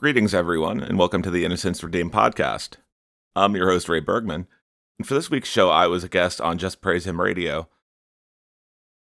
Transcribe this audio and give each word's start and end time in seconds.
Greetings, 0.00 0.32
everyone, 0.32 0.80
and 0.80 0.98
welcome 0.98 1.20
to 1.20 1.30
the 1.30 1.44
Innocence 1.44 1.84
Redeemed 1.84 2.10
podcast. 2.10 2.76
I'm 3.36 3.54
your 3.54 3.70
host, 3.70 3.86
Ray 3.86 4.00
Bergman, 4.00 4.46
and 4.98 5.06
for 5.06 5.12
this 5.12 5.30
week's 5.30 5.50
show, 5.50 5.68
I 5.68 5.88
was 5.88 6.02
a 6.02 6.08
guest 6.08 6.40
on 6.40 6.56
Just 6.56 6.80
Praise 6.80 7.06
Him 7.06 7.20
Radio. 7.20 7.68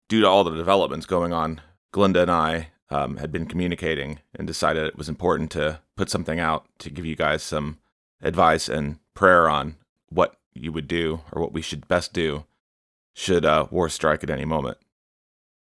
Due 0.09 0.22
to 0.22 0.27
all 0.27 0.43
the 0.43 0.56
developments 0.56 1.04
going 1.04 1.35
on, 1.35 1.61
Glynda 1.93 2.22
and 2.22 2.30
I 2.30 2.69
um, 2.88 3.19
had 3.19 3.30
been 3.30 3.45
communicating 3.45 4.21
and 4.35 4.46
decided 4.46 4.87
it 4.87 4.96
was 4.96 5.11
important 5.11 5.51
to 5.51 5.80
put 5.96 6.09
something 6.09 6.41
out 6.41 6.64
to 6.79 6.89
give 6.89 7.05
you 7.05 7.15
guys 7.15 7.43
some 7.43 7.77
advice 8.23 8.67
and 8.67 8.99
prayer 9.13 9.51
on 9.51 9.77
what 10.09 10.39
you 10.55 10.73
would 10.73 10.89
do 10.89 11.21
or 11.31 11.43
what 11.43 11.53
we 11.53 11.61
should 11.61 11.87
best 11.89 12.15
do 12.15 12.47
should 13.13 13.45
uh, 13.45 13.67
war 13.71 13.91
strike 13.91 14.25
at 14.25 14.31
any 14.31 14.47
moment. 14.47 14.79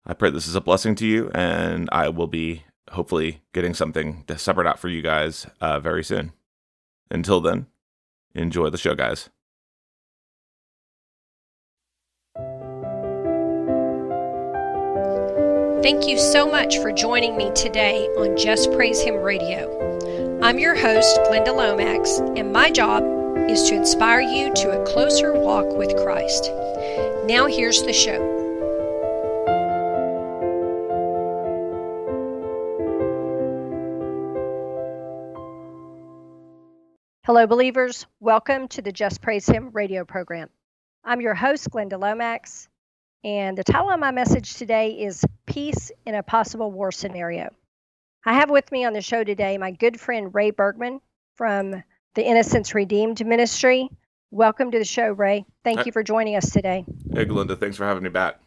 I 0.04 0.14
pray 0.14 0.30
this 0.30 0.48
is 0.48 0.56
a 0.56 0.60
blessing 0.60 0.96
to 0.96 1.06
you, 1.06 1.30
and 1.32 1.88
I 1.92 2.08
will 2.08 2.26
be 2.26 2.64
hopefully 2.90 3.42
getting 3.52 3.74
something 3.74 4.24
to 4.26 4.36
separate 4.38 4.66
out 4.66 4.78
for 4.78 4.88
you 4.88 5.02
guys 5.02 5.46
uh, 5.60 5.80
very 5.80 6.04
soon. 6.04 6.32
Until 7.10 7.40
then, 7.40 7.66
enjoy 8.34 8.70
the 8.70 8.78
show, 8.78 8.94
guys. 8.94 9.28
Thank 15.82 16.06
you 16.06 16.16
so 16.16 16.46
much 16.46 16.78
for 16.78 16.92
joining 16.92 17.36
me 17.36 17.50
today 17.54 18.06
on 18.16 18.36
Just 18.36 18.70
Praise 18.72 19.00
Him 19.00 19.16
Radio. 19.16 20.40
I'm 20.40 20.58
your 20.58 20.76
host, 20.76 21.18
Glynda 21.22 21.54
Lomax, 21.54 22.18
and 22.36 22.52
my 22.52 22.70
job 22.70 23.02
is 23.50 23.64
to 23.64 23.74
inspire 23.74 24.20
you 24.20 24.54
to 24.54 24.80
a 24.80 24.84
closer 24.86 25.32
walk 25.32 25.66
with 25.76 25.96
Christ. 25.96 26.50
Now, 27.26 27.46
here's 27.46 27.82
the 27.82 27.92
show. 27.92 28.41
Hello, 37.24 37.46
believers. 37.46 38.04
Welcome 38.18 38.66
to 38.66 38.82
the 38.82 38.90
Just 38.90 39.22
Praise 39.22 39.46
Him 39.46 39.70
radio 39.72 40.04
program. 40.04 40.48
I'm 41.04 41.20
your 41.20 41.34
host, 41.34 41.70
Glynda 41.70 41.96
Lomax, 41.96 42.68
and 43.22 43.56
the 43.56 43.62
title 43.62 43.90
of 43.90 44.00
my 44.00 44.10
message 44.10 44.54
today 44.54 44.90
is 45.00 45.24
Peace 45.46 45.92
in 46.04 46.16
a 46.16 46.22
Possible 46.24 46.72
War 46.72 46.90
Scenario. 46.90 47.54
I 48.26 48.32
have 48.32 48.50
with 48.50 48.72
me 48.72 48.84
on 48.84 48.92
the 48.92 49.00
show 49.00 49.22
today 49.22 49.56
my 49.56 49.70
good 49.70 50.00
friend 50.00 50.34
Ray 50.34 50.50
Bergman 50.50 51.00
from 51.36 51.80
the 52.14 52.26
Innocence 52.26 52.74
Redeemed 52.74 53.24
Ministry. 53.24 53.88
Welcome 54.32 54.72
to 54.72 54.80
the 54.80 54.84
show, 54.84 55.12
Ray. 55.12 55.46
Thank 55.62 55.78
Hi. 55.78 55.84
you 55.86 55.92
for 55.92 56.02
joining 56.02 56.34
us 56.34 56.50
today. 56.50 56.84
Hey, 57.14 57.24
Glynda, 57.24 57.56
thanks 57.56 57.76
for 57.76 57.84
having 57.84 58.02
me 58.02 58.08
back. 58.08 58.40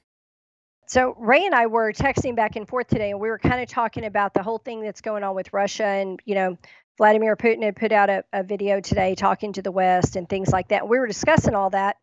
So, 0.87 1.15
Ray 1.17 1.45
and 1.45 1.55
I 1.55 1.67
were 1.67 1.93
texting 1.93 2.35
back 2.35 2.57
and 2.57 2.67
forth 2.67 2.87
today, 2.87 3.11
and 3.11 3.21
we 3.21 3.29
were 3.29 3.39
kind 3.39 3.61
of 3.61 3.69
talking 3.69 4.03
about 4.03 4.33
the 4.33 4.43
whole 4.43 4.59
thing 4.59 4.81
that's 4.81 5.01
going 5.01 5.23
on 5.23 5.33
with 5.33 5.53
Russia. 5.53 5.85
And, 5.85 6.19
you 6.25 6.35
know, 6.35 6.57
Vladimir 6.97 7.35
Putin 7.35 7.63
had 7.63 7.75
put 7.75 7.91
out 7.91 8.09
a, 8.09 8.23
a 8.31 8.43
video 8.43 8.79
today 8.79 9.15
talking 9.15 9.53
to 9.53 9.61
the 9.61 9.71
West 9.71 10.15
and 10.15 10.29
things 10.29 10.49
like 10.49 10.69
that. 10.69 10.87
We 10.87 10.97
were 10.99 11.07
discussing 11.07 11.55
all 11.55 11.69
that. 11.71 11.97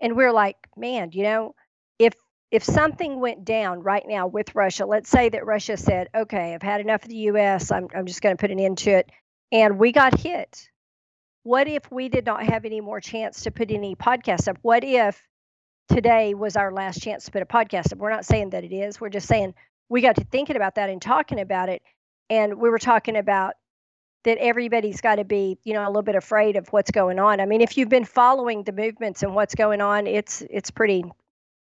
And 0.00 0.16
we 0.16 0.24
are 0.24 0.32
like, 0.32 0.56
man, 0.76 1.10
you 1.12 1.22
know, 1.22 1.54
if 1.98 2.14
if 2.50 2.62
something 2.62 3.18
went 3.18 3.44
down 3.44 3.80
right 3.80 4.04
now 4.06 4.28
with 4.28 4.54
Russia, 4.54 4.86
let's 4.86 5.08
say 5.10 5.28
that 5.28 5.44
Russia 5.44 5.76
said, 5.76 6.08
okay, 6.14 6.54
I've 6.54 6.62
had 6.62 6.80
enough 6.80 7.02
of 7.02 7.08
the 7.08 7.16
US, 7.16 7.72
I'm, 7.72 7.88
I'm 7.94 8.06
just 8.06 8.22
going 8.22 8.36
to 8.36 8.40
put 8.40 8.52
an 8.52 8.60
end 8.60 8.78
to 8.78 8.90
it, 8.90 9.10
and 9.50 9.78
we 9.78 9.90
got 9.90 10.20
hit, 10.20 10.68
what 11.42 11.66
if 11.66 11.90
we 11.90 12.08
did 12.08 12.24
not 12.24 12.44
have 12.44 12.64
any 12.64 12.80
more 12.80 13.00
chance 13.00 13.42
to 13.42 13.50
put 13.50 13.70
any 13.72 13.96
podcasts 13.96 14.46
up? 14.46 14.58
What 14.62 14.84
if 14.84 15.20
today 15.88 16.34
was 16.34 16.56
our 16.56 16.72
last 16.72 17.02
chance 17.02 17.24
to 17.24 17.32
put 17.32 17.42
a 17.42 17.46
podcast 17.46 17.92
up? 17.92 17.98
We're 17.98 18.10
not 18.10 18.24
saying 18.24 18.50
that 18.50 18.62
it 18.62 18.72
is, 18.72 19.00
we're 19.00 19.08
just 19.08 19.26
saying 19.26 19.54
we 19.88 20.00
got 20.00 20.16
to 20.16 20.24
thinking 20.24 20.56
about 20.56 20.76
that 20.76 20.90
and 20.90 21.02
talking 21.02 21.40
about 21.40 21.68
it. 21.68 21.82
And 22.30 22.54
we 22.54 22.70
were 22.70 22.78
talking 22.78 23.16
about 23.16 23.54
that 24.24 24.38
everybody's 24.38 25.00
got 25.00 25.16
to 25.16 25.24
be, 25.24 25.58
you 25.64 25.74
know, 25.74 25.84
a 25.84 25.88
little 25.88 26.02
bit 26.02 26.14
afraid 26.14 26.56
of 26.56 26.68
what's 26.68 26.90
going 26.90 27.18
on. 27.18 27.40
I 27.40 27.46
mean, 27.46 27.60
if 27.60 27.76
you've 27.76 27.88
been 27.88 28.04
following 28.04 28.64
the 28.64 28.72
movements 28.72 29.22
and 29.22 29.34
what's 29.34 29.54
going 29.54 29.80
on, 29.80 30.06
it's 30.06 30.42
it's 30.50 30.70
pretty 30.70 31.04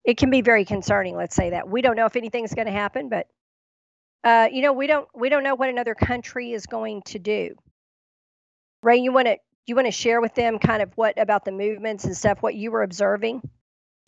it 0.05 0.17
can 0.17 0.31
be 0.31 0.41
very 0.41 0.65
concerning, 0.65 1.17
let's 1.17 1.35
say 1.35 1.51
that. 1.51 1.69
We 1.69 1.83
don't 1.83 1.97
know 1.97 2.07
if 2.07 2.17
anything's 2.17 2.55
going 2.55 2.67
to 2.67 2.73
happen, 2.73 3.09
but 3.09 3.27
uh, 4.25 4.49
you 4.51 4.63
know, 4.63 4.73
we 4.73 4.87
don't 4.87 5.09
we 5.15 5.29
don't 5.29 5.43
know 5.43 5.55
what 5.55 5.69
another 5.69 5.95
country 5.95 6.53
is 6.53 6.67
going 6.67 7.03
to 7.07 7.19
do. 7.19 7.55
Ray, 8.83 8.99
you 8.99 9.13
want 9.13 9.27
to 9.27 9.39
you 9.67 9.75
want 9.75 9.87
to 9.87 9.93
share 9.93 10.21
with 10.21 10.35
them 10.35 10.59
kind 10.59 10.83
of 10.83 10.93
what 10.95 11.19
about 11.21 11.45
the 11.45 11.53
movements 11.53 12.05
and 12.05 12.17
stuff 12.17 12.43
what 12.43 12.55
you 12.55 12.71
were 12.71 12.83
observing? 12.83 13.43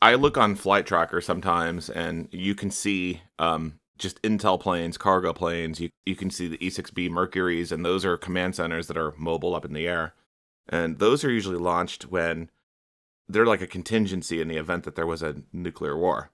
I 0.01 0.15
look 0.15 0.39
on 0.39 0.55
Flight 0.55 0.87
Tracker 0.87 1.21
sometimes, 1.21 1.91
and 1.91 2.29
you 2.31 2.55
can 2.55 2.71
see 2.71 3.21
um, 3.41 3.81
just 3.99 4.21
intel 4.23 4.59
planes, 4.59 4.97
cargo 4.97 5.33
planes. 5.33 5.81
You 5.81 5.91
you 6.07 6.17
can 6.17 6.31
see 6.31 6.49
the 6.49 6.59
E6B 6.59 7.11
Mercuries, 7.11 7.73
and 7.73 7.85
those 7.85 8.05
are 8.05 8.17
command 8.17 8.55
centers 8.57 8.87
that 8.87 8.97
are 8.97 9.15
mobile 9.17 9.55
up 9.55 9.65
in 9.65 9.73
the 9.73 9.87
air, 9.87 10.15
and 10.69 10.99
those 10.99 11.25
are 11.25 11.31
usually 11.31 11.59
launched 11.59 12.05
when 12.05 12.51
they're 13.29 13.47
like 13.47 13.61
a 13.61 13.67
contingency 13.67 14.41
in 14.41 14.49
the 14.49 14.57
event 14.57 14.85
that 14.85 14.97
there 14.97 15.07
was 15.07 15.23
a 15.23 15.43
nuclear 15.53 15.97
war. 15.97 16.31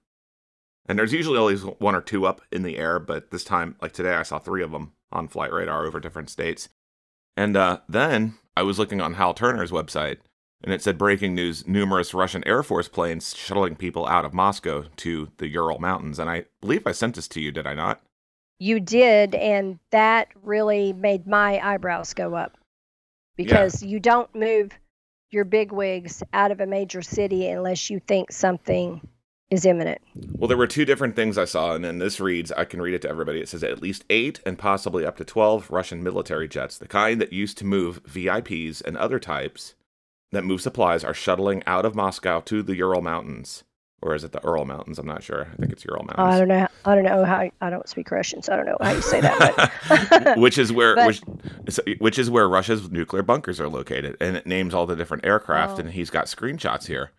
And 0.87 0.99
there's 0.99 1.13
usually 1.13 1.39
always 1.39 1.63
one 1.63 1.95
or 1.95 2.03
two 2.03 2.27
up 2.27 2.43
in 2.53 2.63
the 2.63 2.77
air, 2.77 2.99
but 2.99 3.31
this 3.31 3.45
time, 3.45 3.77
like 3.81 3.93
today, 3.93 4.15
I 4.15 4.23
saw 4.23 4.39
three 4.39 4.63
of 4.63 4.71
them 4.71 4.93
on 5.11 5.29
flight 5.29 5.53
radar 5.53 5.87
over 5.87 5.99
different 5.99 6.31
states. 6.31 6.69
And 7.37 7.57
uh, 7.57 7.81
then 7.89 8.35
I 8.57 8.63
was 8.63 8.79
looking 8.79 9.01
on 9.01 9.15
Hal 9.15 9.35
Turner's 9.35 9.71
website, 9.71 10.19
and 10.65 10.73
it 10.73 10.83
said 10.83 10.97
breaking 10.97 11.35
news 11.35 11.69
numerous 11.69 12.15
Russian 12.15 12.43
Air 12.47 12.63
Force 12.63 12.89
planes 12.89 13.37
shuttling 13.37 13.77
people 13.77 14.07
out 14.07 14.25
of 14.25 14.33
Moscow 14.33 14.87
to 14.97 15.29
the 15.37 15.47
Ural 15.47 15.79
Mountains. 15.79 16.19
And 16.19 16.31
I 16.31 16.47
believe 16.63 16.87
I 16.87 16.93
sent 16.93 17.17
this 17.17 17.29
to 17.29 17.41
you, 17.41 17.53
did 17.53 17.67
I 17.67 17.75
not? 17.75 18.01
You 18.59 18.81
did, 18.81 19.35
and 19.35 19.79
that 19.91 20.29
really 20.43 20.95
made 20.95 21.27
my 21.27 21.61
eyebrows 21.61 22.15
go 22.15 22.35
up 22.35 22.57
because 23.37 23.83
you 23.83 24.01
don't 24.01 24.35
move 24.35 24.73
your 25.31 25.45
bigwigs 25.45 26.23
out 26.33 26.51
of 26.51 26.61
a 26.61 26.67
major 26.67 27.03
city 27.03 27.47
unless 27.49 27.91
you 27.91 28.01
think 28.01 28.33
something 28.33 29.07
is 29.51 29.67
imminent. 29.67 30.01
Well, 30.15 30.49
there 30.49 30.57
were 30.57 30.67
two 30.67 30.87
different 30.87 31.15
things 31.15 31.37
I 31.37 31.45
saw, 31.45 31.75
and 31.75 31.85
then 31.85 31.99
this 31.99 32.21
reads 32.21 32.53
I 32.53 32.65
can 32.65 32.81
read 32.81 32.95
it 32.95 33.03
to 33.03 33.11
everybody. 33.11 33.41
It 33.41 33.51
says 33.51 33.63
at 33.63 33.83
least 33.83 34.05
eight 34.09 34.41
and 34.47 34.59
possibly 34.59 35.05
up 35.05 35.19
to 35.19 35.25
12 35.25 35.71
Russian 35.71 36.03
military 36.03 36.49
jets, 36.49 36.79
the 36.79 36.89
kind 36.89 37.21
that 37.21 37.35
used 37.35 37.59
to 37.59 37.67
move 37.67 38.03
VIPs 38.05 38.81
and 38.83 38.97
other 38.97 39.19
types 39.19 39.75
that 40.35 40.45
move 40.45 40.61
supplies, 40.61 41.03
are 41.05 41.15
shuttling 41.15 41.63
out 41.67 41.85
of 41.85 41.95
Moscow 41.95 42.41
to 42.43 42.63
the 42.63 42.77
Ural 42.77 43.03
Mountains. 43.03 43.65
Or 44.03 44.15
is 44.15 44.23
it 44.23 44.33
the 44.33 44.41
Ural 44.45 44.67
Mountains? 44.67 44.99
I'm 44.99 45.07
not 45.07 45.23
sure. 45.23 45.49
I 45.51 45.57
think 45.57 45.73
it's 45.73 45.85
Ural 45.87 46.03
oh, 46.03 46.07
Mountains. 46.15 46.35
I 46.35 46.39
don't 46.39 46.49
know. 46.49 46.69
I 46.85 46.95
don't 46.95 47.05
know 47.05 47.25
how. 47.25 47.51
I 47.63 47.71
don't 47.71 47.89
speak 47.89 48.11
Russian, 48.11 48.43
so 48.43 48.53
I 48.53 48.57
don't 48.57 48.67
know 48.67 48.77
how 48.83 48.93
you 48.93 49.01
say 49.01 49.23
that. 49.23 50.35
Which 50.37 50.59
is 50.59 50.71
where 50.73 50.95
But- 50.97 51.07
which, 51.65 51.81
which 51.99 52.19
is 52.19 52.29
where 52.31 52.47
Russia's 52.47 52.91
nuclear 52.91 53.23
bunkers 53.23 53.59
are 53.61 53.69
located, 53.69 54.19
and 54.21 54.37
it 54.37 54.47
names 54.47 54.75
all 54.75 54.85
the 54.85 54.95
different 54.97 55.25
aircraft, 55.25 55.79
Oh. 55.79 55.81
and 55.81 55.91
he's 55.93 56.11
got 56.11 56.27
screenshots 56.27 56.87
here. 56.87 57.13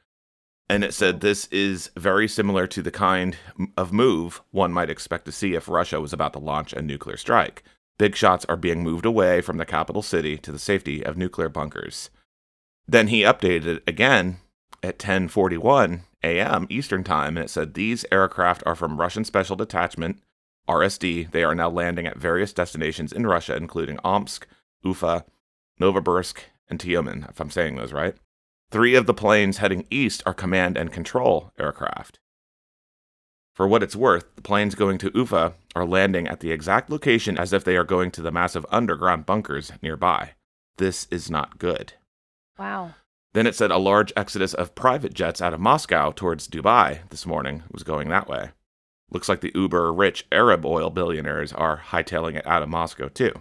And 0.69 0.83
it 0.83 0.93
said 0.93 1.21
this 1.21 1.45
is 1.47 1.91
very 1.97 2.27
similar 2.27 2.65
to 2.67 2.81
the 2.81 2.91
kind 2.91 3.35
of 3.77 3.91
move 3.93 4.41
one 4.51 4.71
might 4.71 4.89
expect 4.89 5.25
to 5.25 5.31
see 5.31 5.53
if 5.53 5.67
Russia 5.67 6.01
was 6.01 6.13
about 6.13 6.33
to 6.33 6.39
launch 6.39 6.73
a 6.73 6.81
nuclear 6.81 7.17
strike. 7.17 7.63
Big 7.97 8.15
shots 8.15 8.45
are 8.45 8.57
being 8.57 8.83
moved 8.83 9.05
away 9.05 9.41
from 9.41 9.57
the 9.57 9.65
capital 9.65 10.01
city 10.01 10.37
to 10.37 10.51
the 10.51 10.59
safety 10.59 11.03
of 11.05 11.17
nuclear 11.17 11.49
bunkers. 11.49 12.09
Then 12.88 13.07
he 13.07 13.22
updated 13.22 13.66
it 13.66 13.84
again 13.88 14.38
at 14.84 15.00
10:41 15.00 16.01
a.m. 16.23 16.68
Eastern 16.69 17.03
Time, 17.03 17.38
and 17.38 17.46
it 17.46 17.50
said 17.50 17.73
these 17.73 18.06
aircraft 18.12 18.63
are 18.66 18.75
from 18.75 19.00
Russian 19.00 19.23
Special 19.23 19.56
Detachment 19.56 20.22
RSD. 20.68 21.31
They 21.31 21.44
are 21.44 21.56
now 21.56 21.69
landing 21.69 22.07
at 22.07 22.18
various 22.18 22.53
destinations 22.53 23.13
in 23.13 23.28
Russia, 23.28 23.56
including 23.56 24.00
Omsk, 24.03 24.47
Ufa, 24.84 25.25
Novosibirsk, 25.79 26.38
and 26.69 26.79
Tyumen, 26.79 27.29
if 27.29 27.40
I'm 27.40 27.51
saying 27.51 27.75
those 27.75 27.94
right. 27.94 28.16
Three 28.72 28.95
of 28.95 29.06
the 29.06 29.13
planes 29.13 29.57
heading 29.57 29.85
east 29.91 30.24
are 30.25 30.34
command 30.34 30.78
and 30.78 30.91
control 30.91 31.51
aircraft. 31.59 32.19
For 33.53 33.68
what 33.68 33.84
it's 33.84 33.95
worth, 33.95 34.35
the 34.35 34.41
planes 34.41 34.75
going 34.75 34.97
to 34.97 35.12
Ufa 35.16 35.53
are 35.75 35.85
landing 35.85 36.28
at 36.28 36.40
the 36.40 36.51
exact 36.51 36.90
location 36.90 37.38
as 37.38 37.53
if 37.53 37.63
they 37.63 37.78
are 37.78 37.85
going 37.85 38.12
to 38.12 38.22
the 38.22 38.31
massive 38.31 38.66
underground 38.69 39.25
bunkers 39.25 39.72
nearby. 39.81 40.31
This 40.77 41.07
is 41.09 41.31
not 41.31 41.57
good. 41.57 41.94
Wow. 42.57 42.94
Then 43.34 43.48
it 43.48 43.56
said 43.56 43.72
a 43.72 43.78
large 43.78 44.13
exodus 44.16 44.54
of 44.54 44.75
private 44.75 45.13
jets 45.13 45.42
out 45.42 45.54
of 45.54 45.60
Moscow 45.60 46.12
towards 46.12 46.48
Dubai 46.48 47.00
this 47.10 47.25
morning 47.25 47.63
was 47.72 47.84
going 47.84 48.10
that 48.10 48.30
way. 48.30 48.52
Looks 49.12 49.28
like 49.28 49.42
the 49.42 49.52
uber 49.54 49.92
rich 49.92 50.25
Arab 50.31 50.66
oil 50.66 50.90
billionaires 50.90 51.54
are 51.54 51.84
hightailing 51.90 52.36
it 52.36 52.48
out 52.48 52.63
of 52.63 52.69
Moscow 52.69 53.10
too. 53.10 53.34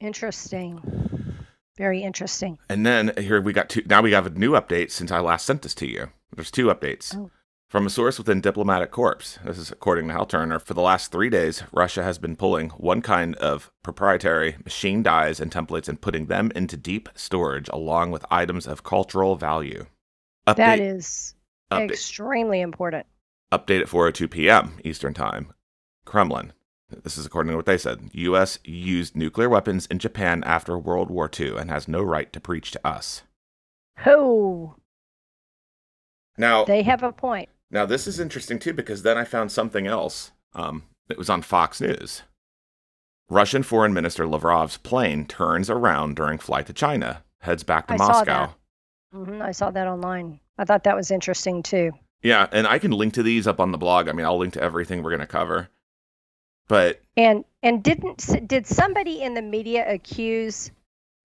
Interesting. 0.00 0.80
Very 1.78 2.02
interesting. 2.02 2.58
And 2.68 2.84
then 2.84 3.12
here 3.16 3.40
we 3.40 3.52
got 3.52 3.70
two. 3.70 3.82
Now 3.86 4.02
we 4.02 4.12
have 4.12 4.26
a 4.26 4.30
new 4.30 4.52
update 4.52 4.90
since 4.90 5.10
I 5.10 5.20
last 5.20 5.46
sent 5.46 5.62
this 5.62 5.74
to 5.76 5.88
you. 5.88 6.10
There's 6.34 6.50
two 6.50 6.66
updates. 6.66 7.16
Oh. 7.16 7.30
From 7.72 7.86
a 7.86 7.90
source 7.90 8.18
within 8.18 8.42
Diplomatic 8.42 8.90
Corps, 8.90 9.38
this 9.46 9.56
is 9.56 9.72
according 9.72 10.06
to 10.08 10.12
Hal 10.12 10.26
Turner, 10.26 10.58
for 10.58 10.74
the 10.74 10.82
last 10.82 11.10
three 11.10 11.30
days, 11.30 11.62
Russia 11.72 12.02
has 12.02 12.18
been 12.18 12.36
pulling 12.36 12.68
one 12.68 13.00
kind 13.00 13.34
of 13.36 13.72
proprietary 13.82 14.56
machine 14.62 15.02
dies 15.02 15.40
and 15.40 15.50
templates 15.50 15.88
and 15.88 15.98
putting 15.98 16.26
them 16.26 16.52
into 16.54 16.76
deep 16.76 17.08
storage 17.14 17.70
along 17.72 18.10
with 18.10 18.26
items 18.30 18.66
of 18.66 18.84
cultural 18.84 19.36
value. 19.36 19.86
Update, 20.46 20.56
That 20.56 20.80
is 20.80 21.34
update, 21.70 21.92
extremely 21.92 22.60
important. 22.60 23.06
update 23.50 23.80
at 23.80 23.88
4:02 23.88 24.30
p.m. 24.30 24.78
Eastern 24.84 25.14
Time. 25.14 25.54
Kremlin. 26.04 26.52
This 26.90 27.16
is 27.16 27.24
according 27.24 27.52
to 27.52 27.56
what 27.56 27.64
they 27.64 27.78
said. 27.78 28.10
U.S. 28.12 28.58
used 28.64 29.16
nuclear 29.16 29.48
weapons 29.48 29.86
in 29.86 29.98
Japan 29.98 30.44
after 30.44 30.78
World 30.78 31.08
War 31.08 31.30
II 31.40 31.56
and 31.56 31.70
has 31.70 31.88
no 31.88 32.02
right 32.02 32.30
to 32.34 32.38
preach 32.38 32.70
to 32.72 32.86
us. 32.86 33.22
Oh, 34.04 34.74
Now, 36.36 36.66
they 36.66 36.82
have 36.82 37.02
a 37.02 37.12
point. 37.12 37.48
Now 37.72 37.86
this 37.86 38.06
is 38.06 38.20
interesting 38.20 38.58
too 38.58 38.72
because 38.72 39.02
then 39.02 39.18
I 39.18 39.24
found 39.24 39.50
something 39.50 39.86
else. 39.86 40.30
Um, 40.54 40.84
it 41.08 41.18
was 41.18 41.30
on 41.30 41.42
Fox 41.42 41.80
News. 41.80 42.22
Russian 43.28 43.62
Foreign 43.62 43.94
Minister 43.94 44.26
Lavrov's 44.26 44.76
plane 44.76 45.26
turns 45.26 45.70
around 45.70 46.16
during 46.16 46.38
flight 46.38 46.66
to 46.66 46.72
China, 46.72 47.24
heads 47.40 47.62
back 47.64 47.86
to 47.86 47.94
I 47.94 47.96
saw 47.96 48.06
Moscow. 48.08 48.24
that. 49.12 49.26
hmm 49.26 49.42
I 49.42 49.52
saw 49.52 49.70
that 49.70 49.88
online. 49.88 50.38
I 50.58 50.64
thought 50.64 50.84
that 50.84 50.96
was 50.96 51.10
interesting 51.10 51.62
too. 51.62 51.92
Yeah, 52.22 52.46
and 52.52 52.66
I 52.66 52.78
can 52.78 52.92
link 52.92 53.14
to 53.14 53.22
these 53.22 53.46
up 53.48 53.58
on 53.58 53.72
the 53.72 53.78
blog. 53.78 54.08
I 54.08 54.12
mean, 54.12 54.26
I'll 54.26 54.38
link 54.38 54.52
to 54.54 54.62
everything 54.62 55.02
we're 55.02 55.10
going 55.10 55.20
to 55.20 55.26
cover. 55.26 55.68
But 56.68 57.00
And 57.16 57.44
and 57.62 57.82
didn't 57.82 58.46
did 58.46 58.66
somebody 58.66 59.22
in 59.22 59.34
the 59.34 59.42
media 59.42 59.90
accuse 59.90 60.70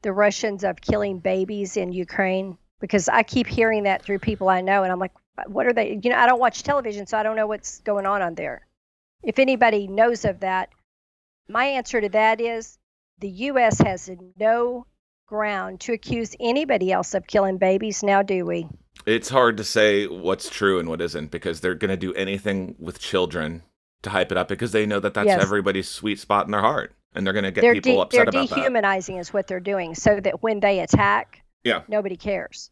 the 0.01 0.11
Russians 0.13 0.63
of 0.63 0.81
killing 0.81 1.19
babies 1.19 1.77
in 1.77 1.91
Ukraine? 1.91 2.57
Because 2.79 3.09
I 3.09 3.23
keep 3.23 3.47
hearing 3.47 3.83
that 3.83 4.01
through 4.03 4.19
people 4.19 4.49
I 4.49 4.61
know, 4.61 4.83
and 4.83 4.91
I'm 4.91 4.99
like, 4.99 5.13
what 5.45 5.67
are 5.67 5.73
they? 5.73 5.99
You 6.01 6.09
know, 6.09 6.17
I 6.17 6.25
don't 6.25 6.39
watch 6.39 6.63
television, 6.63 7.05
so 7.07 7.17
I 7.17 7.23
don't 7.23 7.35
know 7.35 7.47
what's 7.47 7.79
going 7.81 8.05
on 8.05 8.21
on 8.21 8.35
there. 8.35 8.65
If 9.23 9.39
anybody 9.39 9.87
knows 9.87 10.25
of 10.25 10.39
that, 10.41 10.69
my 11.47 11.65
answer 11.65 12.01
to 12.01 12.09
that 12.09 12.41
is 12.41 12.77
the 13.19 13.29
U.S. 13.29 13.79
has 13.79 14.09
no 14.39 14.85
ground 15.27 15.79
to 15.81 15.93
accuse 15.93 16.35
anybody 16.39 16.91
else 16.91 17.13
of 17.13 17.27
killing 17.27 17.57
babies. 17.57 18.03
Now, 18.03 18.21
do 18.23 18.45
we? 18.45 18.67
it's 19.05 19.29
hard 19.29 19.55
to 19.57 19.63
say 19.63 20.07
what's 20.07 20.49
true 20.49 20.79
and 20.79 20.89
what 20.89 20.99
isn't 21.01 21.29
because 21.31 21.61
they're 21.61 21.75
going 21.75 21.89
to 21.89 21.95
do 21.97 22.13
anything 22.15 22.75
with 22.79 22.99
children 22.99 23.61
to 24.01 24.09
hype 24.09 24.31
it 24.31 24.37
up 24.37 24.47
because 24.47 24.71
they 24.71 24.85
know 24.87 24.99
that 24.99 25.13
that's 25.13 25.27
Yes. 25.27 25.41
everybody's 25.41 25.87
sweet 25.87 26.19
spot 26.19 26.45
in 26.45 26.51
their 26.51 26.61
heart. 26.61 26.93
And 27.13 27.25
they're 27.25 27.33
going 27.33 27.45
to 27.45 27.51
get 27.51 27.61
they're 27.61 27.73
people 27.75 27.93
de- 27.95 28.01
upset 28.01 28.17
they're 28.17 28.29
about 28.41 28.49
that. 28.49 28.55
dehumanizing 28.55 29.17
is 29.17 29.31
what 29.31 29.47
they're 29.47 29.59
doing, 29.59 29.95
so 29.95 30.19
that 30.19 30.41
when 30.43 30.59
they 30.59 30.79
attack, 30.79 31.41
Yeah. 31.63 31.83
nobody 31.87 32.15
cares. 32.17 32.69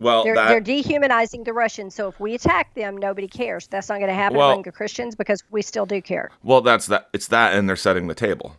Well, 0.00 0.24
They're, 0.24 0.34
that, 0.34 0.48
they're 0.48 0.60
dehumanizing 0.60 1.44
the 1.44 1.52
Russians. 1.52 1.94
So 1.94 2.08
if 2.08 2.18
we 2.18 2.34
attack 2.34 2.74
them, 2.74 2.96
nobody 2.96 3.28
cares. 3.28 3.66
That's 3.66 3.88
not 3.88 3.96
going 3.98 4.08
to 4.08 4.14
happen 4.14 4.38
Well- 4.38 4.50
among 4.50 4.62
the 4.62 4.72
Christians 4.72 5.14
because 5.14 5.44
we 5.50 5.62
still 5.62 5.86
do 5.86 6.00
care. 6.02 6.30
well, 6.42 6.60
that's 6.62 6.86
that. 6.86 7.08
It's 7.12 7.28
that, 7.28 7.54
and 7.54 7.68
they're 7.68 7.76
setting 7.76 8.06
the 8.08 8.14
table. 8.14 8.56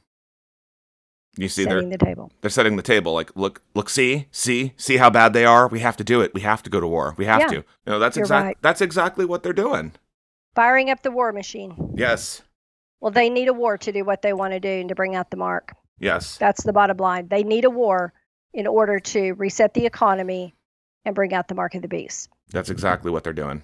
You 1.38 1.48
see, 1.48 1.64
they're 1.64 1.78
setting 1.78 1.90
the 1.90 1.98
table. 1.98 2.32
they're 2.42 2.50
setting 2.50 2.76
the 2.76 2.84
table. 2.84 3.14
Like, 3.14 3.32
look, 3.36 3.62
look, 3.74 3.90
see, 3.90 4.28
see, 4.32 4.74
see 4.76 4.98
how 4.98 5.10
bad 5.10 5.32
they 5.34 5.46
are. 5.46 5.68
We 5.70 5.80
have 5.80 5.96
to 5.98 6.04
do 6.04 6.20
it. 6.22 6.34
We 6.34 6.42
have 6.42 6.62
to 6.64 6.70
go 6.70 6.80
to 6.82 6.88
war. 6.88 7.16
We 7.18 7.26
have 7.26 7.40
Yeah. 7.42 7.48
to. 7.48 7.56
You 7.56 7.64
know, 7.86 8.00
that's 8.00 8.18
exactly 8.18 8.48
right. 8.48 8.58
that's 8.62 8.82
exactly 8.82 9.24
what 9.26 9.42
they're 9.42 9.54
doing. 9.54 9.94
Firing 10.56 10.90
up 10.90 11.02
the 11.04 11.12
war 11.12 11.32
machine. 11.32 11.94
Yes, 11.96 12.42
Well, 13.00 13.12
they 13.12 13.30
need 13.30 13.48
a 13.48 13.54
war 13.54 13.78
to 13.78 13.92
do 13.94 14.04
what 14.04 14.22
they 14.22 14.34
want 14.34 14.52
to 14.54 14.60
do 14.60 14.68
and 14.70 14.90
to 14.90 14.96
bring 14.96 15.16
out 15.16 15.32
the 15.32 15.38
mark. 15.38 15.74
yes, 16.00 16.38
That's 16.38 16.64
the 16.64 16.74
bottom 16.74 16.98
line. 16.98 17.30
They 17.30 17.44
need 17.44 17.64
a 17.64 17.70
war 17.70 18.12
in 18.54 18.68
order 18.68 19.00
to 19.00 19.32
reset 19.36 19.74
the 19.74 19.86
economy 19.86 20.54
and 21.06 21.16
bring 21.16 21.34
out 21.34 21.48
the 21.48 21.56
mark 21.56 21.76
of 21.76 21.82
the 21.82 21.88
beast. 21.88 22.30
that's 22.52 22.70
exactly 22.70 23.12
what 23.12 23.24
they're 23.24 23.34
doing. 23.34 23.64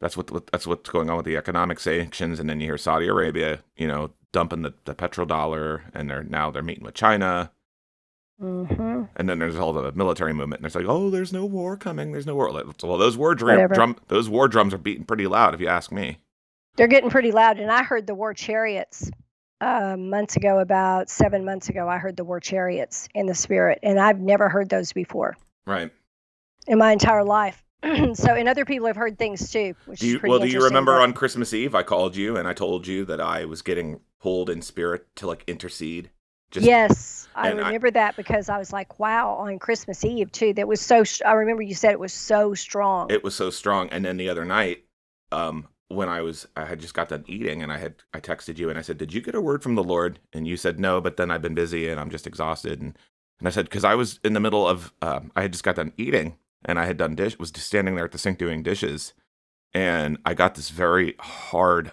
That's 0.00 0.16
what, 0.16 0.30
what 0.32 0.48
that's 0.48 0.66
what's 0.66 0.90
going 0.90 1.08
on 1.10 1.16
with 1.16 1.26
the 1.26 1.36
economic 1.36 1.78
sanctions, 1.78 2.40
and 2.40 2.50
then 2.50 2.58
you 2.60 2.66
hear 2.66 2.78
Saudi 2.78 3.06
Arabia, 3.06 3.60
you 3.76 3.86
know, 3.86 4.10
dumping 4.32 4.62
the, 4.62 4.74
the 4.84 4.94
petrodollar, 4.96 5.82
and 5.94 6.10
they're 6.10 6.24
now 6.24 6.50
they're 6.50 6.62
meeting 6.62 6.84
with 6.84 6.94
China. 6.94 7.52
Mm-hmm. 8.42 9.02
And 9.14 9.28
then 9.28 9.38
there's 9.38 9.54
all 9.54 9.72
the 9.72 9.92
military 9.92 10.32
movement, 10.32 10.60
and 10.60 10.66
it's 10.66 10.74
like, 10.74 10.86
oh, 10.88 11.10
there's 11.10 11.32
no 11.32 11.44
war 11.44 11.76
coming. 11.76 12.10
There's 12.10 12.26
no 12.26 12.34
war. 12.34 12.50
Well, 12.82 12.98
those 12.98 13.16
war 13.16 13.36
drum, 13.36 13.68
drum 13.72 13.96
those 14.08 14.28
war 14.28 14.48
drums 14.48 14.74
are 14.74 14.78
beating 14.78 15.04
pretty 15.04 15.28
loud, 15.28 15.54
if 15.54 15.60
you 15.60 15.68
ask 15.68 15.92
me. 15.92 16.18
They're 16.76 16.88
getting 16.88 17.10
pretty 17.10 17.30
loud. 17.30 17.60
And 17.60 17.70
I 17.70 17.84
heard 17.84 18.08
the 18.08 18.14
war 18.14 18.34
chariots 18.34 19.10
uh, 19.60 19.96
months 19.96 20.36
ago, 20.36 20.58
about 20.58 21.10
seven 21.10 21.44
months 21.44 21.68
ago. 21.68 21.88
I 21.88 21.98
heard 21.98 22.16
the 22.16 22.24
war 22.24 22.40
chariots 22.40 23.08
in 23.14 23.26
the 23.26 23.34
spirit, 23.34 23.78
and 23.84 24.00
I've 24.00 24.18
never 24.18 24.48
heard 24.48 24.68
those 24.68 24.92
before. 24.92 25.36
Right. 25.64 25.92
In 26.66 26.78
my 26.78 26.92
entire 26.92 27.24
life. 27.24 27.62
so, 28.14 28.34
and 28.34 28.48
other 28.48 28.64
people 28.64 28.86
have 28.86 28.96
heard 28.96 29.18
things 29.18 29.50
too, 29.50 29.74
which 29.86 30.02
you, 30.02 30.20
well, 30.22 30.38
do 30.38 30.46
you 30.46 30.62
remember 30.62 30.96
but- 30.96 31.02
on 31.02 31.12
Christmas 31.12 31.52
Eve 31.52 31.74
I 31.74 31.82
called 31.82 32.14
you 32.14 32.36
and 32.36 32.46
I 32.46 32.52
told 32.52 32.86
you 32.86 33.04
that 33.06 33.20
I 33.20 33.44
was 33.44 33.62
getting 33.62 34.00
pulled 34.20 34.50
in 34.50 34.62
spirit 34.62 35.06
to 35.16 35.26
like 35.26 35.44
intercede? 35.48 36.10
Just, 36.52 36.66
yes, 36.66 37.28
I 37.34 37.48
and 37.48 37.60
I- 37.60 37.66
remember 37.66 37.90
that 37.90 38.14
because 38.14 38.48
I 38.48 38.58
was 38.58 38.72
like, 38.72 38.98
"Wow!" 39.00 39.30
On 39.32 39.58
Christmas 39.58 40.04
Eve 40.04 40.30
too, 40.30 40.52
that 40.52 40.68
was 40.68 40.80
so. 40.82 41.02
sh- 41.02 41.22
I 41.24 41.32
remember 41.32 41.62
you 41.62 41.74
said 41.74 41.92
it 41.92 41.98
was 41.98 42.12
so 42.12 42.52
strong. 42.54 43.10
It 43.10 43.24
was 43.24 43.34
so 43.34 43.48
strong. 43.48 43.88
And 43.88 44.04
then 44.04 44.18
the 44.18 44.28
other 44.28 44.44
night, 44.44 44.84
um, 45.32 45.66
when 45.88 46.10
I 46.10 46.20
was, 46.20 46.46
I 46.54 46.66
had 46.66 46.78
just 46.78 46.92
got 46.92 47.08
done 47.08 47.24
eating, 47.26 47.62
and 47.62 47.72
I 47.72 47.78
had, 47.78 47.94
I 48.12 48.20
texted 48.20 48.58
you 48.58 48.68
and 48.68 48.78
I 48.78 48.82
said, 48.82 48.98
"Did 48.98 49.14
you 49.14 49.22
get 49.22 49.34
a 49.34 49.40
word 49.40 49.62
from 49.62 49.76
the 49.76 49.82
Lord?" 49.82 50.18
And 50.34 50.46
you 50.46 50.58
said 50.58 50.78
no, 50.78 51.00
but 51.00 51.16
then 51.16 51.30
I've 51.30 51.42
been 51.42 51.54
busy 51.54 51.88
and 51.88 51.98
I'm 51.98 52.10
just 52.10 52.26
exhausted. 52.26 52.82
And 52.82 52.98
and 53.38 53.48
I 53.48 53.50
said 53.50 53.64
because 53.64 53.84
I 53.84 53.94
was 53.94 54.20
in 54.22 54.34
the 54.34 54.40
middle 54.40 54.68
of, 54.68 54.92
um, 55.00 55.32
I 55.34 55.40
had 55.42 55.52
just 55.52 55.64
got 55.64 55.76
done 55.76 55.92
eating 55.96 56.36
and 56.64 56.78
I 56.78 56.86
had 56.86 56.96
done 56.96 57.14
dish, 57.14 57.38
was 57.38 57.50
just 57.50 57.66
standing 57.66 57.94
there 57.94 58.04
at 58.04 58.12
the 58.12 58.18
sink 58.18 58.38
doing 58.38 58.62
dishes, 58.62 59.14
and 59.74 60.18
I 60.24 60.34
got 60.34 60.54
this 60.54 60.70
very 60.70 61.14
hard 61.20 61.92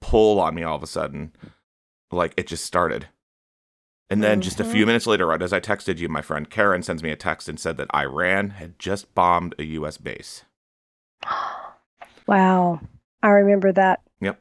pull 0.00 0.40
on 0.40 0.54
me 0.54 0.62
all 0.62 0.76
of 0.76 0.82
a 0.82 0.86
sudden, 0.88 1.32
like 2.10 2.34
it 2.36 2.46
just 2.46 2.64
started. 2.64 3.08
And 4.10 4.22
then 4.24 4.40
just 4.40 4.60
a 4.60 4.64
few 4.64 4.84
Mhm. 4.84 4.86
minutes 4.86 5.06
later, 5.06 5.26
right 5.26 5.40
as 5.42 5.52
I 5.52 5.60
texted 5.60 5.98
you, 5.98 6.08
my 6.08 6.22
friend 6.22 6.50
Karen 6.50 6.82
sends 6.82 7.02
me 7.02 7.10
a 7.10 7.16
text 7.16 7.48
and 7.48 7.60
said 7.60 7.76
that 7.76 7.94
Iran 7.94 8.50
had 8.50 8.78
just 8.78 9.14
bombed 9.14 9.54
a 9.58 9.64
U.S. 9.64 9.98
base. 9.98 10.44
wow, 12.26 12.80
I 13.22 13.28
remember 13.28 13.72
that. 13.72 14.00
Yep. 14.20 14.40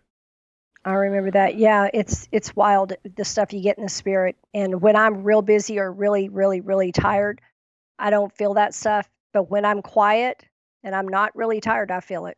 I 0.86 0.94
remember 0.94 1.32
that. 1.32 1.56
Yeah, 1.56 1.90
it's 1.94 2.28
it's 2.32 2.56
wild 2.56 2.94
the 3.16 3.26
stuff 3.26 3.54
you 3.54 3.62
get 3.62 3.78
in 3.78 3.84
the 3.84 3.90
spirit. 3.90 4.38
And 4.54 4.82
when 4.82 4.96
I'm 4.96 5.24
real 5.24 5.42
busy 5.42 5.80
or 5.80 5.92
really, 5.92 6.30
really, 6.30 6.62
really 6.62 6.92
tired, 6.92 7.42
I 8.00 8.10
don't 8.10 8.34
feel 8.36 8.56
that 8.56 8.74
stuff. 8.74 9.08
But 9.34 9.50
when 9.50 9.66
I'm 9.66 9.82
quiet 9.82 10.44
and 10.84 10.96
I'm 10.96 11.08
not 11.08 11.36
really 11.36 11.62
tired, 11.62 11.92
I 11.92 12.00
feel 12.00 12.26
it. 12.26 12.38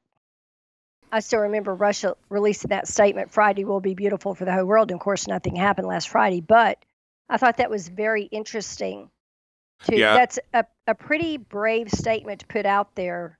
I 1.12 1.20
still 1.20 1.42
remember 1.42 1.74
Russia 1.76 2.16
releasing 2.30 2.70
that 2.70 2.88
statement, 2.88 3.32
Friday 3.32 3.66
will 3.66 3.82
be 3.82 3.94
beautiful 3.96 4.34
for 4.34 4.46
the 4.46 4.54
whole 4.54 4.66
world. 4.66 4.92
And 4.92 5.00
of 5.00 5.04
course, 5.04 5.28
nothing 5.28 5.56
happened 5.56 5.88
last 5.88 6.10
Friday, 6.10 6.42
but 6.42 6.78
I 7.30 7.38
thought 7.38 7.58
that 7.58 7.70
was 7.70 7.88
very 7.90 8.24
interesting. 8.24 9.10
To, 9.86 9.98
Yeah. 9.98 10.14
That's 10.14 10.40
a, 10.54 10.66
a 10.88 10.96
pretty 10.96 11.38
brave 11.38 11.90
statement 11.92 12.42
to 12.42 12.48
put 12.48 12.66
out 12.66 12.96
there, 12.96 13.38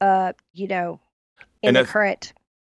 uh, 0.00 0.32
you 0.52 0.66
know, 0.66 1.00
in 1.62 1.68
And 1.68 1.76
the 1.76 1.80
if- 1.82 1.90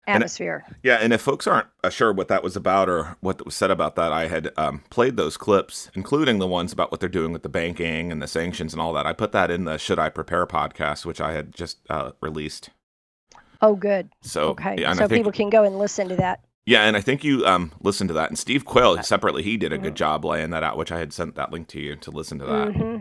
current 0.08 0.16
and- 0.16 0.22
atmosphere. 0.24 0.64
Yeah, 0.82 0.96
and 1.00 1.12
if 1.12 1.20
folks 1.20 1.46
aren't 1.46 1.66
uh, 1.84 1.90
sure 1.90 2.12
what 2.12 2.28
that 2.28 2.42
was 2.42 2.56
about 2.56 2.88
or 2.88 3.16
what 3.20 3.44
was 3.44 3.54
said 3.54 3.70
about 3.70 3.94
that, 3.96 4.12
I 4.12 4.28
had 4.28 4.50
um, 4.56 4.82
played 4.90 5.16
those 5.16 5.36
clips, 5.36 5.90
including 5.94 6.38
the 6.38 6.46
ones 6.46 6.72
about 6.72 6.90
what 6.90 7.00
they're 7.00 7.08
doing 7.08 7.32
with 7.32 7.42
the 7.42 7.48
banking 7.48 8.10
and 8.12 8.20
the 8.22 8.26
sanctions 8.28 8.72
and 8.72 8.80
all 8.80 8.92
that. 8.94 9.06
I 9.06 9.12
put 9.12 9.32
that 9.32 9.50
in 9.50 9.64
the 9.64 9.78
Should 9.78 9.98
I 9.98 10.08
Prepare 10.08 10.46
podcast, 10.46 11.04
which 11.06 11.20
I 11.20 11.32
had 11.32 11.54
just 11.54 11.78
uh, 11.90 12.12
released. 12.20 12.70
Oh, 13.60 13.74
good. 13.74 14.08
So, 14.22 14.50
Okay. 14.50 14.76
yeah, 14.78 14.92
so 14.92 15.08
think, 15.08 15.18
people 15.20 15.32
can 15.32 15.50
go 15.50 15.64
and 15.64 15.78
listen 15.78 16.08
to 16.08 16.16
that. 16.16 16.44
yeah, 16.64 16.82
and 16.84 16.96
I 16.96 17.00
think 17.00 17.24
you 17.24 17.44
um, 17.46 17.72
listened 17.82 18.08
to 18.08 18.14
that. 18.14 18.28
And 18.28 18.38
Steve 18.38 18.64
Quayle 18.64 19.02
separately, 19.02 19.42
he 19.42 19.56
did 19.56 19.72
a 19.72 19.78
good 19.78 19.94
Mhm. 19.94 19.96
job 19.96 20.24
laying 20.24 20.50
that 20.50 20.62
out, 20.62 20.76
which 20.76 20.92
I 20.92 20.98
had 20.98 21.12
sent 21.12 21.34
that 21.34 21.50
link 21.50 21.66
to 21.68 21.80
you 21.80 21.96
to 21.96 22.10
listen 22.10 22.38
to 22.38 22.44
that. 22.46 22.72
hmm 22.74 22.96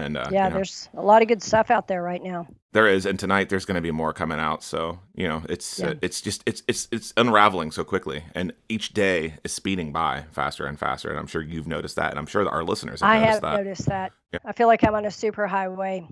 And 0.00 0.16
uh, 0.16 0.28
Yeah, 0.30 0.44
you 0.44 0.50
know, 0.50 0.56
there's 0.56 0.88
a 0.94 1.02
lot 1.02 1.22
of 1.22 1.28
good 1.28 1.42
stuff 1.42 1.70
out 1.70 1.88
there 1.88 2.02
right 2.02 2.22
now. 2.22 2.46
There 2.72 2.86
is, 2.86 3.04
and 3.04 3.18
tonight 3.18 3.48
there's 3.48 3.64
going 3.64 3.74
to 3.76 3.80
be 3.80 3.90
more 3.90 4.12
coming 4.12 4.38
out. 4.38 4.62
So 4.62 4.98
you 5.14 5.26
know, 5.28 5.42
it's 5.48 5.78
Yeah. 5.80 5.88
uh, 5.88 5.94
it's 6.02 6.20
just 6.20 6.42
it's 6.46 6.62
it's 6.68 6.88
it's 6.92 7.12
unraveling 7.16 7.70
so 7.72 7.84
quickly, 7.84 8.24
and 8.34 8.52
each 8.68 8.92
day 8.92 9.34
is 9.44 9.52
speeding 9.52 9.92
by 9.92 10.24
faster 10.32 10.66
and 10.66 10.78
faster. 10.78 11.10
And 11.10 11.18
I'm 11.18 11.26
sure 11.26 11.42
you've 11.42 11.66
noticed 11.66 11.96
that, 11.96 12.10
and 12.10 12.18
I'm 12.18 12.26
sure 12.26 12.44
that 12.44 12.50
our 12.50 12.62
listeners 12.64 13.00
have 13.00 13.10
I 13.10 13.18
noticed 13.18 13.32
have 13.32 13.42
that. 13.42 13.56
noticed 13.64 13.86
that. 13.86 14.12
Yeah. 14.32 14.38
I 14.44 14.52
feel 14.52 14.68
like 14.68 14.84
I'm 14.84 14.94
on 14.94 15.04
a 15.04 15.10
super 15.10 15.46
highway. 15.46 16.06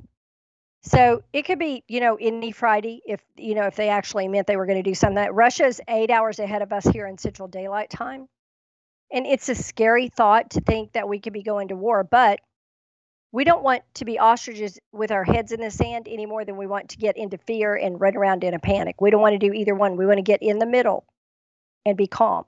So 0.83 1.23
it 1.33 1.43
could 1.43 1.59
be, 1.59 1.83
you 1.89 2.01
know, 2.01 2.17
any 2.21 2.53
Friday 2.53 3.03
if 3.05 3.21
you 3.37 3.55
know 3.55 3.67
if 3.67 3.77
they 3.77 3.89
actually 3.89 4.29
meant 4.29 4.47
they 4.47 4.57
were 4.57 4.67
going 4.67 4.83
to 4.83 4.89
do 4.89 4.95
something. 4.95 5.29
Russia's 5.33 5.81
eight 5.89 6.11
hours 6.11 6.39
ahead 6.39 6.63
of 6.63 6.73
us 6.73 6.85
here 6.85 7.07
in 7.07 7.19
Central 7.19 7.49
Daylight 7.49 7.91
Time, 7.91 8.29
and 9.13 9.27
it's 9.27 9.49
a 9.49 9.55
scary 9.55 10.09
thought 10.09 10.51
to 10.51 10.61
think 10.61 10.93
that 10.93 11.09
we 11.09 11.19
could 11.21 11.33
be 11.33 11.43
going 11.43 11.69
to 11.69 11.77
war. 11.77 12.05
But 12.05 12.41
we 13.31 13.45
don't 13.45 13.63
want 13.63 13.83
to 13.95 14.05
be 14.05 14.19
ostriches 14.19 14.79
with 14.93 15.11
our 15.11 15.25
heads 15.25 15.53
in 15.53 15.61
the 15.61 15.71
sand 15.71 16.07
any 16.09 16.27
more 16.27 16.45
than 16.45 16.57
we 16.57 16.67
want 16.67 16.91
to 16.91 16.97
get 16.97 17.17
into 17.17 17.37
fear 17.39 17.75
and 17.75 18.01
run 18.01 18.17
around 18.17 18.43
in 18.43 18.55
a 18.55 18.59
panic. 18.59 19.01
We 19.01 19.11
don't 19.11 19.21
want 19.21 19.39
to 19.39 19.47
do 19.47 19.53
either 19.53 19.75
one. 19.75 19.97
We 19.97 20.07
want 20.07 20.19
to 20.19 20.23
get 20.23 20.43
in 20.43 20.59
the 20.59 20.67
middle 20.67 21.05
and 21.85 21.97
be 21.97 22.07
calm. 22.07 22.45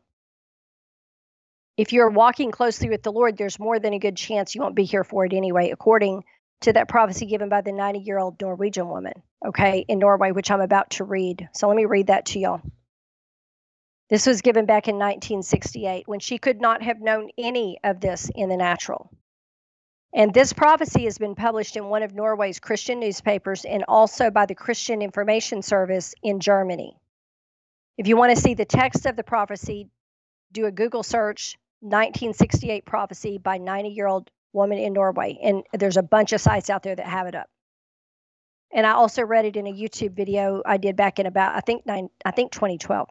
If 1.77 1.93
you're 1.93 2.11
walking 2.11 2.51
closely 2.51 2.89
with 2.89 3.03
the 3.03 3.13
Lord, 3.13 3.37
there's 3.37 3.59
more 3.59 3.79
than 3.79 3.93
a 3.93 3.99
good 3.99 4.17
chance 4.17 4.55
you 4.55 4.61
won't 4.61 4.75
be 4.75 4.85
here 4.85 5.05
for 5.05 5.25
it 5.25 5.33
anyway, 5.33 5.71
according 5.71 6.25
to 6.63 6.73
that 6.73 6.89
prophecy 6.89 7.27
given 7.27 7.49
by 7.49 7.61
the 7.63 7.73
90 7.73 8.01
year 8.01 8.19
old 8.19 8.41
Norwegian 8.41 8.89
woman, 8.89 9.15
okay, 9.47 9.85
in 9.89 9.99
Norway, 9.99 10.33
which 10.33 10.51
I'm 10.51 10.61
about 10.61 10.91
to 10.91 11.05
read. 11.05 11.49
So 11.55 11.69
let 11.69 11.77
me 11.77 11.87
read 11.87 12.09
that 12.09 12.27
to 12.27 12.39
y'all. 12.39 12.61
This 14.11 14.27
was 14.27 14.43
given 14.43 14.67
back 14.67 14.89
in 14.89 14.97
1968 14.97 16.09
when 16.09 16.21
she 16.21 16.39
could 16.39 16.61
not 16.61 16.83
have 16.83 17.01
known 17.01 17.31
any 17.39 17.79
of 17.85 18.01
this 18.01 18.31
in 18.35 18.49
the 18.49 18.57
natural. 18.57 19.11
And 20.13 20.35
this 20.35 20.53
prophecy 20.53 21.05
has 21.05 21.19
been 21.19 21.37
published 21.37 21.77
in 21.77 21.85
one 21.85 22.03
of 22.03 22.15
Norway's 22.15 22.59
Christian 22.59 22.99
newspapers 22.99 23.65
and 23.65 23.85
also 23.87 24.31
by 24.31 24.47
the 24.47 24.57
Christian 24.57 25.03
Information 25.03 25.63
Service 25.63 26.15
in 26.23 26.41
Germany. 26.41 26.97
If 27.97 28.09
you 28.09 28.17
want 28.17 28.35
to 28.35 28.41
see 28.41 28.55
the 28.55 28.65
text 28.65 29.07
of 29.07 29.15
the 29.15 29.23
prophecy, 29.23 29.89
do 30.53 30.67
a 30.67 30.73
Google 30.73 31.05
search 31.05 31.57
1968 31.81 32.85
prophecy 32.85 33.39
by 33.39 33.59
90 33.59 33.91
year 33.91 34.07
old 34.07 34.31
woman 34.53 34.79
in 34.79 34.93
Norway. 34.93 35.39
And 35.43 35.63
there's 35.73 35.97
a 35.97 36.03
bunch 36.03 36.33
of 36.33 36.41
sites 36.41 36.71
out 36.71 36.83
there 36.83 36.97
that 36.97 37.07
have 37.07 37.27
it 37.29 37.35
up. 37.37 37.49
And 38.73 38.87
I 38.87 38.93
also 38.93 39.23
read 39.23 39.45
it 39.45 39.57
in 39.57 39.67
a 39.67 39.73
YouTube 39.73 40.15
video 40.15 40.63
I 40.65 40.77
did 40.77 40.97
back 40.97 41.19
in 41.19 41.27
about 41.27 41.57
I 41.57 41.61
think 41.61 41.87
nine 41.87 42.09
I 42.25 42.33
think 42.33 42.53
2012. 42.53 43.09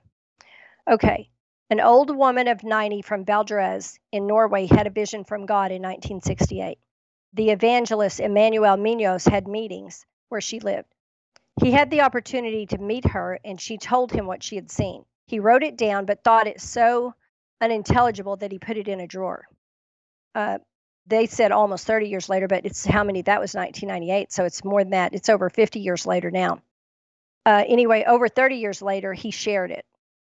Okay. 0.90 1.30
An 1.70 1.80
old 1.80 2.16
woman 2.16 2.48
of 2.48 2.64
90 2.64 3.04
from 3.04 3.26
Valdres 3.26 4.00
in 4.12 4.26
Norway 4.26 4.66
had 4.66 4.88
a 4.88 4.90
vision 4.90 5.24
from 5.24 5.46
God 5.46 5.72
in 5.72 5.84
1968. 5.84 6.80
The 7.34 7.52
evangelist 7.52 8.20
Emmanuel 8.20 8.78
Minos 8.78 9.26
had 9.26 9.48
meetings 9.48 10.06
where 10.30 10.42
she 10.42 10.60
lived. 10.60 10.94
He 11.62 11.72
had 11.72 11.92
the 11.92 12.02
opportunity 12.02 12.66
to 12.68 12.78
meet 12.78 13.06
her 13.06 13.40
and 13.44 13.60
she 13.60 13.78
told 13.78 14.12
him 14.12 14.26
what 14.26 14.44
she 14.44 14.56
had 14.56 14.72
seen. 14.72 15.06
He 15.28 15.40
wrote 15.40 15.64
it 15.64 15.78
down 15.78 16.06
but 16.06 16.24
thought 16.24 16.48
it 16.48 16.62
so 16.62 17.14
unintelligible 17.62 18.38
that 18.38 18.52
he 18.52 18.60
put 18.60 18.78
it 18.78 18.88
in 18.88 19.00
a 19.00 19.08
drawer. 19.08 19.46
Uh, 20.34 20.60
they 21.08 21.26
said 21.26 21.52
almost 21.52 21.86
30 21.86 22.08
years 22.08 22.30
later, 22.30 22.48
but 22.48 22.66
it's 22.66 22.86
how 22.86 23.04
many? 23.04 23.24
That 23.24 23.42
was 23.42 23.54
1998. 23.54 24.32
So 24.32 24.46
it's 24.46 24.64
more 24.64 24.82
than 24.84 24.92
that. 24.92 25.14
It's 25.14 25.30
over 25.30 25.50
50 25.50 25.80
years 25.80 26.06
later 26.06 26.32
now. 26.32 26.62
Uh, 27.46 27.64
anyway, 27.68 28.04
over 28.08 28.28
30 28.28 28.56
years 28.56 28.82
later, 28.82 29.14
he 29.14 29.32
shared 29.32 29.72
it. 29.72 29.86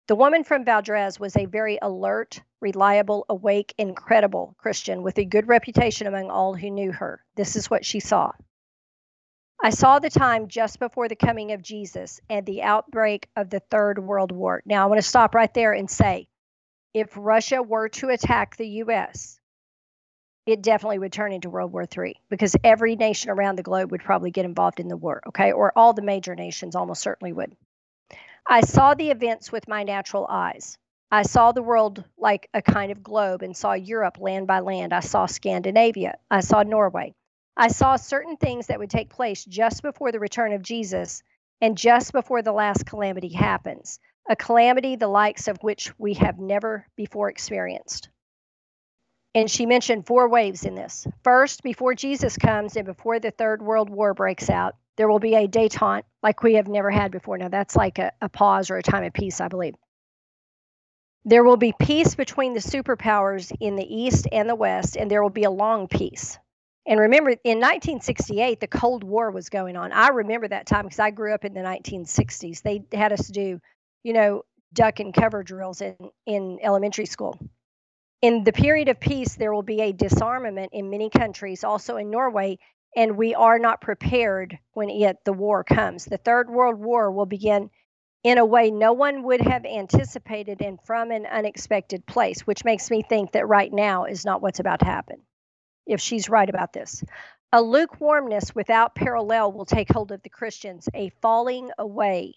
The 0.09 0.17
woman 0.17 0.43
from 0.43 0.65
Valdres 0.65 1.21
was 1.21 1.37
a 1.37 1.45
very 1.45 1.79
alert, 1.81 2.41
reliable, 2.61 3.27
awake, 3.29 3.75
incredible 3.79 4.55
Christian 4.59 5.03
with 5.03 5.19
a 5.19 5.25
good 5.25 5.49
reputation 5.49 6.07
among 6.07 6.31
all 6.31 6.55
who 6.55 6.71
knew 6.71 6.93
her. 6.93 7.25
This 7.35 7.57
is 7.57 7.71
what 7.71 7.85
she 7.85 8.01
saw. 8.01 8.33
I 9.63 9.71
saw 9.71 9.99
the 9.99 10.09
time 10.09 10.49
just 10.49 10.79
before 10.79 11.09
the 11.09 11.17
coming 11.17 11.53
of 11.53 11.63
Jesus 11.63 12.21
and 12.31 12.47
the 12.47 12.63
outbreak 12.63 13.29
of 13.37 13.51
the 13.51 13.61
Third 13.61 13.99
World 13.99 14.33
War. 14.33 14.63
Now, 14.65 14.85
I 14.85 14.87
want 14.87 15.03
to 15.03 15.07
stop 15.07 15.35
right 15.35 15.53
there 15.53 15.73
and 15.73 15.91
say 15.91 16.29
if 16.95 17.09
Russia 17.15 17.63
were 17.63 17.89
to 17.91 18.09
attack 18.09 18.57
the 18.57 18.69
U.S., 18.69 19.39
it 20.47 20.63
definitely 20.63 20.99
would 20.99 21.13
turn 21.13 21.33
into 21.33 21.51
World 21.51 21.73
War 21.73 21.85
III 21.85 22.17
because 22.31 22.57
every 22.65 22.97
nation 22.97 23.31
around 23.31 23.57
the 23.57 23.63
globe 23.63 23.91
would 23.93 24.03
probably 24.03 24.31
get 24.31 24.47
involved 24.47 24.81
in 24.81 24.89
the 24.89 24.97
war, 24.97 25.23
okay? 25.29 25.53
Or 25.53 25.73
all 25.77 25.93
the 25.93 26.03
major 26.03 26.35
nations 26.35 26.75
almost 26.75 27.03
certainly 27.03 27.33
would. 27.33 27.55
I 28.47 28.63
saw 28.63 28.95
the 28.95 29.11
events 29.11 29.53
with 29.53 29.69
my 29.69 29.85
natural 29.85 30.27
eyes. 30.29 30.79
I 31.13 31.23
saw 31.23 31.51
the 31.51 31.63
world 31.63 32.05
like 32.17 32.49
a 32.55 32.63
kind 32.63 32.93
of 32.93 33.03
globe 33.03 33.43
and 33.43 33.57
saw 33.57 33.73
Europe 33.73 34.19
land 34.21 34.47
by 34.47 34.61
land. 34.61 34.93
I 34.93 35.01
saw 35.01 35.27
Scandinavia. 35.27 36.19
I 36.31 36.41
saw 36.41 36.63
Norway. 36.63 37.15
I 37.57 37.69
saw 37.69 37.97
certain 37.97 38.37
things 38.37 38.69
that 38.69 38.79
would 38.79 38.91
take 38.91 39.11
place 39.11 39.45
just 39.45 39.83
before 39.83 40.13
the 40.13 40.21
return 40.21 40.53
of 40.53 40.63
Jesus 40.63 41.23
and 41.61 41.77
just 41.77 42.13
before 42.13 42.43
the 42.43 42.53
last 42.53 42.87
calamity 42.87 43.29
happens, 43.29 43.99
a 44.29 44.37
calamity 44.37 44.97
the 44.97 45.09
likes 45.09 45.49
of 45.49 45.59
which 45.63 45.93
we 45.99 46.15
have 46.15 46.39
never 46.39 46.87
before 46.97 47.29
experienced. 47.29 48.09
And 49.35 49.51
she 49.51 49.67
mentioned 49.67 50.07
four 50.07 50.29
waves 50.29 50.65
in 50.65 50.75
this. 50.75 51.07
First, 51.23 51.63
before 51.63 51.95
Jesus 51.95 52.37
comes 52.37 52.77
and 52.77 52.87
before 52.87 53.19
the 53.19 53.31
Third 53.31 53.63
World 53.63 53.91
War 53.91 54.15
breaks 54.15 54.49
out, 54.49 54.77
there 54.97 55.09
will 55.09 55.19
be 55.19 55.35
a 55.35 55.49
detente 55.49 56.05
like 56.23 56.43
we 56.43 56.55
have 56.55 56.69
never 56.69 56.91
had 56.91 57.11
before. 57.11 57.37
Now, 57.39 57.49
that's 57.49 57.77
like 57.77 57.99
a, 57.99 58.13
a 58.21 58.29
pause 58.29 58.71
or 58.71 58.77
a 58.77 58.83
time 58.83 59.05
of 59.05 59.13
peace, 59.13 59.41
I 59.41 59.49
believe. 59.49 59.75
There 61.25 61.45
will 61.45 61.59
be 61.59 61.75
peace 61.79 62.15
between 62.15 62.55
the 62.55 62.61
superpowers 62.61 63.53
in 63.61 63.77
the 63.77 63.85
East 63.85 64.27
and 64.33 64.49
the 64.49 64.55
West, 64.55 64.97
and 64.97 65.11
there 65.11 65.23
will 65.23 65.31
be 65.31 65.45
a 65.45 65.51
long 65.51 65.87
peace. 65.87 66.39
And 66.87 66.99
remember, 66.99 67.31
in 67.31 67.59
1968, 67.59 68.59
the 68.59 68.67
Cold 68.67 69.05
War 69.05 69.31
was 69.31 69.51
going 69.51 69.77
on. 69.77 69.93
I 69.93 70.09
remember 70.09 70.49
that 70.49 70.67
time 70.67 70.85
because 70.85 70.99
I 70.99 71.11
grew 71.11 71.35
up 71.35 71.45
in 71.45 71.53
the 71.53 71.61
1960s. 71.61 72.63
They 72.63 72.83
had 72.97 73.13
us 73.13 73.29
do, 73.29 73.61
you 74.03 74.13
know, 74.15 74.43
duck 74.73 74.99
and 75.01 75.13
cover 75.13 75.43
drills 75.43 75.83
in, 75.83 75.97
in 76.27 76.59
elementary 76.63 77.07
school. 77.07 77.39
In 78.23 78.45
the 78.45 78.53
period 78.53 78.89
of 78.89 78.99
peace, 78.99 79.35
there 79.35 79.53
will 79.53 79.63
be 79.63 79.81
a 79.83 79.93
disarmament 79.93 80.71
in 80.73 80.91
many 80.91 81.11
countries, 81.11 81.65
also 81.65 81.97
in 81.97 82.11
Norway, 82.11 82.59
and 82.97 83.17
we 83.17 83.35
are 83.35 83.59
not 83.59 83.81
prepared 83.81 84.59
when 84.73 84.91
it, 84.91 85.17
the 85.25 85.33
war 85.33 85.65
comes. 85.65 86.07
The 86.07 86.17
Third 86.17 86.51
World 86.51 86.79
War 86.79 87.11
will 87.11 87.27
begin 87.27 87.71
in 88.23 88.39
a 88.39 88.45
way 88.45 88.71
no 88.71 88.93
one 88.93 89.23
would 89.23 89.41
have 89.41 89.65
anticipated 89.65 90.61
and 90.61 90.79
from 90.85 91.11
an 91.11 91.25
unexpected 91.27 92.05
place, 92.07 92.43
which 92.43 92.65
makes 92.65 92.91
me 92.91 93.03
think 93.03 93.33
that 93.33 93.49
right 93.49 93.73
now 93.73 94.05
is 94.05 94.25
not 94.25 94.43
what's 94.43 94.61
about 94.61 94.81
to 94.81 94.87
happen, 94.87 95.21
if 95.87 96.01
she's 96.01 96.29
right 96.29 96.49
about 96.49 96.73
this. 96.73 97.03
A 97.53 97.63
lukewarmness 97.63 98.55
without 98.55 98.95
parallel 98.95 99.53
will 99.53 99.65
take 99.65 99.91
hold 99.91 100.13
of 100.13 100.23
the 100.23 100.29
Christians, 100.29 100.89
a 100.95 101.11
falling 101.23 101.71
away 101.79 102.35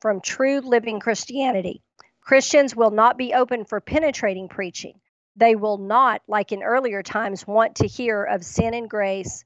from 0.00 0.20
true 0.20 0.60
living 0.60 1.00
Christianity. 1.00 1.82
Christians 2.20 2.74
will 2.74 2.90
not 2.90 3.16
be 3.16 3.32
open 3.32 3.64
for 3.64 3.80
penetrating 3.80 4.48
preaching. 4.48 5.00
They 5.36 5.54
will 5.54 5.78
not, 5.78 6.22
like 6.26 6.52
in 6.52 6.62
earlier 6.62 7.02
times, 7.02 7.46
want 7.46 7.76
to 7.76 7.86
hear 7.86 8.24
of 8.24 8.44
sin 8.44 8.74
and 8.74 8.90
grace, 8.90 9.44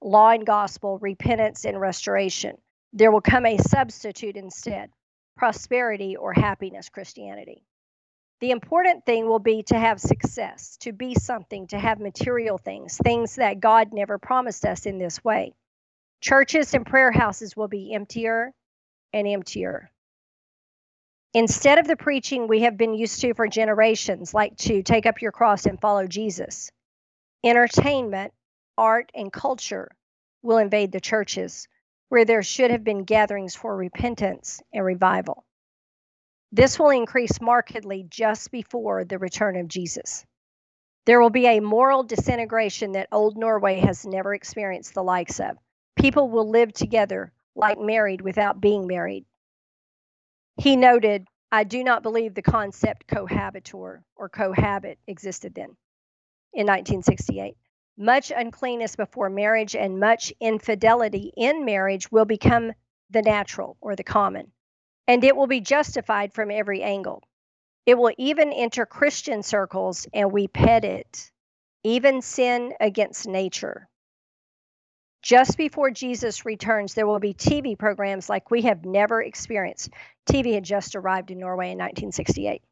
law 0.00 0.30
and 0.30 0.46
gospel, 0.46 0.98
repentance 0.98 1.64
and 1.64 1.80
restoration. 1.80 2.58
There 2.92 3.10
will 3.10 3.22
come 3.22 3.46
a 3.46 3.58
substitute 3.58 4.36
instead 4.36 4.90
prosperity 5.36 6.16
or 6.16 6.32
happiness 6.32 6.88
Christianity. 6.88 7.64
The 8.40 8.50
important 8.50 9.06
thing 9.06 9.28
will 9.28 9.38
be 9.38 9.62
to 9.64 9.78
have 9.78 10.00
success, 10.00 10.76
to 10.78 10.92
be 10.92 11.14
something, 11.14 11.68
to 11.68 11.78
have 11.78 12.00
material 12.00 12.58
things, 12.58 12.96
things 12.96 13.36
that 13.36 13.60
God 13.60 13.92
never 13.92 14.18
promised 14.18 14.64
us 14.64 14.84
in 14.84 14.98
this 14.98 15.22
way. 15.22 15.54
Churches 16.20 16.74
and 16.74 16.84
prayer 16.84 17.12
houses 17.12 17.56
will 17.56 17.68
be 17.68 17.94
emptier 17.94 18.52
and 19.12 19.28
emptier. 19.28 19.90
Instead 21.34 21.78
of 21.78 21.86
the 21.86 21.96
preaching 21.96 22.48
we 22.48 22.62
have 22.62 22.76
been 22.76 22.94
used 22.94 23.20
to 23.20 23.32
for 23.32 23.48
generations, 23.48 24.34
like 24.34 24.56
to 24.56 24.82
take 24.82 25.06
up 25.06 25.22
your 25.22 25.32
cross 25.32 25.64
and 25.64 25.80
follow 25.80 26.06
Jesus, 26.06 26.70
entertainment, 27.44 28.32
art, 28.76 29.10
and 29.14 29.32
culture 29.32 29.90
will 30.42 30.58
invade 30.58 30.92
the 30.92 31.00
churches 31.00 31.68
where 32.12 32.26
there 32.26 32.42
should 32.42 32.70
have 32.70 32.84
been 32.84 33.04
gatherings 33.04 33.54
for 33.54 33.74
repentance 33.74 34.60
and 34.70 34.84
revival. 34.84 35.46
This 36.52 36.78
will 36.78 36.90
increase 36.90 37.40
markedly 37.40 38.04
just 38.06 38.50
before 38.50 39.06
the 39.06 39.18
return 39.18 39.56
of 39.56 39.66
Jesus. 39.66 40.26
There 41.06 41.22
will 41.22 41.30
be 41.30 41.46
a 41.46 41.60
moral 41.60 42.02
disintegration 42.02 42.92
that 42.92 43.08
old 43.12 43.38
Norway 43.38 43.80
has 43.80 44.04
never 44.04 44.34
experienced 44.34 44.92
the 44.92 45.02
likes 45.02 45.40
of. 45.40 45.56
People 45.96 46.28
will 46.28 46.50
live 46.50 46.74
together 46.74 47.32
like 47.56 47.78
married 47.78 48.20
without 48.20 48.60
being 48.60 48.86
married. 48.86 49.24
He 50.58 50.76
noted, 50.76 51.26
I 51.50 51.64
do 51.64 51.82
not 51.82 52.02
believe 52.02 52.34
the 52.34 52.42
concept 52.42 53.06
cohabitor 53.06 54.02
or 54.16 54.28
cohabit 54.28 54.98
existed 55.06 55.54
then 55.54 55.78
in 56.52 56.66
1968. 56.66 57.56
Much 57.96 58.32
uncleanness 58.34 58.96
before 58.96 59.28
marriage 59.28 59.76
and 59.76 60.00
much 60.00 60.32
infidelity 60.40 61.32
in 61.36 61.64
marriage 61.64 62.10
will 62.10 62.24
become 62.24 62.72
the 63.10 63.22
natural 63.22 63.76
or 63.80 63.94
the 63.94 64.04
common, 64.04 64.50
and 65.06 65.22
it 65.24 65.36
will 65.36 65.46
be 65.46 65.60
justified 65.60 66.32
from 66.32 66.50
every 66.50 66.82
angle. 66.82 67.22
It 67.84 67.98
will 67.98 68.12
even 68.16 68.52
enter 68.52 68.86
Christian 68.86 69.42
circles, 69.42 70.06
and 70.14 70.32
we 70.32 70.48
pet 70.48 70.84
it, 70.84 71.30
even 71.84 72.22
sin 72.22 72.72
against 72.80 73.26
nature. 73.26 73.88
Just 75.20 75.56
before 75.56 75.90
Jesus 75.90 76.44
returns, 76.44 76.94
there 76.94 77.06
will 77.06 77.20
be 77.20 77.34
TV 77.34 77.78
programs 77.78 78.28
like 78.28 78.50
we 78.50 78.62
have 78.62 78.84
never 78.84 79.22
experienced. 79.22 79.90
TV 80.26 80.54
had 80.54 80.64
just 80.64 80.96
arrived 80.96 81.30
in 81.30 81.38
Norway 81.38 81.66
in 81.66 81.78
1968. 81.78 82.62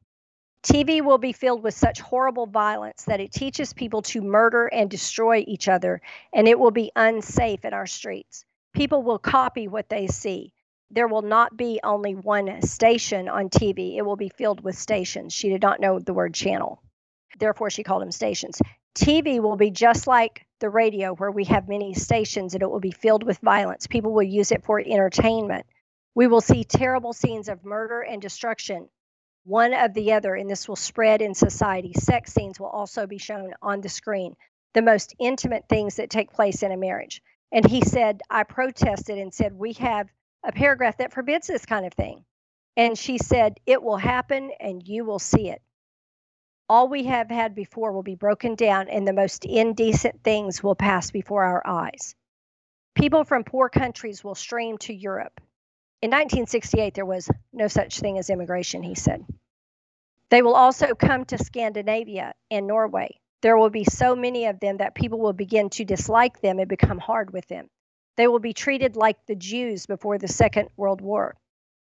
TV 0.62 1.02
will 1.02 1.18
be 1.18 1.32
filled 1.32 1.62
with 1.62 1.74
such 1.74 2.00
horrible 2.00 2.46
violence 2.46 3.04
that 3.04 3.20
it 3.20 3.32
teaches 3.32 3.72
people 3.72 4.02
to 4.02 4.20
murder 4.20 4.66
and 4.66 4.90
destroy 4.90 5.42
each 5.46 5.68
other, 5.68 6.02
and 6.34 6.46
it 6.46 6.58
will 6.58 6.70
be 6.70 6.92
unsafe 6.94 7.64
in 7.64 7.72
our 7.72 7.86
streets. 7.86 8.44
People 8.74 9.02
will 9.02 9.18
copy 9.18 9.68
what 9.68 9.88
they 9.88 10.06
see. 10.06 10.52
There 10.90 11.08
will 11.08 11.22
not 11.22 11.56
be 11.56 11.80
only 11.82 12.14
one 12.14 12.60
station 12.62 13.28
on 13.28 13.48
TV, 13.48 13.96
it 13.96 14.02
will 14.02 14.16
be 14.16 14.28
filled 14.28 14.62
with 14.62 14.76
stations. 14.76 15.32
She 15.32 15.48
did 15.48 15.62
not 15.62 15.80
know 15.80 15.98
the 15.98 16.12
word 16.12 16.34
channel, 16.34 16.82
therefore, 17.38 17.70
she 17.70 17.82
called 17.82 18.02
them 18.02 18.12
stations. 18.12 18.60
TV 18.94 19.40
will 19.40 19.56
be 19.56 19.70
just 19.70 20.06
like 20.06 20.44
the 20.58 20.68
radio, 20.68 21.14
where 21.14 21.30
we 21.30 21.44
have 21.44 21.68
many 21.68 21.94
stations 21.94 22.52
and 22.54 22.62
it 22.62 22.70
will 22.70 22.80
be 22.80 22.90
filled 22.90 23.22
with 23.22 23.38
violence. 23.38 23.86
People 23.86 24.12
will 24.12 24.22
use 24.22 24.52
it 24.52 24.64
for 24.64 24.78
entertainment. 24.78 25.64
We 26.14 26.26
will 26.26 26.40
see 26.42 26.64
terrible 26.64 27.12
scenes 27.14 27.48
of 27.48 27.64
murder 27.64 28.02
and 28.02 28.20
destruction, 28.20 28.88
one 29.44 29.72
of 29.74 29.94
the 29.94 30.12
other, 30.12 30.34
and 30.34 30.48
this 30.48 30.68
will 30.68 30.76
spread 30.76 31.22
in 31.22 31.34
society. 31.34 31.92
Sex 31.94 32.32
scenes 32.32 32.60
will 32.60 32.68
also 32.68 33.06
be 33.06 33.18
shown 33.18 33.54
on 33.62 33.80
the 33.80 33.88
screen, 33.88 34.36
the 34.74 34.82
most 34.82 35.14
intimate 35.18 35.64
things 35.68 35.96
that 35.96 36.10
take 36.10 36.32
place 36.32 36.62
in 36.62 36.72
a 36.72 36.76
marriage. 36.76 37.22
And 37.52 37.66
he 37.66 37.80
said, 37.80 38.20
I 38.30 38.44
protested 38.44 39.18
and 39.18 39.32
said, 39.34 39.52
We 39.52 39.72
have 39.74 40.08
a 40.44 40.52
paragraph 40.52 40.98
that 40.98 41.12
forbids 41.12 41.46
this 41.46 41.66
kind 41.66 41.86
of 41.86 41.92
thing. 41.94 42.24
And 42.76 42.96
she 42.96 43.18
said, 43.18 43.58
It 43.66 43.82
will 43.82 43.96
happen 43.96 44.50
and 44.60 44.86
you 44.86 45.04
will 45.04 45.18
see 45.18 45.48
it 45.50 45.62
all 46.70 46.86
we 46.86 47.02
have 47.02 47.28
had 47.28 47.56
before 47.56 47.90
will 47.90 48.04
be 48.04 48.14
broken 48.14 48.54
down, 48.54 48.88
and 48.88 49.06
the 49.06 49.12
most 49.12 49.44
indecent 49.44 50.22
things 50.22 50.62
will 50.62 50.76
pass 50.76 51.10
before 51.10 51.42
our 51.42 51.66
eyes. 51.66 52.14
People 52.94 53.24
from 53.24 53.42
poor 53.42 53.68
countries 53.68 54.22
will 54.22 54.36
stream 54.36 54.78
to 54.78 54.94
Europe. 54.94 55.40
In 56.02 56.08
1968, 56.08 56.94
there 56.94 57.04
was 57.04 57.28
no 57.52 57.68
such 57.68 58.00
thing 58.00 58.16
as 58.16 58.30
immigration, 58.30 58.82
he 58.82 58.94
said. 58.94 59.22
They 60.30 60.40
will 60.40 60.54
also 60.54 60.94
come 60.94 61.26
to 61.26 61.36
Scandinavia 61.36 62.32
and 62.50 62.66
Norway. 62.66 63.20
There 63.42 63.58
will 63.58 63.68
be 63.68 63.84
so 63.84 64.16
many 64.16 64.46
of 64.46 64.60
them 64.60 64.78
that 64.78 64.94
people 64.94 65.18
will 65.18 65.34
begin 65.34 65.68
to 65.70 65.84
dislike 65.84 66.40
them 66.40 66.58
and 66.58 66.68
become 66.68 66.98
hard 66.98 67.32
with 67.32 67.46
them. 67.48 67.68
They 68.16 68.28
will 68.28 68.38
be 68.38 68.54
treated 68.54 68.96
like 68.96 69.26
the 69.26 69.34
Jews 69.34 69.84
before 69.86 70.16
the 70.16 70.28
Second 70.28 70.70
World 70.76 71.02
War. 71.02 71.36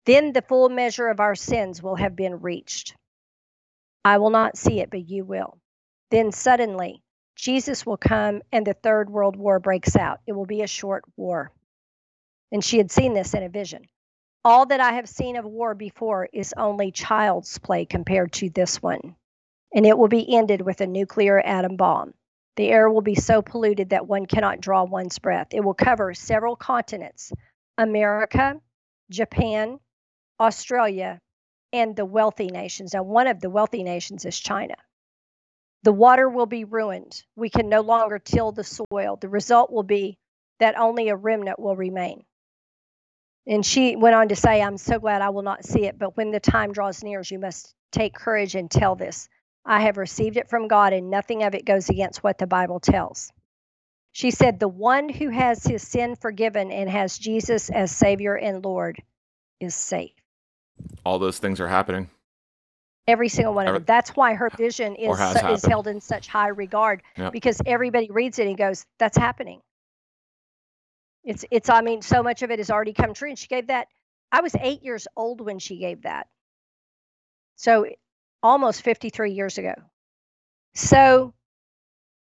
Then 0.04 0.32
the 0.32 0.42
full 0.42 0.68
measure 0.68 1.08
of 1.08 1.18
our 1.18 1.34
sins 1.34 1.82
will 1.82 1.96
have 1.96 2.14
been 2.14 2.40
reached. 2.40 2.94
I 4.04 4.18
will 4.18 4.30
not 4.30 4.56
see 4.56 4.78
it, 4.80 4.90
but 4.90 5.08
you 5.08 5.24
will. 5.24 5.58
Then 6.12 6.30
suddenly, 6.30 7.02
Jesus 7.34 7.84
will 7.84 7.96
come 7.96 8.42
and 8.52 8.64
the 8.64 8.74
Third 8.74 9.10
World 9.10 9.34
War 9.34 9.58
breaks 9.58 9.96
out. 9.96 10.20
It 10.28 10.32
will 10.32 10.46
be 10.46 10.62
a 10.62 10.68
short 10.68 11.04
war. 11.16 11.50
And 12.52 12.62
she 12.62 12.78
had 12.78 12.92
seen 12.92 13.14
this 13.14 13.34
in 13.34 13.42
a 13.42 13.48
vision. 13.48 13.82
All 14.46 14.64
that 14.66 14.78
I 14.78 14.92
have 14.92 15.08
seen 15.08 15.34
of 15.34 15.44
war 15.44 15.74
before 15.74 16.28
is 16.32 16.54
only 16.56 16.92
child's 16.92 17.58
play 17.58 17.84
compared 17.84 18.32
to 18.34 18.48
this 18.48 18.80
one. 18.80 19.16
And 19.74 19.84
it 19.84 19.98
will 19.98 20.06
be 20.06 20.36
ended 20.36 20.60
with 20.60 20.80
a 20.80 20.86
nuclear 20.86 21.40
atom 21.40 21.76
bomb. 21.76 22.14
The 22.54 22.68
air 22.68 22.88
will 22.88 23.00
be 23.00 23.16
so 23.16 23.42
polluted 23.42 23.88
that 23.88 24.06
one 24.06 24.24
cannot 24.26 24.60
draw 24.60 24.84
one's 24.84 25.18
breath. 25.18 25.48
It 25.50 25.64
will 25.64 25.74
cover 25.74 26.14
several 26.14 26.54
continents 26.54 27.32
America, 27.76 28.60
Japan, 29.10 29.80
Australia, 30.38 31.20
and 31.72 31.96
the 31.96 32.04
wealthy 32.04 32.46
nations. 32.46 32.94
Now, 32.94 33.02
one 33.02 33.26
of 33.26 33.40
the 33.40 33.50
wealthy 33.50 33.82
nations 33.82 34.24
is 34.24 34.38
China. 34.38 34.76
The 35.82 35.92
water 35.92 36.28
will 36.28 36.46
be 36.46 36.62
ruined. 36.62 37.20
We 37.34 37.50
can 37.50 37.68
no 37.68 37.80
longer 37.80 38.20
till 38.20 38.52
the 38.52 38.62
soil. 38.62 39.18
The 39.20 39.28
result 39.28 39.72
will 39.72 39.82
be 39.82 40.18
that 40.60 40.78
only 40.78 41.08
a 41.08 41.16
remnant 41.16 41.58
will 41.58 41.74
remain. 41.74 42.22
And 43.46 43.64
she 43.64 43.94
went 43.96 44.14
on 44.14 44.28
to 44.28 44.36
say, 44.36 44.60
I'm 44.60 44.76
so 44.76 44.98
glad 44.98 45.22
I 45.22 45.30
will 45.30 45.42
not 45.42 45.64
see 45.64 45.84
it, 45.86 45.98
but 45.98 46.16
when 46.16 46.32
the 46.32 46.40
time 46.40 46.72
draws 46.72 47.04
near, 47.04 47.22
you 47.24 47.38
must 47.38 47.74
take 47.92 48.14
courage 48.14 48.54
and 48.54 48.70
tell 48.70 48.96
this. 48.96 49.28
I 49.64 49.80
have 49.82 49.96
received 49.96 50.36
it 50.36 50.48
from 50.48 50.68
God, 50.68 50.92
and 50.92 51.10
nothing 51.10 51.42
of 51.42 51.54
it 51.54 51.64
goes 51.64 51.88
against 51.88 52.22
what 52.22 52.38
the 52.38 52.46
Bible 52.46 52.80
tells. 52.80 53.32
She 54.12 54.30
said, 54.30 54.58
The 54.58 54.68
one 54.68 55.08
who 55.08 55.28
has 55.28 55.62
his 55.62 55.86
sin 55.86 56.16
forgiven 56.16 56.70
and 56.72 56.88
has 56.88 57.18
Jesus 57.18 57.68
as 57.70 57.94
Savior 57.94 58.34
and 58.36 58.64
Lord 58.64 59.02
is 59.60 59.74
safe. 59.74 60.12
All 61.04 61.18
those 61.18 61.38
things 61.38 61.60
are 61.60 61.68
happening. 61.68 62.10
Every 63.06 63.28
single 63.28 63.54
one 63.54 63.68
of 63.68 63.74
them. 63.74 63.84
That's 63.86 64.10
why 64.10 64.34
her 64.34 64.50
vision 64.50 64.96
is 64.96 65.18
is 65.18 65.64
held 65.64 65.86
in 65.86 66.00
such 66.00 66.26
high 66.26 66.48
regard 66.48 67.02
Yep. 67.16 67.32
because 67.32 67.60
everybody 67.64 68.10
reads 68.10 68.38
it 68.38 68.48
and 68.48 68.56
goes, 68.56 68.84
"That's 68.98 69.16
happening." 69.16 69.62
It's 71.26 71.44
it's. 71.50 71.68
I 71.68 71.82
mean, 71.82 72.00
so 72.00 72.22
much 72.22 72.42
of 72.42 72.50
it 72.50 72.60
has 72.60 72.70
already 72.70 72.94
come 72.94 73.12
true. 73.12 73.28
And 73.28 73.38
she 73.38 73.48
gave 73.48 73.66
that. 73.66 73.88
I 74.32 74.40
was 74.40 74.54
eight 74.58 74.82
years 74.82 75.06
old 75.16 75.40
when 75.40 75.58
she 75.58 75.76
gave 75.78 76.02
that. 76.02 76.28
So 77.56 77.86
almost 78.42 78.82
53 78.82 79.32
years 79.32 79.58
ago. 79.58 79.74
So 80.74 81.34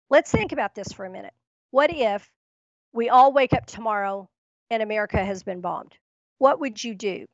let's 0.09 0.31
think 0.31 0.51
about 0.51 0.73
this 0.73 0.91
for 0.93 1.05
a 1.05 1.09
minute. 1.09 1.33
What 1.71 1.91
if 1.93 2.29
we 2.93 3.09
all 3.09 3.33
wake 3.33 3.53
up 3.53 3.65
tomorrow 3.65 4.29
and 4.69 4.81
America 4.81 5.23
has 5.23 5.43
been 5.43 5.61
bombed? 5.61 5.93
What 6.37 6.59
would 6.59 6.81
you 6.83 6.95
do? 6.95 7.25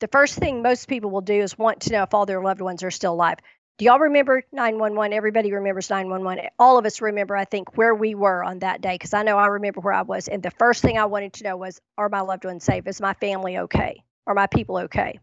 The 0.00 0.08
first 0.08 0.38
thing 0.38 0.60
most 0.60 0.88
people 0.88 1.10
will 1.10 1.22
do 1.22 1.40
is 1.40 1.56
want 1.56 1.82
to 1.82 1.92
know 1.92 2.02
if 2.02 2.12
all 2.12 2.26
their 2.26 2.42
loved 2.42 2.60
ones 2.60 2.82
are 2.82 2.90
still 2.90 3.14
alive. 3.14 3.38
Do 3.78 3.84
y'all 3.84 3.98
remember 3.98 4.42
911? 4.52 5.12
Everybody 5.14 5.52
remembers 5.52 5.90
911. 5.90 6.48
All 6.58 6.78
of 6.78 6.86
us 6.86 7.02
remember, 7.02 7.36
I 7.36 7.44
think, 7.44 7.76
where 7.76 7.94
we 7.94 8.14
were 8.14 8.42
on 8.42 8.60
that 8.60 8.80
day 8.80 8.94
because 8.94 9.12
I 9.12 9.22
know 9.22 9.36
I 9.36 9.46
remember 9.48 9.80
where 9.80 9.92
I 9.92 10.00
was. 10.02 10.28
And 10.28 10.42
the 10.42 10.50
first 10.52 10.80
thing 10.80 10.96
I 10.98 11.04
wanted 11.04 11.34
to 11.34 11.44
know 11.44 11.56
was 11.58 11.80
Are 11.98 12.08
my 12.08 12.20
loved 12.20 12.44
ones 12.46 12.64
safe? 12.64 12.86
Is 12.86 13.00
my 13.02 13.12
family 13.14 13.58
okay? 13.58 14.02
Are 14.26 14.34
my 14.34 14.46
people 14.46 14.78
okay? 14.78 15.18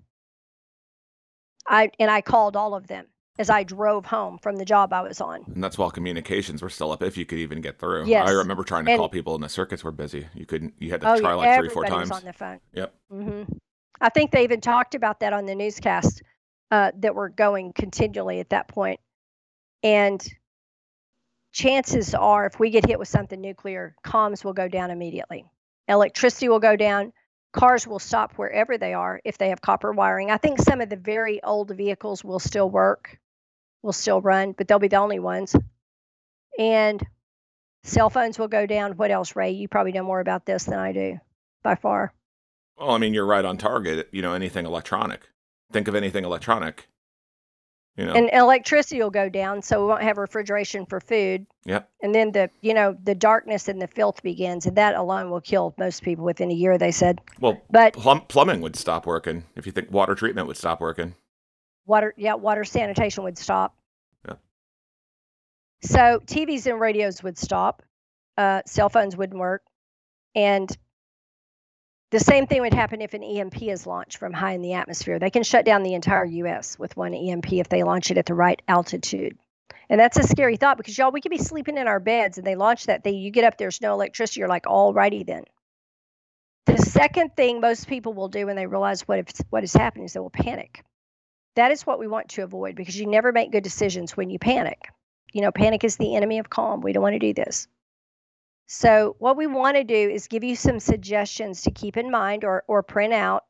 I 1.68 1.90
and 2.00 2.12
I 2.12 2.22
called 2.22 2.56
all 2.56 2.76
of 2.76 2.86
them 2.88 3.08
as 3.40 3.50
I 3.50 3.64
drove 3.64 4.06
home 4.06 4.38
from 4.38 4.58
the 4.58 4.66
job 4.66 4.94
I 4.94 5.02
was 5.02 5.20
on. 5.20 5.44
And 5.48 5.64
that's 5.64 5.78
while 5.80 5.90
communications 5.90 6.62
were 6.62 6.70
still 6.70 6.92
up, 6.92 7.02
if 7.02 7.18
you 7.18 7.26
could 7.26 7.40
even 7.40 7.60
get 7.62 7.80
through. 7.80 8.06
Yes. 8.06 8.30
I 8.30 8.34
remember 8.34 8.64
trying 8.64 8.86
to 8.86 8.92
And- 8.92 9.00
call 9.00 9.10
people 9.10 9.34
and 9.34 9.44
the 9.44 9.50
circuits 9.50 9.84
were 9.84 9.92
busy. 9.92 10.28
You 10.36 10.46
couldn't. 10.46 10.76
You 10.78 10.92
had 10.92 11.02
to 11.02 11.14
Oh, 11.14 11.20
try 11.20 11.32
yeah, 11.32 11.36
like 11.36 11.60
three, 11.60 11.70
four 11.70 11.86
times. 11.86 12.12
on 12.12 12.24
the 12.24 12.34
phone. 12.34 12.60
Yep. 12.74 12.94
hmm 13.10 13.44
I 14.02 14.10
think 14.10 14.32
they 14.32 14.44
even 14.44 14.60
talked 14.62 14.94
about 14.96 15.22
that 15.22 15.34
on 15.34 15.46
the 15.48 15.56
newscast 15.56 16.22
uh, 16.74 16.92
that 16.98 17.14
were 17.14 17.30
going 17.30 17.72
continually 17.72 18.40
at 18.40 18.50
that 18.50 18.68
point. 18.68 19.00
And 19.84 20.20
chances 21.52 22.16
are, 22.16 22.48
if 22.48 22.60
we 22.60 22.72
get 22.72 22.88
hit 22.88 22.98
with 22.98 23.08
something 23.08 23.40
nuclear, 23.40 23.96
comms 24.04 24.44
will 24.44 24.54
go 24.54 24.68
down 24.68 24.90
immediately. 24.90 25.46
Electricity 25.88 26.50
will 26.50 26.60
go 26.60 26.76
down. 26.76 27.14
Cars 27.52 27.86
will 27.86 28.00
stop 28.00 28.34
wherever 28.38 28.80
they 28.80 28.96
are 28.96 29.22
if 29.24 29.38
they 29.38 29.50
have 29.50 29.62
copper 29.62 29.92
wiring. 29.92 30.32
I 30.32 30.38
think 30.38 30.58
some 30.58 30.82
of 30.82 30.90
the 30.90 30.96
very 30.96 31.44
old 31.44 31.70
vehicles 31.78 32.24
will 32.24 32.40
still 32.40 32.72
work, 32.72 33.20
will 33.84 33.94
still 33.94 34.20
run, 34.20 34.54
but 34.54 34.68
they'll 34.68 34.80
be 34.80 34.88
the 34.88 34.96
only 34.96 35.20
ones. 35.20 35.56
And 36.58 37.06
cell 37.84 38.10
phones 38.10 38.40
will 38.40 38.48
go 38.48 38.66
down. 38.66 38.94
What 38.94 39.12
else, 39.12 39.36
Ray? 39.36 39.52
You 39.52 39.68
probably 39.68 39.92
know 39.92 40.02
more 40.02 40.22
about 40.22 40.48
this 40.48 40.64
than 40.64 40.80
I 40.80 40.92
do 40.92 41.20
by 41.62 41.76
far. 41.76 42.16
Well, 42.80 42.90
I 42.90 42.98
mean, 42.98 43.14
you're 43.14 43.28
right 43.28 43.46
on 43.46 43.60
target. 43.60 44.10
You 44.12 44.24
know, 44.24 44.34
anything 44.34 44.66
electronic. 44.66 45.22
Think 45.72 45.88
of 45.88 45.96
anything 45.96 46.26
electronic. 46.26 46.88
You 47.96 48.06
know. 48.08 48.14
and 48.14 48.28
electricity 48.34 49.00
will 49.04 49.12
go 49.12 49.30
down 49.30 49.62
so 49.62 49.80
we 49.80 49.88
won't 49.88 50.02
have 50.02 50.18
refrigeration 50.18 50.88
for 50.88 51.00
food 51.00 51.46
yep. 51.64 51.92
and 52.02 52.14
then 52.16 52.32
the 52.32 52.50
you 52.62 52.74
know 52.74 52.98
the 53.04 53.14
darkness 53.14 53.68
and 53.68 53.80
the 53.80 53.86
filth 53.86 54.24
begins 54.24 54.66
and 54.66 54.78
that 54.78 54.96
alone 54.96 55.30
will 55.30 55.42
kill 55.42 55.76
most 55.78 56.02
people 56.02 56.26
within 56.26 56.50
a 56.50 56.56
year 56.56 56.80
they 56.80 56.90
said 56.90 57.22
Well, 57.40 57.62
but 57.70 57.94
plum- 57.94 58.22
plumbing 58.22 58.62
would 58.62 58.76
stop 58.76 59.06
working. 59.06 59.44
If 59.56 59.68
you 59.68 59.72
think 59.72 59.92
water 59.92 60.16
treatment 60.16 60.48
would 60.48 60.58
stop 60.58 60.82
working. 60.82 61.14
water 61.86 62.16
yeah 62.18 62.34
water 62.34 62.64
sanitation 62.64 63.26
would 63.26 63.38
stop 63.38 63.76
Yeah. 64.28 64.38
so 65.84 66.20
tvs 66.26 66.66
and 66.66 66.80
radios 66.80 67.22
would 67.22 67.38
stop 67.38 67.84
uh, 68.40 68.64
cell 68.66 68.90
phones 68.90 69.16
wouldn't 69.16 69.40
work 69.40 69.62
and 70.34 70.76
the 72.14 72.20
same 72.20 72.48
thing 72.48 72.62
would 72.62 72.74
happen 72.74 73.02
if 73.02 73.14
an 73.14 73.24
emp 73.24 73.62
is 73.62 73.86
launched 73.86 74.18
from 74.18 74.34
high 74.34 74.54
in 74.54 74.62
the 74.62 74.74
atmosphere 74.74 75.20
they 75.20 75.30
can 75.30 75.44
shut 75.44 75.66
down 75.66 75.84
the 75.84 75.96
entire 75.96 76.26
us 76.26 76.80
with 76.80 76.96
one 76.96 77.14
emp 77.14 77.52
if 77.52 77.70
they 77.70 77.84
launch 77.84 78.12
it 78.12 78.18
at 78.18 78.26
the 78.26 78.34
right 78.34 78.62
altitude 78.68 79.38
and 79.90 80.00
that's 80.00 80.18
a 80.18 80.24
scary 80.24 80.56
thought 80.56 80.78
because 80.78 80.98
y'all 80.98 81.12
we 81.12 81.22
could 81.22 81.32
be 81.32 81.38
sleeping 81.38 81.78
in 81.78 81.88
our 81.88 82.00
beds 82.00 82.38
and 82.38 82.48
they 82.48 82.56
launch 82.56 82.86
that 82.86 83.04
thing 83.04 83.16
you 83.16 83.32
get 83.32 83.44
up 83.44 83.58
there's 83.58 83.82
no 83.82 83.94
electricity 83.94 84.40
you're 84.40 84.48
like 84.48 84.64
alrighty 84.64 85.26
then 85.26 85.44
the 86.66 86.78
second 86.78 87.36
thing 87.36 87.60
most 87.60 87.88
people 87.88 88.14
will 88.14 88.30
do 88.30 88.46
when 88.46 88.56
they 88.56 88.68
realize 88.68 89.02
what 89.08 89.20
if, 89.20 89.28
what 89.50 89.64
is 89.64 89.74
happening 89.74 90.06
is 90.06 90.14
they 90.14 90.20
will 90.20 90.30
panic 90.30 90.84
that 91.56 91.72
is 91.72 91.86
what 91.86 92.00
we 92.00 92.08
want 92.08 92.30
to 92.30 92.44
avoid 92.44 92.76
because 92.76 93.00
you 93.00 93.06
never 93.06 93.32
make 93.32 93.52
good 93.52 93.64
decisions 93.64 94.18
when 94.18 94.30
you 94.30 94.40
panic. 94.40 94.90
You 95.34 95.42
know, 95.42 95.52
panic 95.52 95.84
is 95.84 95.98
the 95.98 96.16
enemy 96.16 96.40
of 96.40 96.50
calm. 96.50 96.82
We 96.82 96.94
don't 96.94 97.04
want 97.04 97.14
to 97.14 97.20
do 97.20 97.34
this. 97.34 97.68
So, 98.66 99.16
what 99.20 99.38
we 99.38 99.48
want 99.48 99.78
to 99.78 99.84
do 99.84 99.94
is 99.94 100.28
give 100.28 100.44
you 100.44 100.56
some 100.56 100.80
suggestions 100.80 101.64
to 101.64 101.72
keep 101.72 101.98
in 101.98 102.10
mind 102.10 102.44
or, 102.44 102.64
or 102.68 102.82
print 102.82 103.14
out 103.14 103.44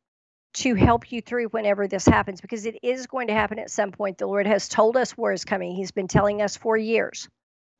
to 0.53 0.75
help 0.75 1.11
you 1.11 1.21
through 1.21 1.47
whenever 1.47 1.87
this 1.87 2.05
happens 2.05 2.41
because 2.41 2.65
it 2.65 2.77
is 2.83 3.07
going 3.07 3.27
to 3.27 3.33
happen 3.33 3.59
at 3.59 3.71
some 3.71 3.91
point. 3.91 4.17
The 4.17 4.27
Lord 4.27 4.45
has 4.45 4.67
told 4.69 4.97
us 4.97 5.11
where 5.11 5.31
it's 5.31 5.45
coming, 5.45 5.75
He's 5.75 5.91
been 5.91 6.07
telling 6.07 6.41
us 6.41 6.57
for 6.57 6.77
years. 6.77 7.27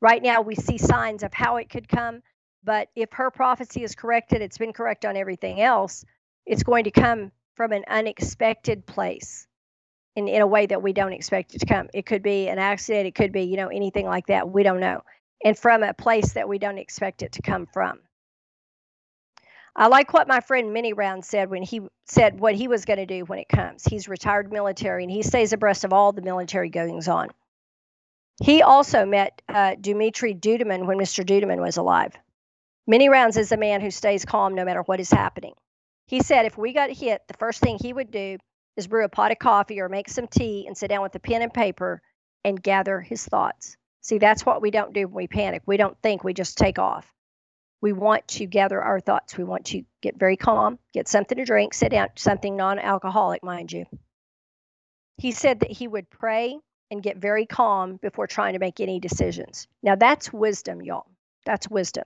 Right 0.00 0.22
now, 0.22 0.42
we 0.42 0.54
see 0.54 0.78
signs 0.78 1.22
of 1.22 1.32
how 1.32 1.56
it 1.56 1.70
could 1.70 1.88
come, 1.88 2.22
but 2.62 2.88
if 2.94 3.12
her 3.12 3.30
prophecy 3.30 3.82
is 3.82 3.94
corrected, 3.94 4.42
it's 4.42 4.58
been 4.58 4.72
correct 4.72 5.04
on 5.04 5.16
everything 5.16 5.60
else, 5.60 6.04
it's 6.46 6.62
going 6.62 6.84
to 6.84 6.90
come 6.90 7.32
from 7.54 7.72
an 7.72 7.84
unexpected 7.88 8.86
place 8.86 9.46
in, 10.16 10.28
in 10.28 10.42
a 10.42 10.46
way 10.46 10.66
that 10.66 10.82
we 10.82 10.92
don't 10.92 11.12
expect 11.12 11.54
it 11.54 11.60
to 11.60 11.66
come. 11.66 11.88
It 11.94 12.06
could 12.06 12.22
be 12.22 12.48
an 12.48 12.58
accident, 12.58 13.06
it 13.06 13.14
could 13.14 13.32
be, 13.32 13.42
you 13.42 13.56
know, 13.56 13.68
anything 13.68 14.06
like 14.06 14.26
that. 14.26 14.48
We 14.50 14.62
don't 14.62 14.80
know. 14.80 15.02
And 15.44 15.56
from 15.58 15.82
a 15.82 15.94
place 15.94 16.32
that 16.32 16.48
we 16.48 16.58
don't 16.58 16.78
expect 16.78 17.22
it 17.22 17.32
to 17.32 17.42
come 17.42 17.66
from. 17.66 18.00
I 19.76 19.88
like 19.88 20.12
what 20.12 20.28
my 20.28 20.40
friend 20.40 20.72
Minnie 20.72 20.92
Round 20.92 21.24
said 21.24 21.50
when 21.50 21.62
he 21.62 21.82
said 22.06 22.38
what 22.38 22.54
he 22.54 22.68
was 22.68 22.84
going 22.84 22.98
to 22.98 23.06
do 23.06 23.24
when 23.24 23.40
it 23.40 23.48
comes. 23.48 23.84
He's 23.84 24.08
retired 24.08 24.52
military 24.52 25.02
and 25.02 25.10
he 25.10 25.22
stays 25.22 25.52
abreast 25.52 25.84
of 25.84 25.92
all 25.92 26.12
the 26.12 26.22
military 26.22 26.70
goings 26.70 27.08
on. 27.08 27.28
He 28.42 28.62
also 28.62 29.04
met 29.04 29.42
uh, 29.48 29.74
Dmitry 29.80 30.34
Duduman 30.34 30.86
when 30.86 30.98
Mr. 30.98 31.24
Duduman 31.24 31.60
was 31.60 31.76
alive. 31.76 32.14
Minnie 32.86 33.08
Rounds 33.08 33.36
is 33.36 33.52
a 33.52 33.56
man 33.56 33.80
who 33.80 33.90
stays 33.90 34.24
calm 34.24 34.54
no 34.54 34.64
matter 34.64 34.82
what 34.82 35.00
is 35.00 35.10
happening. 35.10 35.54
He 36.06 36.20
said 36.20 36.46
if 36.46 36.58
we 36.58 36.72
got 36.72 36.90
hit, 36.90 37.22
the 37.26 37.34
first 37.38 37.60
thing 37.60 37.78
he 37.80 37.92
would 37.92 38.10
do 38.10 38.38
is 38.76 38.86
brew 38.86 39.04
a 39.04 39.08
pot 39.08 39.32
of 39.32 39.38
coffee 39.38 39.80
or 39.80 39.88
make 39.88 40.08
some 40.08 40.26
tea 40.26 40.66
and 40.66 40.76
sit 40.76 40.88
down 40.88 41.02
with 41.02 41.14
a 41.14 41.20
pen 41.20 41.42
and 41.42 41.52
paper 41.52 42.02
and 42.44 42.62
gather 42.62 43.00
his 43.00 43.24
thoughts. 43.24 43.76
See, 44.04 44.18
that's 44.18 44.44
what 44.44 44.60
we 44.60 44.70
don't 44.70 44.92
do 44.92 45.08
when 45.08 45.14
we 45.14 45.26
panic. 45.26 45.62
We 45.64 45.78
don't 45.78 45.96
think, 46.02 46.22
we 46.22 46.34
just 46.34 46.58
take 46.58 46.78
off. 46.78 47.10
We 47.80 47.94
want 47.94 48.28
to 48.28 48.44
gather 48.44 48.80
our 48.80 49.00
thoughts. 49.00 49.38
We 49.38 49.44
want 49.44 49.64
to 49.66 49.82
get 50.02 50.18
very 50.18 50.36
calm, 50.36 50.78
get 50.92 51.08
something 51.08 51.38
to 51.38 51.44
drink, 51.46 51.72
sit 51.72 51.90
down, 51.90 52.10
something 52.16 52.54
non 52.54 52.78
alcoholic, 52.78 53.42
mind 53.42 53.72
you. 53.72 53.86
He 55.16 55.32
said 55.32 55.60
that 55.60 55.70
he 55.70 55.88
would 55.88 56.10
pray 56.10 56.58
and 56.90 57.02
get 57.02 57.16
very 57.16 57.46
calm 57.46 57.96
before 57.96 58.26
trying 58.26 58.52
to 58.52 58.58
make 58.58 58.78
any 58.78 59.00
decisions. 59.00 59.68
Now, 59.82 59.96
that's 59.96 60.30
wisdom, 60.30 60.82
y'all. 60.82 61.06
That's 61.46 61.70
wisdom. 61.70 62.04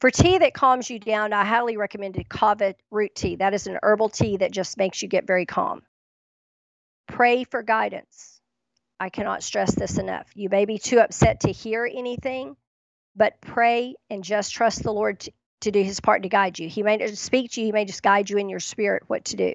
For 0.00 0.10
tea 0.10 0.38
that 0.38 0.54
calms 0.54 0.90
you 0.90 0.98
down, 0.98 1.32
I 1.32 1.44
highly 1.44 1.76
recommend 1.76 2.16
a 2.16 2.24
kava 2.24 2.74
root 2.90 3.14
tea. 3.14 3.36
That 3.36 3.54
is 3.54 3.68
an 3.68 3.78
herbal 3.80 4.08
tea 4.08 4.38
that 4.38 4.50
just 4.50 4.76
makes 4.76 5.02
you 5.02 5.08
get 5.08 5.24
very 5.24 5.46
calm. 5.46 5.82
Pray 7.06 7.44
for 7.44 7.62
guidance. 7.62 8.33
I 9.00 9.08
cannot 9.08 9.42
stress 9.42 9.74
this 9.74 9.98
enough. 9.98 10.30
You 10.34 10.48
may 10.48 10.64
be 10.64 10.78
too 10.78 11.00
upset 11.00 11.40
to 11.40 11.52
hear 11.52 11.84
anything, 11.84 12.56
but 13.16 13.40
pray 13.40 13.94
and 14.10 14.22
just 14.22 14.52
trust 14.52 14.82
the 14.82 14.92
Lord 14.92 15.20
to, 15.20 15.32
to 15.62 15.70
do 15.70 15.82
his 15.82 16.00
part 16.00 16.22
to 16.22 16.28
guide 16.28 16.58
you. 16.58 16.68
He 16.68 16.82
may 16.82 17.06
speak 17.14 17.52
to 17.52 17.60
you, 17.60 17.66
he 17.66 17.72
may 17.72 17.84
just 17.84 18.02
guide 18.02 18.30
you 18.30 18.38
in 18.38 18.48
your 18.48 18.60
spirit 18.60 19.04
what 19.06 19.26
to 19.26 19.36
do. 19.36 19.54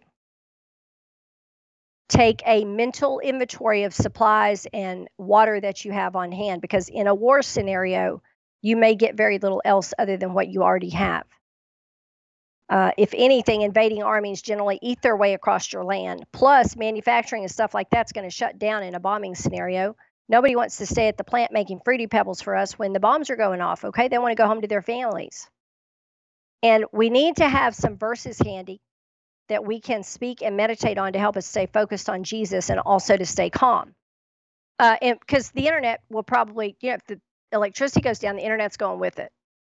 Take 2.09 2.41
a 2.45 2.65
mental 2.65 3.19
inventory 3.19 3.83
of 3.83 3.93
supplies 3.93 4.65
and 4.73 5.07
water 5.17 5.61
that 5.61 5.85
you 5.85 5.91
have 5.91 6.15
on 6.15 6.31
hand 6.31 6.61
because 6.61 6.89
in 6.89 7.05
a 7.07 7.13
war 7.13 7.43
scenario, 7.43 8.21
you 8.61 8.75
may 8.75 8.95
get 8.95 9.15
very 9.15 9.37
little 9.37 9.61
else 9.63 9.93
other 9.97 10.17
than 10.17 10.33
what 10.33 10.47
you 10.47 10.63
already 10.63 10.89
have. 10.89 11.25
Uh, 12.69 12.91
if 12.97 13.13
anything, 13.17 13.61
invading 13.61 14.03
armies 14.03 14.41
generally 14.43 14.77
eat 14.81 15.01
their 15.01 15.17
way 15.17 15.33
across 15.33 15.73
your 15.73 15.83
land. 15.83 16.23
Plus, 16.31 16.75
manufacturing 16.75 17.43
and 17.43 17.51
stuff 17.51 17.73
like 17.73 17.89
that's 17.89 18.11
going 18.11 18.29
to 18.29 18.35
shut 18.35 18.59
down 18.59 18.83
in 18.83 18.93
a 18.93 18.99
bombing 18.99 19.33
scenario. 19.33 19.95
Nobody 20.27 20.55
wants 20.55 20.77
to 20.77 20.85
stay 20.85 21.07
at 21.07 21.17
the 21.17 21.23
plant 21.23 21.51
making 21.51 21.81
fruity 21.83 22.05
pebbles 22.05 22.41
for 22.41 22.55
us 22.55 22.77
when 22.77 22.93
the 22.93 22.99
bombs 22.99 23.31
are 23.31 23.35
going 23.35 23.61
off. 23.61 23.83
Okay, 23.85 24.07
they 24.07 24.19
want 24.19 24.31
to 24.31 24.35
go 24.35 24.47
home 24.47 24.61
to 24.61 24.67
their 24.67 24.83
families. 24.83 25.49
And 26.61 26.85
we 26.91 27.09
need 27.09 27.37
to 27.37 27.49
have 27.49 27.73
some 27.73 27.97
verses 27.97 28.37
handy 28.37 28.79
that 29.47 29.65
we 29.65 29.79
can 29.79 30.03
speak 30.03 30.43
and 30.43 30.55
meditate 30.55 30.99
on 30.99 31.13
to 31.13 31.19
help 31.19 31.37
us 31.37 31.47
stay 31.47 31.65
focused 31.65 32.07
on 32.07 32.23
Jesus 32.23 32.69
and 32.69 32.79
also 32.79 33.17
to 33.17 33.25
stay 33.25 33.49
calm. 33.49 33.95
Uh, 34.77 34.95
because 35.01 35.49
the 35.51 35.65
internet 35.65 36.01
will 36.09 36.23
probably, 36.23 36.77
you 36.81 36.89
know, 36.89 36.95
if 36.95 37.05
the 37.05 37.19
electricity 37.51 38.01
goes 38.01 38.19
down, 38.19 38.35
the 38.35 38.43
internet's 38.43 38.77
going 38.77 38.99
with 38.99 39.17
it, 39.17 39.31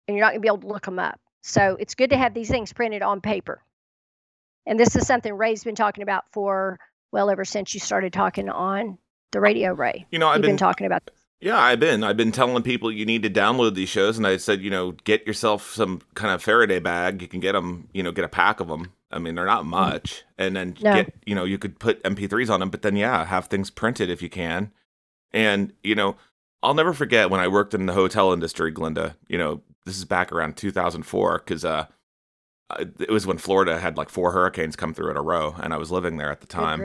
and 0.07 0.17
you're 0.17 0.25
not 0.25 0.33
going 0.33 0.41
to 0.41 0.43
be 0.43 0.49
able 0.49 0.59
to 0.59 0.67
look 0.67 0.85
them 0.85 0.99
up. 0.99 1.19
So 1.43 1.77
it's 1.79 1.95
good 1.95 2.11
to 2.11 2.17
have 2.17 2.35
these 2.35 2.49
things 2.49 2.73
printed 2.73 3.03
on 3.03 3.21
paper. 3.21 3.63
And 4.67 4.79
this 4.79 4.97
is 4.97 5.07
something 5.07 5.33
Ray's 5.35 5.65
been 5.65 5.75
talking 5.75 6.03
about 6.03 6.25
for 6.33 6.79
well 7.11 7.31
ever 7.31 7.45
since 7.45 7.75
you 7.75 7.81
started 7.81 8.13
talking 8.13 8.49
on 8.49 8.99
the 9.33 9.41
radio, 9.41 9.73
Ray. 9.73 10.07
You 10.11 10.19
know, 10.19 10.29
I've 10.29 10.41
been, 10.41 10.53
been 10.53 10.57
talking 10.57 10.87
about 10.87 11.11
Yeah, 11.41 11.59
I've 11.59 11.81
been. 11.81 12.05
I've 12.05 12.17
been 12.17 12.33
telling 12.33 12.63
people 12.63 12.93
you 12.93 13.05
need 13.05 13.25
to 13.25 13.31
download 13.31 13.75
these 13.75 13.89
shows, 13.89 14.17
and 14.19 14.27
I 14.27 14.37
said, 14.37 14.61
you 14.61 14.71
know, 14.71 14.93
get 14.93 15.27
yourself 15.27 15.73
some 15.73 16.01
kind 16.15 16.33
of 16.33 16.43
Faraday 16.43 16.79
bag. 16.79 17.21
You 17.21 17.29
can 17.29 17.41
get 17.41 17.53
them, 17.53 17.89
you 17.93 18.03
know, 18.03 18.13
get 18.13 18.25
a 18.25 18.29
pack 18.29 18.61
of 18.61 18.69
them. 18.69 18.93
I 19.11 19.19
mean, 19.19 19.35
they're 19.35 19.45
not 19.45 19.65
mm. 19.65 19.69
much, 19.69 20.23
and 20.39 20.55
then 20.55 20.77
No. 20.81 20.95
get, 20.95 21.15
you 21.27 21.35
know, 21.35 21.45
you 21.45 21.59
could 21.59 21.79
put 21.79 22.03
MP3s 22.05 22.51
on 22.51 22.61
them, 22.61 22.71
but 22.71 22.83
then 22.83 22.97
yeah, 22.97 23.25
have 23.25 23.47
things 23.47 23.71
printed 23.71 24.11
if 24.11 24.23
you 24.23 24.29
can. 24.31 24.71
And 25.33 25.73
you 25.83 25.95
know, 25.95 26.17
I'll 26.63 26.75
never 26.75 26.93
forget 26.93 27.31
when 27.31 27.41
I 27.41 27.49
worked 27.49 27.75
in 27.75 27.87
the 27.87 27.95
hotel 27.95 28.33
industry, 28.33 28.73
Glynda. 28.73 29.15
You 29.29 29.39
know, 29.39 29.63
this 29.87 29.97
is 29.97 30.05
back 30.05 30.33
around 30.33 30.57
2004 30.57 31.39
because 31.39 31.65
uh, 31.65 31.87
it 32.99 33.11
was 33.11 33.27
when 33.27 33.39
Florida 33.39 33.79
had 33.79 33.97
like 33.97 34.09
four 34.09 34.33
hurricanes 34.33 34.77
come 34.77 34.95
through 34.95 35.11
in 35.11 35.17
a 35.17 35.23
row, 35.23 35.55
and 35.61 35.75
I 35.75 35.77
was 35.77 35.91
living 35.91 36.17
there 36.17 36.31
at 36.31 36.41
the 36.41 36.47
time. 36.47 36.81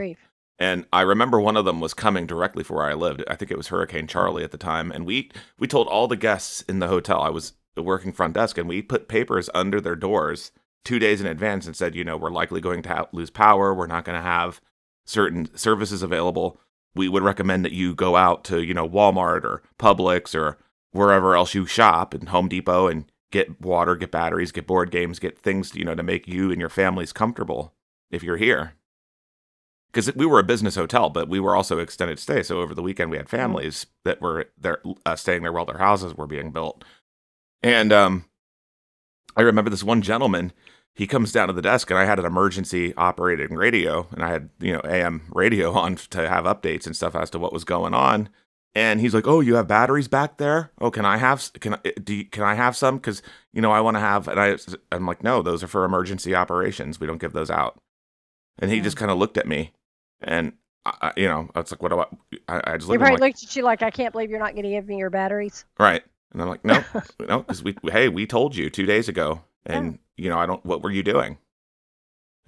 And 0.60 0.86
I 0.92 1.02
remember 1.02 1.40
one 1.40 1.56
of 1.56 1.66
them 1.66 1.80
was 1.80 1.94
coming 1.94 2.26
directly 2.26 2.64
for 2.64 2.78
where 2.78 2.90
I 2.90 2.96
lived. 2.96 3.24
I 3.28 3.36
think 3.36 3.52
it 3.52 3.58
was 3.58 3.68
Hurricane 3.68 4.08
Charley 4.08 4.44
at 4.44 4.52
the 4.52 4.58
time. 4.58 4.92
And 4.92 5.06
we 5.06 5.30
we 5.60 5.68
told 5.68 5.88
all 5.88 6.08
the 6.08 6.16
guests 6.16 6.62
in 6.62 6.80
the 6.80 6.88
hotel. 6.88 7.22
I 7.22 7.30
was 7.30 7.54
working 7.76 8.12
front 8.12 8.34
desk, 8.34 8.58
and 8.58 8.68
we 8.68 8.82
put 8.82 9.08
papers 9.08 9.50
under 9.54 9.80
their 9.80 9.96
doors 9.96 10.52
two 10.84 11.00
days 11.00 11.22
in 11.22 11.28
advance 11.28 11.68
and 11.68 11.76
said, 11.76 11.96
you 11.96 12.04
know, 12.04 12.18
we're 12.18 12.32
likely 12.32 12.62
going 12.62 12.82
to 12.82 12.90
ha- 12.90 13.08
lose 13.12 13.30
power. 13.30 13.74
We're 13.74 13.88
not 13.88 14.06
going 14.06 14.18
to 14.18 14.22
have 14.22 14.60
certain 15.06 15.56
services 15.56 16.02
available. 16.02 16.60
We 16.96 17.08
would 17.08 17.24
recommend 17.24 17.64
that 17.66 17.74
you 17.74 17.94
go 17.94 18.16
out 18.16 18.44
to 18.46 18.64
you 18.64 18.74
know 18.74 18.90
Walmart 18.90 19.44
or 19.44 19.62
Publix 19.78 20.34
or 20.34 20.58
wherever 20.98 21.36
else 21.36 21.54
you 21.54 21.66
shop 21.66 22.14
and 22.14 22.30
Home 22.30 22.50
Depot 22.50 22.88
and 22.88 23.06
get 23.32 23.62
water, 23.62 23.96
get 23.96 24.12
batteries, 24.12 24.52
get 24.52 24.68
board 24.68 24.92
games, 24.92 25.20
get 25.20 25.40
things 25.40 25.76
you 25.76 25.86
know 25.86 25.96
to 25.96 26.04
make 26.04 26.28
you 26.28 26.52
and 26.52 26.60
your 26.60 26.70
families 26.70 27.14
comfortable 27.14 27.74
if 28.12 28.24
you're 28.24 28.38
here 28.38 28.74
because 29.98 30.14
we 30.16 30.26
were 30.26 30.40
a 30.40 30.44
business 30.44 30.76
hotel, 30.76 31.10
but 31.10 31.28
we 31.28 31.40
were 31.40 31.56
also 31.56 31.80
extended 31.80 32.20
stay. 32.20 32.44
So 32.44 32.60
over 32.60 32.76
the 32.76 32.84
weekend, 32.84 33.10
we 33.10 33.18
had 33.18 33.30
families 33.30 33.88
that 34.04 34.22
were 34.22 34.46
there 34.56 34.80
uh, 35.06 35.16
staying 35.16 35.42
there 35.42 35.52
while 35.52 35.66
their 35.66 35.80
houses 35.80 36.14
were 36.16 36.28
being 36.28 36.52
built. 36.52 36.84
And 37.64 37.92
um, 37.92 38.26
I 39.36 39.42
remember 39.42 39.70
this 39.70 39.84
one 39.84 40.02
gentleman. 40.02 40.54
He 40.94 41.08
comes 41.08 41.32
down 41.32 41.48
to 41.48 41.54
the 41.54 41.62
desk, 41.62 41.90
and 41.90 41.98
I 42.00 42.06
had 42.06 42.20
an 42.20 42.26
emergency 42.26 42.94
operating 42.96 43.56
radio, 43.56 44.08
and 44.12 44.24
I 44.24 44.30
had 44.30 44.50
you 44.60 44.74
know 44.74 44.82
AM 44.84 45.24
radio 45.34 45.72
on 45.74 45.96
to 45.96 46.30
have 46.30 46.46
updates 46.46 46.86
and 46.86 46.96
stuff 46.96 47.16
as 47.16 47.30
to 47.32 47.40
what 47.40 47.54
was 47.54 47.64
going 47.64 47.94
on. 47.94 48.30
And 48.78 49.02
he's 49.02 49.16
like, 49.16 49.26
"Oh, 49.26 49.40
you 49.40 49.56
have 49.56 49.68
batteries 49.68 50.08
back 50.08 50.38
there? 50.38 50.72
Oh, 50.80 50.92
can 50.92 51.04
I 51.04 51.18
have? 51.18 51.52
Can 51.62 51.74
I 51.74 51.80
do? 52.04 52.14
You, 52.14 52.26
can 52.26 52.44
I 52.44 52.54
have 52.54 52.78
some? 52.78 52.98
Because 52.98 53.24
you 53.52 53.60
know 53.60 53.72
I 53.72 53.82
want 53.82 53.96
to 53.96 54.00
have." 54.02 54.28
And 54.28 54.40
I, 54.40 54.56
I'm 54.92 55.08
like, 55.08 55.24
"No, 55.24 55.42
those 55.42 55.64
are 55.64 55.68
for 55.68 55.84
emergency 55.84 56.36
operations. 56.36 57.00
We 57.00 57.08
don't 57.08 57.18
give 57.18 57.34
those 57.34 57.50
out." 57.50 57.80
And 58.60 58.70
he 58.70 58.78
Yeah. 58.78 58.84
just 58.84 58.96
kind 58.96 59.10
of 59.10 59.18
looked 59.18 59.36
at 59.38 59.48
me, 59.48 59.74
and 60.22 60.54
I, 60.86 61.12
you 61.18 61.28
know, 61.28 61.50
I 61.56 61.60
was 61.62 61.72
like, 61.72 61.82
"What 61.82 61.90
do 61.90 62.02
I?" 62.02 62.06
I, 62.48 62.74
I 62.74 62.78
just 62.78 62.88
He 62.92 62.98
looked 62.98 63.02
at 63.02 63.06
probably 63.06 63.12
like, 63.14 63.22
looked 63.22 63.44
at 63.44 63.56
you 63.56 63.64
like, 63.64 63.82
I 63.82 63.90
can't 63.90 64.12
believe 64.12 64.30
you're 64.30 64.38
not 64.40 64.54
going 64.54 64.64
to 64.66 64.70
give 64.70 64.88
me 64.88 64.98
your 64.98 65.10
batteries. 65.10 65.66
"Right," 65.80 66.04
and 66.32 66.42
I'm 66.42 66.48
like, 66.48 66.64
"No, 66.64 66.84
no, 67.20 67.40
because 67.40 67.64
we, 67.64 67.76
hey, 67.92 68.10
we 68.10 68.28
told 68.28 68.56
you 68.56 68.70
two 68.70 68.86
days 68.86 69.10
ago, 69.10 69.42
and 69.66 69.98
you 70.18 70.30
know, 70.30 70.38
I 70.38 70.46
don't. 70.46 70.64
What 70.66 70.84
were 70.84 70.92
you 70.92 71.02
doing?" 71.02 71.40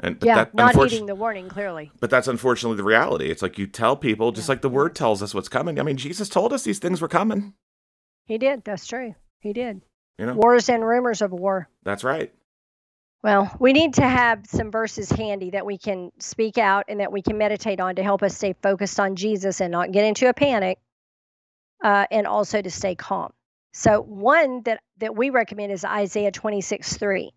And 0.01 0.17
yeah, 0.21 0.35
that, 0.35 0.53
not 0.53 0.69
unfortunately, 0.69 0.89
heeding 0.89 1.05
the 1.07 1.15
warning 1.15 1.49
clearly. 1.49 1.91
But 1.99 2.09
that's 2.09 2.27
unfortunately 2.27 2.77
the 2.77 2.83
reality. 2.83 3.29
It's 3.29 3.41
like 3.41 3.57
you 3.57 3.67
tell 3.67 3.95
people, 3.95 4.31
just 4.31 4.47
yeah. 4.47 4.53
like 4.53 4.61
the 4.61 4.69
word 4.69 4.95
tells 4.95 5.21
us 5.21 5.33
what's 5.33 5.49
coming. 5.49 5.79
I 5.79 5.83
mean, 5.83 5.97
Jesus 5.97 6.29
told 6.29 6.53
us 6.53 6.63
these 6.63 6.79
things 6.79 7.01
were 7.01 7.07
coming. 7.07 7.53
He 8.25 8.37
did. 8.37 8.63
That's 8.63 8.87
true. 8.87 9.15
He 9.39 9.53
did. 9.53 9.81
You 10.17 10.25
know, 10.25 10.33
wars 10.33 10.69
and 10.69 10.85
rumors 10.85 11.21
of 11.21 11.31
war. 11.31 11.69
That's 11.83 12.03
right. 12.03 12.33
Well, 13.21 13.53
we 13.59 13.73
need 13.73 13.95
to 13.95 14.07
have 14.07 14.45
some 14.47 14.71
verses 14.71 15.11
handy 15.11 15.49
that 15.51 15.65
we 15.65 15.77
can 15.77 16.11
speak 16.19 16.57
out 16.57 16.85
and 16.87 17.01
that 17.01 17.11
we 17.11 17.21
can 17.21 17.37
meditate 17.37 17.81
on 17.81 17.95
to 17.95 18.03
help 18.03 18.23
us 18.23 18.35
stay 18.35 18.55
focused 18.61 18.99
on 18.99 19.17
Jesus 19.17 19.59
and 19.59 19.71
not 19.71 19.91
get 19.91 20.05
into 20.05 20.29
a 20.29 20.33
panic, 20.33 20.79
uh, 21.83 22.05
and 22.11 22.27
also 22.27 22.61
to 22.61 22.71
stay 22.71 22.95
calm. 22.95 23.33
So 23.73 24.01
one 24.01 24.61
that 24.63 24.81
that 24.97 25.15
we 25.15 25.29
recommend 25.29 25.71
is 25.71 25.83
Isaiah 25.83 26.31
26, 26.31 26.97
3. 26.97 27.31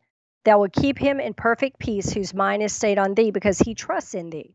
That 0.45 0.59
will 0.59 0.69
keep 0.69 0.99
him 0.99 1.21
in 1.21 1.35
perfect 1.35 1.79
peace 1.79 2.13
whose 2.13 2.35
mind 2.35 2.63
is 2.63 2.73
stayed 2.73 2.99
on 2.99 3.15
thee 3.15 3.31
because 3.31 3.59
he 3.59 3.75
trusts 3.75 4.15
in 4.15 4.31
thee. 4.31 4.55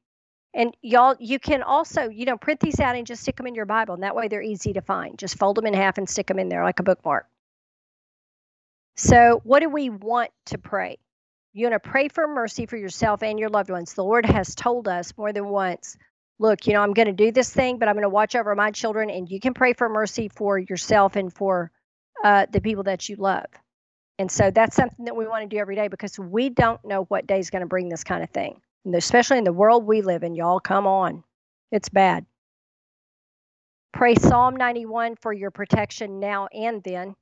And 0.54 0.76
y'all, 0.82 1.16
you 1.20 1.40
can 1.40 1.64
also, 1.64 2.10
you 2.10 2.26
know, 2.26 2.38
print 2.38 2.60
these 2.60 2.80
out 2.80 2.96
and 2.96 3.08
just 3.08 3.22
stick 3.22 3.38
them 3.38 3.48
in 3.48 3.56
your 3.56 3.66
Bible. 3.66 3.94
And 3.94 4.04
that 4.04 4.16
way 4.16 4.28
they're 4.28 4.42
easy 4.42 4.74
to 4.74 4.82
find. 4.82 5.18
Just 5.18 5.38
fold 5.38 5.56
them 5.56 5.66
in 5.66 5.74
half 5.74 5.98
and 5.98 6.10
stick 6.10 6.28
them 6.28 6.40
in 6.40 6.50
there 6.50 6.64
like 6.64 6.80
a 6.80 6.84
bookmark. 6.84 7.28
So, 8.96 9.40
what 9.44 9.60
do 9.60 9.70
we 9.70 9.90
want 9.90 10.32
to 10.48 10.58
pray? 10.58 10.98
You 11.54 11.70
want 11.70 11.82
to 11.82 11.90
pray 11.90 12.08
for 12.08 12.28
mercy 12.28 12.66
for 12.66 12.78
yourself 12.78 13.24
and 13.24 13.40
your 13.40 13.50
loved 13.50 13.70
ones. 13.70 13.94
The 13.94 14.04
Lord 14.04 14.26
has 14.26 14.56
told 14.56 14.88
us 14.88 15.14
more 15.18 15.32
than 15.32 15.48
once 15.48 15.98
look, 16.40 16.68
you 16.68 16.74
know, 16.74 16.82
I'm 16.82 16.94
going 16.94 17.08
to 17.08 17.14
do 17.14 17.32
this 17.32 17.52
thing, 17.52 17.78
but 17.80 17.88
I'm 17.88 17.96
going 17.96 18.04
to 18.04 18.10
watch 18.10 18.36
over 18.36 18.56
my 18.56 18.72
children. 18.72 19.10
And 19.10 19.30
you 19.30 19.40
can 19.40 19.54
pray 19.54 19.74
for 19.74 19.90
mercy 19.90 20.30
for 20.30 20.58
yourself 20.58 21.16
and 21.16 21.34
for 21.34 21.72
uh, 22.24 22.46
the 22.52 22.62
people 22.62 22.84
that 22.84 23.10
you 23.10 23.16
love. 23.16 23.46
And 24.20 24.32
so 24.32 24.50
that's 24.50 24.76
something 24.76 25.06
that 25.06 25.16
we 25.16 25.28
want 25.28 25.44
to 25.44 25.56
do 25.56 25.60
every 25.60 25.76
day 25.76 25.88
because 25.88 26.18
we 26.18 26.50
don't 26.50 26.84
know 26.84 27.04
what 27.06 27.28
day 27.28 27.40
is 27.40 27.50
going 27.50 27.62
to 27.62 27.68
bring 27.68 27.90
this 27.90 28.04
kind 28.04 28.24
of 28.24 28.30
thing. 28.32 28.60
And 28.86 28.96
especially 28.96 29.38
in 29.38 29.44
the 29.44 29.54
world 29.54 29.86
we 29.86 30.02
live 30.02 30.24
in, 30.24 30.36
y'all, 30.36 30.60
come 30.60 30.88
on. 30.88 31.24
It's 31.72 31.90
bad. 31.90 32.26
Pray 33.94 34.16
Psalm 34.16 34.56
91 34.56 35.16
for 35.16 35.34
your 35.34 35.52
protection 35.52 36.20
now 36.20 36.48
and 36.54 36.84
then. 36.84 37.16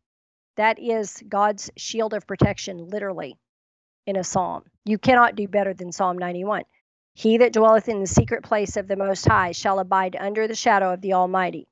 That 0.58 0.80
is 0.80 1.22
God's 1.28 1.70
shield 1.76 2.14
of 2.14 2.28
protection, 2.28 2.88
literally, 2.88 3.38
in 4.08 4.16
a 4.16 4.24
psalm. 4.24 4.64
You 4.86 4.98
cannot 4.98 5.36
do 5.36 5.48
better 5.48 5.74
than 5.74 5.92
Psalm 5.92 6.18
91. 6.18 6.64
He 7.14 7.38
that 7.38 7.54
dwelleth 7.54 7.90
in 7.90 8.00
the 8.00 8.08
secret 8.08 8.44
place 8.44 8.78
of 8.78 8.88
the 8.88 8.96
Most 8.96 9.26
High 9.26 9.52
shall 9.52 9.80
abide 9.80 10.16
under 10.18 10.48
the 10.48 10.56
shadow 10.56 10.94
of 10.94 11.02
the 11.02 11.14
Almighty. 11.14 11.68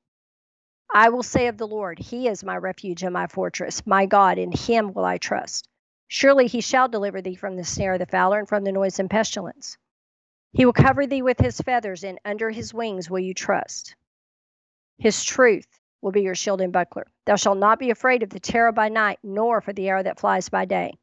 I 0.92 1.08
will 1.08 1.22
say 1.22 1.48
of 1.48 1.56
the 1.56 1.66
Lord, 1.66 1.98
He 1.98 2.28
is 2.28 2.44
my 2.44 2.56
refuge 2.56 3.02
and 3.02 3.12
my 3.12 3.26
fortress, 3.26 3.86
my 3.86 4.06
God, 4.06 4.38
in 4.38 4.52
Him 4.52 4.92
will 4.92 5.04
I 5.04 5.18
trust. 5.18 5.68
Surely 6.08 6.46
He 6.46 6.60
shall 6.60 6.88
deliver 6.88 7.22
thee 7.22 7.34
from 7.34 7.56
the 7.56 7.64
snare 7.64 7.94
of 7.94 7.98
the 7.98 8.06
fowler 8.06 8.38
and 8.38 8.48
from 8.48 8.64
the 8.64 8.72
noisome 8.72 9.08
pestilence. 9.08 9.76
He 10.52 10.64
will 10.64 10.72
cover 10.72 11.06
thee 11.06 11.22
with 11.22 11.40
His 11.40 11.60
feathers, 11.60 12.04
and 12.04 12.20
under 12.24 12.50
His 12.50 12.72
wings 12.72 13.10
will 13.10 13.20
you 13.20 13.34
trust. 13.34 13.96
His 14.98 15.24
truth 15.24 15.66
will 16.00 16.12
be 16.12 16.22
your 16.22 16.34
shield 16.34 16.60
and 16.60 16.72
buckler. 16.72 17.06
Thou 17.24 17.36
shalt 17.36 17.58
not 17.58 17.78
be 17.78 17.90
afraid 17.90 18.22
of 18.22 18.30
the 18.30 18.38
terror 18.38 18.70
by 18.70 18.88
night, 18.88 19.18
nor 19.22 19.60
for 19.60 19.72
the 19.72 19.88
arrow 19.88 20.02
that 20.02 20.20
flies 20.20 20.48
by 20.48 20.64
day, 20.64 20.98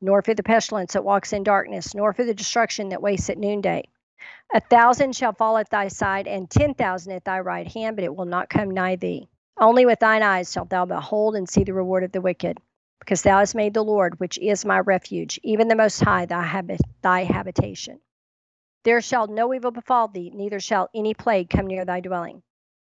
nor 0.00 0.22
for 0.22 0.34
the 0.34 0.42
pestilence 0.42 0.94
that 0.94 1.04
walks 1.04 1.32
in 1.32 1.44
darkness, 1.44 1.94
nor 1.94 2.12
for 2.12 2.24
the 2.24 2.34
destruction 2.34 2.88
that 2.88 3.02
wastes 3.02 3.30
at 3.30 3.38
noonday. 3.38 3.84
A 4.54 4.60
thousand 4.60 5.16
shall 5.16 5.32
fall 5.32 5.58
at 5.58 5.70
thy 5.70 5.88
side, 5.88 6.26
and 6.26 6.48
ten 6.48 6.74
thousand 6.74 7.12
at 7.12 7.24
thy 7.24 7.40
right 7.40 7.66
hand, 7.66 7.96
but 7.96 8.04
it 8.04 8.14
will 8.14 8.24
not 8.24 8.48
come 8.48 8.70
nigh 8.70 8.96
thee. 8.96 9.28
Only 9.58 9.84
with 9.86 9.98
thine 9.98 10.22
eyes 10.22 10.52
shalt 10.52 10.70
thou 10.70 10.84
behold 10.84 11.34
and 11.36 11.48
see 11.48 11.64
the 11.64 11.74
reward 11.74 12.04
of 12.04 12.12
the 12.12 12.20
wicked, 12.20 12.58
because 13.00 13.22
thou 13.22 13.38
hast 13.38 13.54
made 13.54 13.74
the 13.74 13.82
Lord, 13.84 14.20
which 14.20 14.38
is 14.38 14.64
my 14.64 14.78
refuge, 14.80 15.40
even 15.42 15.68
the 15.68 15.74
Most 15.74 16.00
High, 16.00 16.26
thy, 16.26 16.42
habit, 16.42 16.80
thy 17.02 17.24
habitation. 17.24 18.00
There 18.84 19.00
shall 19.00 19.26
no 19.26 19.52
evil 19.52 19.72
befall 19.72 20.08
thee, 20.08 20.30
neither 20.32 20.60
shall 20.60 20.88
any 20.94 21.12
plague 21.12 21.50
come 21.50 21.66
near 21.66 21.84
thy 21.84 22.00
dwelling. 22.00 22.42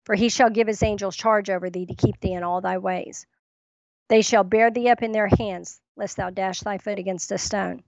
For 0.05 0.15
he 0.15 0.29
shall 0.29 0.51
give 0.51 0.67
his 0.69 0.83
angels 0.83 1.17
charge 1.17 1.51
over 1.51 1.69
thee 1.69 1.87
to 1.87 1.95
keep 1.95 2.21
thee 2.21 2.33
in 2.33 2.43
all 2.45 2.61
thy 2.61 2.79
ways. 2.79 3.27
They 4.09 4.23
shall 4.23 4.45
bear 4.45 4.71
thee 4.71 4.89
up 4.89 5.03
in 5.03 5.13
their 5.13 5.29
hands, 5.29 5.81
lest 5.97 6.17
thou 6.17 6.31
dash 6.31 6.61
thy 6.61 6.79
foot 6.79 6.99
against 6.99 7.33
a 7.33 7.39
stone. 7.39 7.83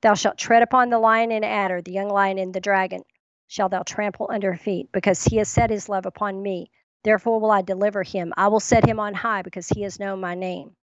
Thou 0.00 0.14
shalt 0.14 0.38
tread 0.38 0.62
upon 0.62 0.90
the 0.90 0.98
lion 0.98 1.32
and 1.32 1.44
adder, 1.44 1.82
the 1.82 1.92
young 1.92 2.08
lion 2.08 2.38
and 2.38 2.54
the 2.54 2.60
dragon. 2.60 3.02
shalt 3.46 3.70
thou 3.70 3.82
trample 3.82 4.28
under 4.30 4.54
feet, 4.56 4.92
because 4.92 5.24
he 5.24 5.36
has 5.38 5.48
set 5.48 5.70
his 5.70 5.88
love 5.88 6.06
upon 6.06 6.42
me. 6.42 6.70
Therefore 7.04 7.40
will 7.40 7.50
I 7.50 7.62
deliver 7.62 8.02
him. 8.02 8.32
I 8.36 8.48
will 8.48 8.60
set 8.60 8.86
him 8.86 9.00
on 9.00 9.14
high, 9.14 9.42
because 9.42 9.68
he 9.68 9.82
has 9.82 9.98
known 9.98 10.20
my 10.20 10.34
name. 10.34 10.76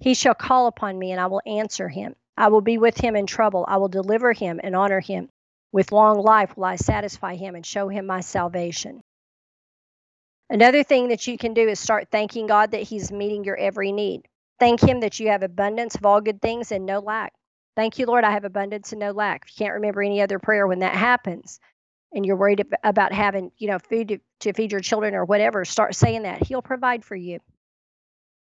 He 0.00 0.14
shall 0.14 0.34
call 0.34 0.66
upon 0.66 0.98
me, 0.98 1.12
and 1.12 1.20
I 1.20 1.26
will 1.26 1.42
answer 1.46 1.88
him. 1.88 2.16
I 2.36 2.48
will 2.48 2.60
be 2.60 2.78
with 2.78 2.98
him 2.98 3.16
in 3.16 3.26
trouble. 3.26 3.64
I 3.68 3.78
will 3.78 3.88
deliver 3.88 4.32
him 4.32 4.60
and 4.62 4.76
honor 4.76 5.00
him. 5.00 5.30
With 5.72 5.92
long 5.92 6.18
life 6.20 6.56
will 6.56 6.64
I 6.64 6.76
satisfy 6.76 7.36
him 7.36 7.54
and 7.54 7.64
show 7.64 7.88
him 7.88 8.06
my 8.06 8.20
salvation. 8.20 9.02
Another 10.50 10.82
thing 10.82 11.08
that 11.08 11.26
you 11.26 11.36
can 11.36 11.52
do 11.52 11.68
is 11.68 11.78
start 11.78 12.08
thanking 12.10 12.46
God 12.46 12.70
that 12.70 12.82
He's 12.82 13.12
meeting 13.12 13.44
your 13.44 13.56
every 13.56 13.92
need. 13.92 14.26
Thank 14.58 14.82
Him 14.82 15.00
that 15.00 15.20
you 15.20 15.28
have 15.28 15.42
abundance 15.42 15.94
of 15.94 16.06
all 16.06 16.22
good 16.22 16.40
things 16.40 16.72
and 16.72 16.86
no 16.86 17.00
lack. 17.00 17.34
Thank 17.78 18.00
you, 18.00 18.06
Lord, 18.06 18.24
I 18.24 18.32
have 18.32 18.44
abundance 18.44 18.90
and 18.90 18.98
no 18.98 19.12
lack. 19.12 19.44
If 19.44 19.52
you 19.52 19.64
can't 19.64 19.74
remember 19.76 20.02
any 20.02 20.20
other 20.20 20.40
prayer 20.40 20.66
when 20.66 20.80
that 20.80 20.96
happens 20.96 21.60
and 22.12 22.26
you're 22.26 22.34
worried 22.34 22.66
about 22.82 23.12
having, 23.12 23.52
you 23.56 23.68
know, 23.68 23.78
food 23.78 24.08
to, 24.08 24.18
to 24.40 24.52
feed 24.52 24.72
your 24.72 24.80
children 24.80 25.14
or 25.14 25.24
whatever, 25.24 25.64
start 25.64 25.94
saying 25.94 26.22
that. 26.22 26.44
He'll 26.44 26.60
provide 26.60 27.04
for 27.04 27.14
you. 27.14 27.38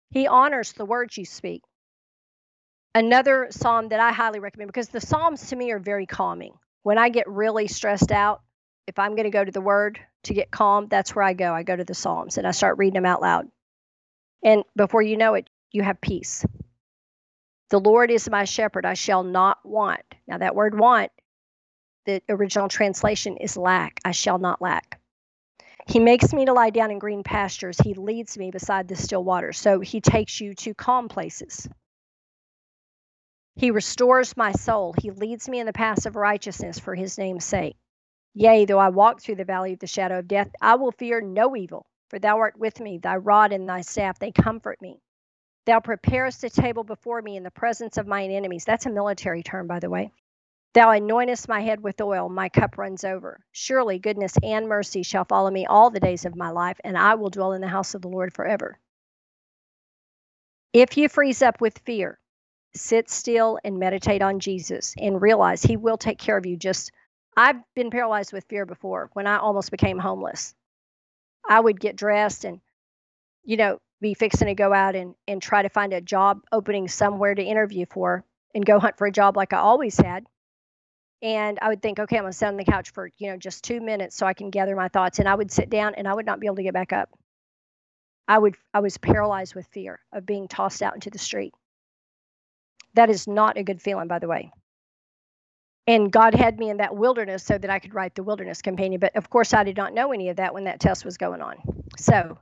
He 0.09 0.27
honors 0.27 0.73
the 0.73 0.83
words 0.83 1.17
you 1.17 1.23
speak. 1.23 1.62
Another 2.93 3.47
psalm 3.49 3.88
that 3.88 4.01
I 4.01 4.12
highly 4.12 4.41
recommend 4.41 4.67
because 4.67 4.89
the 4.89 4.99
psalms 4.99 5.47
to 5.47 5.55
me 5.55 5.71
are 5.71 5.79
very 5.79 6.05
calming. 6.05 6.55
When 6.81 6.97
I 6.97 7.07
get 7.07 7.25
really 7.29 7.69
stressed 7.69 8.12
out, 8.12 8.41
if 8.88 8.99
I'm 8.99 9.12
going 9.12 9.23
to 9.23 9.29
go 9.29 9.45
to 9.45 9.53
the 9.53 9.62
word 9.62 10.01
to 10.23 10.33
get 10.33 10.51
calm, 10.51 10.88
that's 10.89 11.15
where 11.15 11.23
I 11.23 11.31
go. 11.31 11.53
I 11.53 11.63
go 11.63 11.77
to 11.77 11.86
the 11.86 11.93
psalms 11.93 12.38
and 12.38 12.45
I 12.45 12.51
start 12.51 12.77
reading 12.77 12.95
them 12.95 13.05
out 13.05 13.21
loud. 13.21 13.47
And 14.43 14.65
before 14.75 15.01
you 15.01 15.15
know 15.15 15.36
it, 15.36 15.49
you 15.71 15.81
have 15.81 16.01
peace. 16.01 16.45
The 17.73 17.79
Lord 17.79 18.12
is 18.12 18.29
my 18.29 18.43
shepherd, 18.43 18.86
I 18.86 18.93
shall 18.93 19.23
not 19.23 19.57
want. 19.65 20.03
Now, 20.27 20.38
that 20.38 20.53
word 20.53 20.77
want, 20.77 21.12
the 22.05 22.21
original 22.29 22.67
translation 22.67 23.38
is 23.38 23.57
lack. 23.57 23.99
I 24.05 24.12
shall 24.12 24.38
not 24.38 24.62
lack. 24.62 25.01
He 25.88 25.97
makes 25.97 26.31
me 26.33 26.45
to 26.45 26.53
lie 26.53 26.69
down 26.69 26.91
in 26.91 26.99
green 26.99 27.23
pastures. 27.23 27.79
He 27.79 27.95
leads 27.95 28.38
me 28.38 28.51
beside 28.51 28.88
the 28.88 28.95
still 28.95 29.23
waters. 29.23 29.57
So 29.57 29.79
he 29.79 30.01
takes 30.01 30.39
you 30.39 30.53
to 30.53 30.75
calm 30.75 31.09
places. 31.09 31.67
He 33.55 33.71
restores 33.71 34.38
my 34.38 34.51
soul. 34.51 34.93
He 34.95 35.09
leads 35.09 35.49
me 35.49 35.59
in 35.59 35.65
the 35.65 35.73
paths 35.73 36.05
of 36.05 36.15
righteousness 36.15 36.77
for 36.77 36.93
his 36.93 37.17
name's 37.17 37.43
sake. 37.43 37.75
Yea, 38.36 38.65
though 38.65 38.77
I 38.77 38.89
walk 38.89 39.19
through 39.19 39.38
the 39.38 39.45
valley 39.45 39.73
of 39.73 39.79
the 39.79 39.88
shadow 39.88 40.19
of 40.19 40.27
death, 40.27 40.51
I 40.62 40.75
will 40.75 40.91
fear 40.91 41.21
no 41.21 41.55
evil, 41.55 41.88
for 42.12 42.19
thou 42.19 42.38
art 42.38 42.55
with 42.55 42.79
me. 42.79 42.99
Thy 42.99 43.15
rod 43.15 43.51
and 43.51 43.67
thy 43.67 43.81
staff, 43.81 44.19
they 44.19 44.31
comfort 44.31 44.79
me. 44.79 44.99
Thou 45.65 45.80
preparest 45.80 46.43
a 46.43 46.49
table 46.49 46.84
before 46.84 47.21
me 47.21 47.38
in 47.38 47.43
the 47.43 47.52
presence 47.52 47.97
of 47.97 48.08
mine 48.08 48.32
enemies. 48.32 48.65
That's 48.65 48.86
a 48.86 48.91
military 48.91 49.43
term, 49.43 49.67
by 49.67 49.80
the 49.80 49.89
way. 49.89 50.12
Thou 50.73 50.89
anointest 50.89 51.47
my 51.47 51.62
head 51.62 51.82
with 51.82 52.02
oil, 52.02 52.30
my 52.30 52.49
cup 52.49 52.78
runs 52.78 53.04
over. 53.04 53.45
Surely 53.52 53.99
goodness 53.99 54.34
and 54.41 54.67
mercy 54.67 55.04
shall 55.04 55.23
follow 55.23 55.52
me 55.52 55.65
all 55.67 55.89
the 55.91 55.99
days 55.99 56.26
of 56.26 56.36
my 56.36 56.49
life, 56.49 56.80
and 56.84 56.97
I 56.97 57.15
will 57.15 57.30
dwell 57.30 57.54
in 57.54 57.62
the 57.62 57.67
house 57.67 57.93
of 57.93 58.02
the 58.02 58.08
Lord 58.10 58.34
forever. 58.34 58.80
If 60.73 60.97
you 60.97 61.08
freeze 61.08 61.43
up 61.43 61.62
with 61.62 61.78
fear, 61.86 62.19
sit 62.76 63.10
still 63.10 63.60
and 63.63 63.78
meditate 63.78 64.23
on 64.23 64.39
Jesus 64.39 64.95
and 64.97 65.21
realize 65.21 65.62
He 65.62 65.78
will 65.78 65.97
take 65.97 66.17
care 66.17 66.38
of 66.38 66.47
you. 66.47 66.58
Just, 66.58 66.91
I've 67.38 67.62
been 67.76 67.91
paralyzed 67.91 68.34
with 68.34 68.45
fear 68.45 68.65
before 68.65 69.12
when 69.13 69.28
I 69.28 69.38
almost 69.38 69.69
became 69.69 69.99
homeless. 69.99 70.56
I 71.47 71.60
would 71.60 71.80
get 71.80 71.95
dressed 71.95 72.45
and, 72.45 72.60
you 73.43 73.58
know, 73.58 73.80
be 74.03 74.13
fixing 74.13 74.47
to 74.47 74.53
go 74.53 74.71
out 74.71 74.95
and, 74.95 75.15
and 75.27 75.41
try 75.41 75.63
to 75.63 75.69
find 75.69 75.93
a 75.93 76.01
job 76.01 76.41
opening 76.51 76.87
somewhere 76.87 77.33
to 77.33 77.43
interview 77.43 77.85
for 77.89 78.23
and 78.53 78.65
go 78.65 78.79
hunt 78.79 78.97
for 78.97 79.07
a 79.07 79.11
job 79.11 79.35
like 79.35 79.53
I 79.53 79.57
always 79.57 79.97
had 79.97 80.25
and 81.23 81.57
I 81.61 81.69
would 81.69 81.81
think, 81.81 81.99
okay, 81.99 82.17
I'm 82.17 82.23
gonna 82.23 82.33
sit 82.33 82.47
on 82.49 82.57
the 82.57 82.65
couch 82.65 82.91
for 82.91 83.09
you 83.17 83.31
know 83.31 83.37
just 83.37 83.63
two 83.63 83.79
minutes 83.79 84.15
so 84.15 84.27
I 84.27 84.33
can 84.33 84.49
gather 84.49 84.75
my 84.75 84.89
thoughts, 84.89 85.19
and 85.19 85.27
I 85.27 85.33
would 85.33 85.51
sit 85.51 85.69
down 85.69 85.95
and 85.95 86.07
I 86.07 86.13
would 86.13 86.25
not 86.25 86.39
be 86.39 86.47
able 86.47 86.57
to 86.57 86.63
get 86.63 86.73
back 86.73 86.91
up. 86.91 87.09
I 88.27 88.37
would 88.37 88.55
I 88.73 88.81
was 88.81 88.97
paralyzed 88.97 89.55
with 89.55 89.65
fear 89.67 90.01
of 90.11 90.25
being 90.25 90.49
tossed 90.49 90.83
out 90.83 90.95
into 90.95 91.09
the 91.09 91.17
street. 91.17 91.53
That 92.95 93.09
is 93.09 93.25
not 93.25 93.57
a 93.57 93.63
good 93.63 93.81
feeling, 93.81 94.09
by 94.09 94.19
the 94.19 94.27
way. 94.27 94.51
And 95.87 96.11
God 96.11 96.35
had 96.35 96.59
me 96.59 96.69
in 96.69 96.77
that 96.77 96.95
wilderness 96.95 97.43
so 97.43 97.57
that 97.57 97.69
I 97.69 97.79
could 97.79 97.93
write 97.93 98.15
the 98.15 98.23
Wilderness 98.23 98.61
Companion. 98.61 98.99
But 98.99 99.15
of 99.15 99.29
course, 99.29 99.53
I 99.53 99.63
did 99.63 99.75
not 99.75 99.93
know 99.93 100.11
any 100.11 100.29
of 100.29 100.37
that 100.37 100.53
when 100.53 100.65
that 100.65 100.79
test 100.79 101.03
was 101.03 101.17
going 101.17 101.41
on. 101.41 101.55
So 101.97 102.37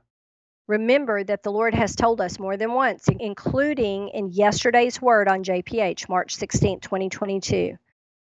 remember 0.72 1.22
that 1.22 1.42
the 1.42 1.52
Lord 1.52 1.74
has 1.74 1.94
told 1.94 2.20
us 2.20 2.38
more 2.38 2.56
than 2.56 2.72
once, 2.72 3.06
including 3.08 4.08
in 4.08 4.30
yesterday's 4.30 5.00
word 5.00 5.28
on 5.28 5.44
JPH, 5.44 6.08
March 6.08 6.34
16, 6.34 6.80
2022 6.80 7.76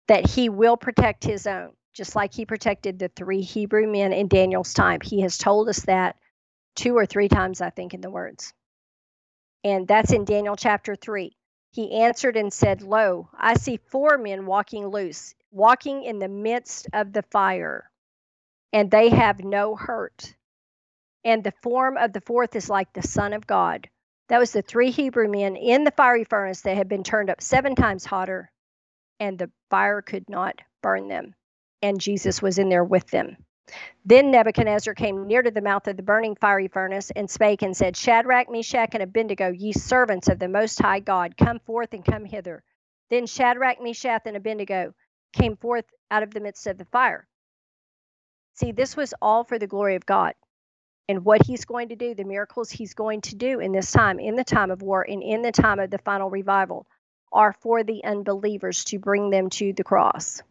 that 0.07 0.27
he 0.27 0.49
will 0.49 0.77
protect 0.77 1.23
his 1.23 1.47
own, 1.47 1.71
just 1.93 2.15
like 2.15 2.33
he 2.33 2.45
protected 2.45 2.99
the 2.99 3.09
three 3.09 3.41
Hebrew 3.41 3.91
men 3.91 4.13
in 4.13 4.27
Daniel's 4.27 4.73
time. 4.73 4.99
He 5.01 5.21
has 5.21 5.37
told 5.37 5.67
us 5.69 5.79
that 5.85 6.17
two 6.75 6.95
or 6.95 7.05
three 7.05 7.27
times, 7.27 7.61
I 7.61 7.71
think, 7.71 7.93
in 7.93 8.01
the 8.01 8.09
words. 8.09 8.53
And 9.63 9.87
that's 9.87 10.13
in 10.13 10.25
Daniel 10.25 10.55
chapter 10.55 10.95
3. 10.95 11.35
He 11.71 12.03
answered 12.03 12.37
and 12.37 12.53
said, 12.53 12.83
Lo, 12.83 13.29
I 13.35 13.55
see 13.55 13.79
four 13.89 14.17
men 14.17 14.45
walking 14.45 14.85
loose, 14.85 15.33
walking 15.51 16.03
in 16.03 16.19
the 16.19 16.29
midst 16.29 16.87
of 16.93 17.11
the 17.11 17.23
fire, 17.23 17.89
and 18.71 18.91
they 18.91 19.09
have 19.09 19.43
no 19.43 19.75
hurt. 19.75 20.35
And 21.25 21.43
the 21.43 21.53
form 21.63 21.97
of 21.97 22.13
the 22.13 22.21
fourth 22.21 22.55
is 22.55 22.69
like 22.69 22.93
the 22.93 23.01
Son 23.01 23.33
of 23.33 23.47
God. 23.47 23.89
That 24.29 24.39
was 24.39 24.51
the 24.51 24.61
three 24.61 24.91
Hebrew 24.91 25.27
men 25.27 25.55
in 25.55 25.83
the 25.83 25.91
fiery 25.91 26.23
furnace 26.23 26.61
that 26.61 26.77
had 26.77 26.87
been 26.87 27.03
turned 27.03 27.29
up 27.29 27.41
seven 27.41 27.75
times 27.75 28.05
hotter 28.05 28.51
and 29.19 29.37
the 29.37 29.51
fire 29.69 30.01
could 30.01 30.29
not 30.29 30.61
burn 30.81 31.07
them. 31.07 31.33
And 31.81 31.99
Jesus 31.99 32.41
was 32.41 32.57
in 32.57 32.69
there 32.69 32.83
with 32.83 33.07
them. 33.09 33.37
Then 34.05 34.29
Nebuchadnezzar 34.29 34.93
came 34.93 35.27
near 35.27 35.41
to 35.41 35.49
the 35.49 35.61
mouth 35.61 35.87
of 35.87 35.97
the 35.97 36.03
burning 36.03 36.35
fiery 36.35 36.67
furnace 36.67 37.11
and 37.15 37.29
spake 37.29 37.63
and 37.63 37.75
said, 37.75 37.97
Shadrach, 37.97 38.49
Meshach, 38.49 38.91
and 38.93 39.01
Abednego, 39.01 39.51
ye 39.51 39.73
servants 39.73 40.27
of 40.27 40.37
the 40.37 40.47
Most 40.47 40.79
High 40.79 40.99
God, 40.99 41.35
come 41.37 41.59
forth 41.59 41.93
and 41.93 42.05
come 42.05 42.25
hither. 42.25 42.63
Then 43.09 43.25
Shadrach, 43.25 43.81
Meshach, 43.81 44.21
and 44.25 44.37
Abednego 44.37 44.93
came 45.33 45.57
forth 45.57 45.85
out 46.11 46.23
of 46.23 46.31
the 46.31 46.39
midst 46.39 46.67
of 46.67 46.77
the 46.77 46.85
fire. 46.85 47.27
See, 48.53 48.71
this 48.71 48.95
was 48.95 49.13
all 49.21 49.43
for 49.43 49.57
the 49.57 49.67
glory 49.67 49.95
of 49.95 50.05
God. 50.05 50.35
And 51.07 51.23
what 51.23 51.45
he's 51.45 51.65
going 51.65 51.89
to 51.89 51.95
do, 51.95 52.15
the 52.15 52.23
miracles 52.23 52.71
he's 52.71 52.95
going 52.95 53.21
to 53.21 53.35
do 53.35 53.59
in 53.59 53.71
this 53.71 53.91
time, 53.91 54.19
in 54.19 54.35
the 54.35 54.43
time 54.43 54.71
of 54.71 54.81
war, 54.81 55.05
and 55.07 55.21
in 55.21 55.43
the 55.43 55.51
time 55.51 55.79
of 55.79 55.91
the 55.91 55.99
final 55.99 56.29
revival, 56.29 56.87
are 57.31 57.53
for 57.53 57.83
the 57.83 58.03
unbelievers 58.03 58.85
to 58.85 58.97
bring 58.97 59.29
them 59.29 59.49
to 59.51 59.73
the 59.73 59.83
cross. 59.83 60.41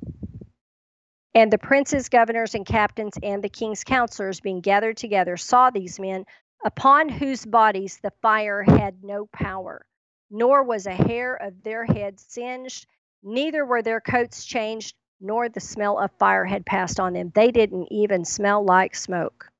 And 1.34 1.52
the 1.52 1.58
princes, 1.58 2.08
governors, 2.08 2.54
and 2.54 2.64
captains, 2.64 3.14
and 3.20 3.42
the 3.42 3.48
king's 3.48 3.82
counselors, 3.82 4.38
being 4.38 4.60
gathered 4.60 4.96
together, 4.96 5.36
saw 5.36 5.70
these 5.70 5.98
men, 5.98 6.24
upon 6.64 7.08
whose 7.08 7.44
bodies 7.44 7.98
the 8.02 8.12
fire 8.22 8.62
had 8.62 9.02
no 9.02 9.26
power, 9.26 9.84
nor 10.30 10.62
was 10.62 10.86
a 10.86 10.94
hair 10.94 11.34
of 11.34 11.64
their 11.64 11.84
heads 11.84 12.24
singed, 12.28 12.86
neither 13.24 13.64
were 13.66 13.82
their 13.82 14.00
coats 14.00 14.44
changed, 14.44 14.94
nor 15.20 15.48
the 15.48 15.60
smell 15.60 15.98
of 15.98 16.12
fire 16.18 16.44
had 16.44 16.64
passed 16.64 17.00
on 17.00 17.12
them. 17.12 17.32
They 17.34 17.50
didn't 17.50 17.88
even 17.90 18.24
smell 18.24 18.64
like 18.64 18.94
smoke. 18.94 19.50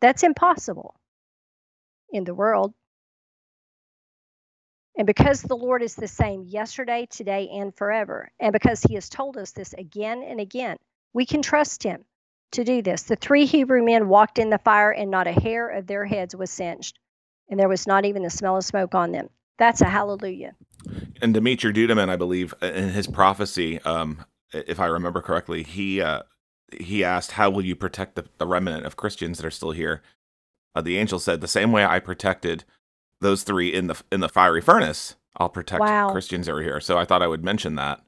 That's 0.00 0.22
impossible 0.22 0.94
in 2.12 2.24
the 2.24 2.34
world. 2.34 2.74
And 4.96 5.06
because 5.06 5.42
the 5.42 5.56
Lord 5.56 5.82
is 5.82 5.94
the 5.96 6.06
same 6.06 6.44
yesterday, 6.44 7.06
today, 7.10 7.48
and 7.52 7.74
forever, 7.74 8.30
and 8.38 8.52
because 8.52 8.82
He 8.82 8.94
has 8.94 9.08
told 9.08 9.36
us 9.36 9.50
this 9.50 9.72
again 9.74 10.22
and 10.22 10.40
again, 10.40 10.76
we 11.12 11.26
can 11.26 11.42
trust 11.42 11.82
Him 11.82 12.04
to 12.52 12.64
do 12.64 12.80
this. 12.80 13.02
The 13.02 13.16
three 13.16 13.44
Hebrew 13.44 13.84
men 13.84 14.08
walked 14.08 14.38
in 14.38 14.50
the 14.50 14.58
fire, 14.58 14.92
and 14.92 15.10
not 15.10 15.26
a 15.26 15.32
hair 15.32 15.68
of 15.68 15.86
their 15.86 16.04
heads 16.04 16.36
was 16.36 16.50
singed, 16.50 16.98
and 17.48 17.58
there 17.58 17.68
was 17.68 17.86
not 17.86 18.04
even 18.04 18.22
the 18.22 18.30
smell 18.30 18.56
of 18.56 18.64
smoke 18.64 18.94
on 18.94 19.10
them. 19.10 19.28
That's 19.58 19.80
a 19.80 19.86
hallelujah. 19.86 20.54
And 21.20 21.34
Dimitri 21.34 21.72
Duduman, 21.72 22.08
I 22.08 22.16
believe, 22.16 22.54
in 22.62 22.90
his 22.90 23.06
prophecy, 23.06 23.80
um, 23.80 24.24
if 24.52 24.78
I 24.78 24.86
remember 24.86 25.22
correctly, 25.22 25.64
he 25.64 26.00
uh, 26.00 26.22
he 26.80 27.04
asked, 27.04 27.32
"How 27.32 27.50
will 27.50 27.64
you 27.64 27.76
protect 27.76 28.14
the, 28.14 28.24
the 28.38 28.46
remnant 28.46 28.86
of 28.86 28.96
Christians 28.96 29.38
that 29.38 29.46
are 29.46 29.50
still 29.50 29.72
here?" 29.72 30.02
Uh, 30.74 30.80
the 30.80 30.98
angel 30.98 31.18
said, 31.18 31.40
"The 31.40 31.48
same 31.48 31.72
way 31.72 31.84
I 31.84 31.98
protected." 31.98 32.64
those 33.24 33.42
three 33.42 33.72
in 33.72 33.88
the 33.88 34.00
in 34.12 34.20
the 34.20 34.28
fiery 34.28 34.60
furnace, 34.60 35.16
I'll 35.36 35.48
protect 35.48 35.80
wow. 35.80 36.10
Christians 36.10 36.48
over 36.48 36.62
here. 36.62 36.80
So 36.80 36.96
I 36.96 37.04
thought 37.04 37.22
I 37.22 37.26
would 37.26 37.42
mention 37.42 37.74
that. 37.76 38.00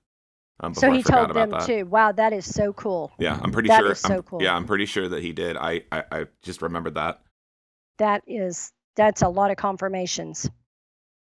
Um, 0.60 0.74
so 0.74 0.90
he 0.90 1.02
told 1.02 1.34
them 1.34 1.50
that. 1.50 1.66
too. 1.66 1.84
Wow, 1.86 2.12
that 2.12 2.32
is 2.32 2.46
so 2.46 2.72
cool. 2.72 3.12
Yeah, 3.18 3.38
I'm 3.42 3.50
pretty 3.50 3.68
that 3.68 3.78
sure. 3.78 3.88
That 3.88 3.92
is 3.92 4.00
so 4.00 4.14
I'm, 4.14 4.22
cool. 4.22 4.42
Yeah, 4.42 4.54
I'm 4.54 4.66
pretty 4.66 4.86
sure 4.86 5.08
that 5.08 5.22
he 5.22 5.32
did. 5.32 5.56
I, 5.56 5.82
I 5.90 6.04
I 6.12 6.24
just 6.42 6.62
remembered 6.62 6.94
that. 6.94 7.20
That 7.98 8.22
is 8.26 8.72
that's 8.94 9.22
a 9.22 9.28
lot 9.28 9.50
of 9.50 9.56
confirmations. 9.56 10.48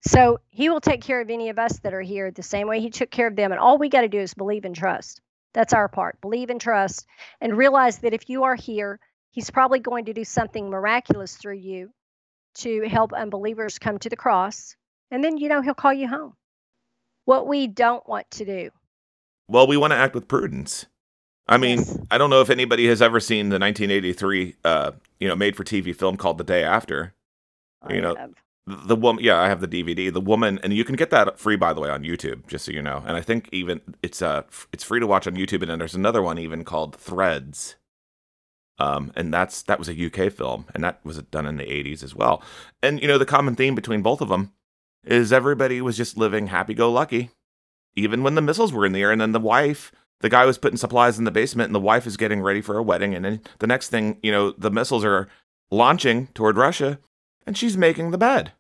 So 0.05 0.41
he 0.49 0.69
will 0.69 0.81
take 0.81 1.01
care 1.01 1.21
of 1.21 1.31
any 1.31 1.49
of 1.49 1.59
us 1.59 1.79
that 1.81 1.95
are 1.95 2.01
here 2.01 2.31
the 2.31 2.43
same 2.43 2.67
way 2.67 2.81
he 2.81 2.91
took 2.91 3.11
care 3.11 3.29
of 3.29 3.37
them. 3.37 3.53
And 3.53 3.61
all 3.61 3.79
we 3.79 3.89
got 3.89 4.01
to 4.01 4.09
do 4.09 4.19
is 4.19 4.35
believe 4.35 4.65
and 4.65 4.75
trust. 4.75 5.21
That's 5.55 5.73
our 5.73 5.88
part. 5.88 6.21
Believe 6.21 6.51
and 6.51 6.61
trust 6.61 7.07
and 7.41 7.57
realize 7.57 7.99
that 7.99 8.15
if 8.15 8.29
you 8.29 8.45
are 8.45 8.55
here, 8.55 8.99
he's 9.31 9.51
probably 9.51 9.81
going 9.81 10.07
to 10.07 10.15
do 10.15 10.25
something 10.25 10.71
miraculous 10.71 11.37
through 11.37 11.57
you 11.57 11.91
to 12.55 12.88
help 12.88 13.12
unbelievers 13.12 13.79
come 13.79 13.99
to 13.99 14.09
the 14.09 14.17
cross. 14.17 14.77
And 15.11 15.23
then, 15.23 15.37
you 15.37 15.49
know, 15.49 15.61
he'll 15.62 15.75
call 15.75 15.93
you 15.93 16.09
home. 16.09 16.35
What 17.25 17.47
we 17.47 17.67
don't 17.67 18.07
want 18.09 18.31
to 18.33 18.45
do. 18.45 18.71
Well, 19.49 19.67
we 19.67 19.77
want 19.77 19.93
to 19.93 19.97
act 19.97 20.15
with 20.15 20.29
prudence. 20.29 20.87
I 21.47 21.59
mean, 21.59 21.79
Yes. 21.79 21.99
I 22.11 22.19
don't 22.19 22.31
know 22.31 22.41
if 22.41 22.51
anybody 22.51 22.87
has 22.88 23.03
ever 23.03 23.21
seen 23.21 23.49
the 23.49 23.59
1983, 23.59 24.57
uh, 24.65 24.93
you 25.19 25.29
know, 25.29 25.37
made-for-TV 25.37 25.95
film 25.95 26.17
called 26.17 26.38
The 26.38 26.45
Day 26.45 26.65
After. 26.65 27.15
I 27.83 27.95
You 27.95 28.01
know, 28.01 28.15
have. 28.15 28.33
The 28.66 28.94
woman, 28.94 29.25
yeah, 29.25 29.40
I 29.40 29.48
have 29.48 29.61
the 29.61 29.66
DVD. 29.66 30.12
The 30.12 30.20
woman, 30.20 30.61
and 30.62 30.72
you 30.72 30.85
can 30.85 30.94
get 30.94 31.11
that 31.11 31.38
free, 31.38 31.57
by 31.57 31.72
the 31.72 31.81
way, 31.81 31.90
on 31.90 32.05
YouTube, 32.05 32.46
just 32.46 32.64
so 32.64 32.70
you 32.72 32.81
know. 32.81 33.03
And 33.07 33.16
I 33.16 33.20
think 33.20 33.48
even 33.51 33.81
it's 34.03 34.22
uh 34.22 34.42
it's 34.72 34.85
free 34.85 35.01
to 35.01 35.07
watch 35.07 35.27
on 35.27 35.35
YouTube. 35.35 35.62
And 35.62 35.70
then 35.70 35.79
there's 35.81 35.96
another 35.96 36.22
one 36.22 36.38
even 36.38 36.64
called 36.64 36.94
Threads. 36.94 37.75
Um, 38.79 39.12
and 39.16 39.33
that's 39.33 39.62
that 39.62 39.79
was 39.79 39.88
a 39.88 40.07
UK 40.07 40.33
film, 40.33 40.66
and 40.75 40.83
that 40.85 41.01
was 41.05 41.18
done 41.22 41.46
in 41.46 41.57
the 41.57 41.64
80s 41.64 42.03
as 42.03 42.14
well. 42.14 42.42
And 42.83 43.01
you 43.01 43.09
know, 43.09 43.18
the 43.18 43.27
common 43.27 43.55
theme 43.55 43.75
between 43.75 44.03
both 44.03 44.20
of 44.20 44.29
them 44.29 44.53
is 45.05 45.33
everybody 45.33 45.81
was 45.81 45.96
just 45.96 46.16
living 46.16 46.46
happy-go-lucky, 46.46 47.31
even 47.96 48.22
when 48.22 48.35
the 48.35 48.40
missiles 48.40 48.72
were 48.72 48.87
in 48.87 48.92
the 48.92 49.03
air. 49.03 49.11
And 49.11 49.20
then 49.20 49.33
the 49.33 49.40
wife, 49.40 49.92
the 50.20 50.29
guy 50.29 50.46
was 50.46 50.59
putting 50.59 50.77
supplies 50.77 51.18
in 51.18 51.25
the 51.25 51.31
basement, 51.31 51.68
and 51.68 51.75
the 51.75 51.81
wife 51.81 52.07
is 52.07 52.16
getting 52.16 52.40
ready 52.40 52.61
for 52.61 52.79
a 52.79 52.83
wedding. 52.83 53.14
And 53.14 53.25
then 53.25 53.40
the 53.59 53.66
next 53.66 53.88
thing, 53.88 54.18
you 54.22 54.33
know, 54.33 54.53
the 54.53 54.70
missiles 54.70 55.05
are 55.05 55.29
launching 55.70 56.29
toward 56.29 56.57
Russia, 56.57 56.98
and 57.47 57.57
she's 57.57 57.77
making 57.77 58.11
the 58.11 58.19
bed. 58.19 58.53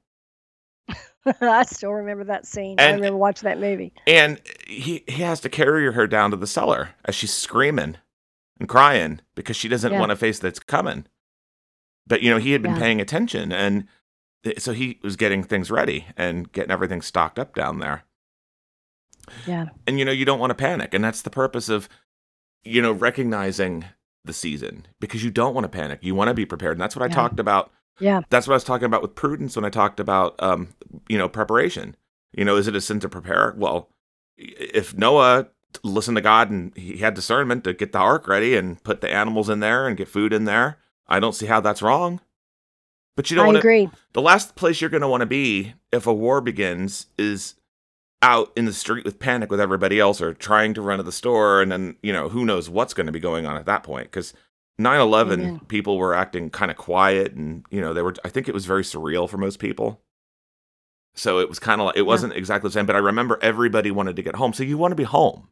I 1.40 1.62
still 1.64 1.92
remember 1.92 2.24
that 2.24 2.46
scene. 2.46 2.80
I 2.80 2.90
remember 2.92 3.16
watching 3.16 3.46
that 3.46 3.60
movie. 3.60 3.92
And 4.06 4.40
he 4.66 5.04
he 5.06 5.22
has 5.22 5.40
to 5.40 5.48
carry 5.48 5.92
her 5.92 6.06
down 6.06 6.30
to 6.32 6.36
the 6.36 6.46
cellar 6.46 6.90
as 7.04 7.14
she's 7.14 7.32
screaming 7.32 7.96
and 8.58 8.68
crying 8.68 9.20
because 9.34 9.56
she 9.56 9.68
doesn't 9.68 9.92
Yeah. 9.92 10.00
want 10.00 10.10
to 10.10 10.16
face 10.16 10.38
that's 10.38 10.58
coming. 10.58 11.06
But 12.06 12.22
you 12.22 12.30
know, 12.30 12.38
he 12.38 12.52
had 12.52 12.62
been 12.62 12.72
Yeah. 12.74 12.80
paying 12.80 13.00
attention 13.00 13.52
and 13.52 13.86
so 14.58 14.72
he 14.72 14.98
was 15.04 15.14
getting 15.14 15.44
things 15.44 15.70
ready 15.70 16.06
and 16.16 16.50
getting 16.50 16.72
everything 16.72 17.00
stocked 17.02 17.38
up 17.38 17.54
down 17.54 17.78
there. 17.78 18.02
Yeah. 19.46 19.66
And 19.86 20.00
you 20.00 20.04
know, 20.04 20.10
you 20.12 20.24
don't 20.24 20.40
want 20.40 20.50
to 20.50 20.54
panic, 20.56 20.92
and 20.94 21.04
that's 21.04 21.22
the 21.22 21.30
purpose 21.30 21.68
of 21.68 21.88
you 22.64 22.80
know, 22.80 22.92
recognizing 22.92 23.84
the 24.24 24.32
season 24.32 24.86
because 25.00 25.24
you 25.24 25.30
don't 25.32 25.52
want 25.52 25.64
to 25.64 25.68
panic. 25.68 25.98
You 26.02 26.14
want 26.14 26.28
to 26.28 26.34
be 26.34 26.46
prepared. 26.46 26.72
And 26.76 26.80
that's 26.80 26.94
what 26.94 27.02
I 27.02 27.06
Yeah. 27.06 27.14
talked 27.14 27.40
about 27.40 27.72
Yeah. 28.00 28.22
that's 28.30 28.46
what 28.46 28.54
I 28.54 28.56
was 28.56 28.64
talking 28.64 28.86
about 28.86 29.02
with 29.02 29.14
prudence 29.14 29.54
when 29.56 29.64
I 29.64 29.70
talked 29.70 30.00
about, 30.00 30.34
um, 30.42 30.68
you 31.08 31.18
know, 31.18 31.28
preparation. 31.28 31.96
You 32.32 32.44
know, 32.44 32.56
is 32.56 32.66
it 32.66 32.76
a 32.76 32.80
sin 32.80 33.00
to 33.00 33.08
prepare? 33.08 33.54
Well, 33.56 33.90
if 34.38 34.96
Noah 34.96 35.48
listened 35.82 36.16
to 36.16 36.22
God 36.22 36.50
and 36.50 36.76
he 36.76 36.98
had 36.98 37.14
discernment 37.14 37.64
to 37.64 37.74
get 37.74 37.92
the 37.92 37.98
ark 37.98 38.26
ready 38.26 38.56
and 38.56 38.82
put 38.82 39.00
the 39.00 39.10
animals 39.12 39.48
in 39.48 39.60
there 39.60 39.86
and 39.86 39.96
get 39.96 40.08
food 40.08 40.32
in 40.32 40.44
there, 40.44 40.78
I 41.06 41.20
don't 41.20 41.34
see 41.34 41.46
how 41.46 41.60
that's 41.60 41.82
wrong. 41.82 42.20
But 43.16 43.30
you 43.30 43.36
don't 43.36 43.44
I 43.44 43.48
want 43.48 43.56
to. 43.56 43.58
agree. 43.60 43.90
The 44.14 44.22
last 44.22 44.54
place 44.56 44.80
you're 44.80 44.88
going 44.90 45.02
to 45.02 45.08
want 45.08 45.20
to 45.20 45.26
be 45.26 45.74
if 45.92 46.06
a 46.06 46.14
war 46.14 46.40
begins 46.40 47.06
is 47.18 47.54
out 48.22 48.52
in 48.56 48.64
the 48.64 48.72
street 48.72 49.04
with 49.04 49.18
panic 49.18 49.50
with 49.50 49.60
everybody 49.60 49.98
else 50.00 50.20
or 50.20 50.32
trying 50.32 50.72
to 50.74 50.80
run 50.80 50.98
to 50.98 51.02
the 51.02 51.12
store 51.12 51.60
and 51.60 51.70
then 51.72 51.96
you 52.02 52.12
know 52.12 52.28
who 52.28 52.44
knows 52.44 52.70
what's 52.70 52.94
going 52.94 53.06
to 53.06 53.12
be 53.12 53.18
going 53.20 53.44
on 53.46 53.56
at 53.56 53.66
that 53.66 53.82
point 53.82 54.04
because 54.06 54.32
9-11 54.80 55.32
Amen. 55.32 55.60
people 55.68 55.98
were 55.98 56.14
acting 56.14 56.50
kind 56.50 56.70
of 56.70 56.76
quiet 56.76 57.34
and 57.34 57.64
you 57.70 57.80
know 57.80 57.92
they 57.92 58.02
were 58.02 58.14
i 58.24 58.28
think 58.28 58.48
it 58.48 58.54
was 58.54 58.64
very 58.66 58.82
surreal 58.82 59.28
for 59.28 59.36
most 59.38 59.58
people 59.58 60.00
so 61.14 61.38
it 61.40 61.48
was 61.48 61.58
kind 61.58 61.80
of 61.80 61.86
like 61.88 61.96
it 61.96 62.02
wasn't 62.06 62.32
exactly 62.32 62.68
the 62.68 62.72
same 62.72 62.86
but 62.86 62.96
i 62.96 62.98
remember 62.98 63.38
everybody 63.42 63.90
wanted 63.90 64.16
to 64.16 64.22
get 64.22 64.36
home 64.36 64.52
so 64.52 64.62
you 64.62 64.78
want 64.78 64.90
to 64.92 64.96
be 64.96 65.04
home 65.04 65.48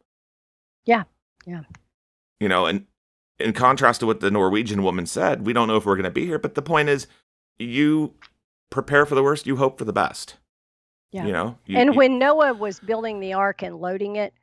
Yeah. 0.85 1.03
Yeah. 1.45 1.61
you 2.39 2.49
know 2.49 2.65
and 2.65 2.85
in 3.39 3.53
contrast 3.53 3.99
to 4.01 4.05
what 4.07 4.19
the 4.21 4.31
norwegian 4.31 4.81
woman 4.83 5.05
said 5.05 5.45
we 5.45 5.53
don't 5.53 5.67
know 5.67 5.77
if 5.77 5.85
we're 5.85 5.95
going 5.95 6.03
to 6.05 6.11
be 6.11 6.25
here 6.25 6.39
but 6.39 6.55
the 6.55 6.61
point 6.61 6.89
is 6.89 7.05
you 7.59 8.13
prepare 8.71 9.05
for 9.05 9.15
the 9.15 9.23
worst 9.23 9.45
you 9.45 9.55
hope 9.57 9.77
for 9.77 9.85
the 9.85 9.93
best 9.93 10.37
Yeah. 11.11 11.25
you 11.27 11.31
know 11.31 11.57
you, 11.67 11.77
and 11.77 11.91
you- 11.93 11.97
when 11.97 12.17
Noah 12.19 12.53
was 12.55 12.79
building 12.79 13.19
the 13.19 13.33
ark 13.33 13.61
and 13.61 13.75
loading 13.75 14.15
it, 14.15 14.33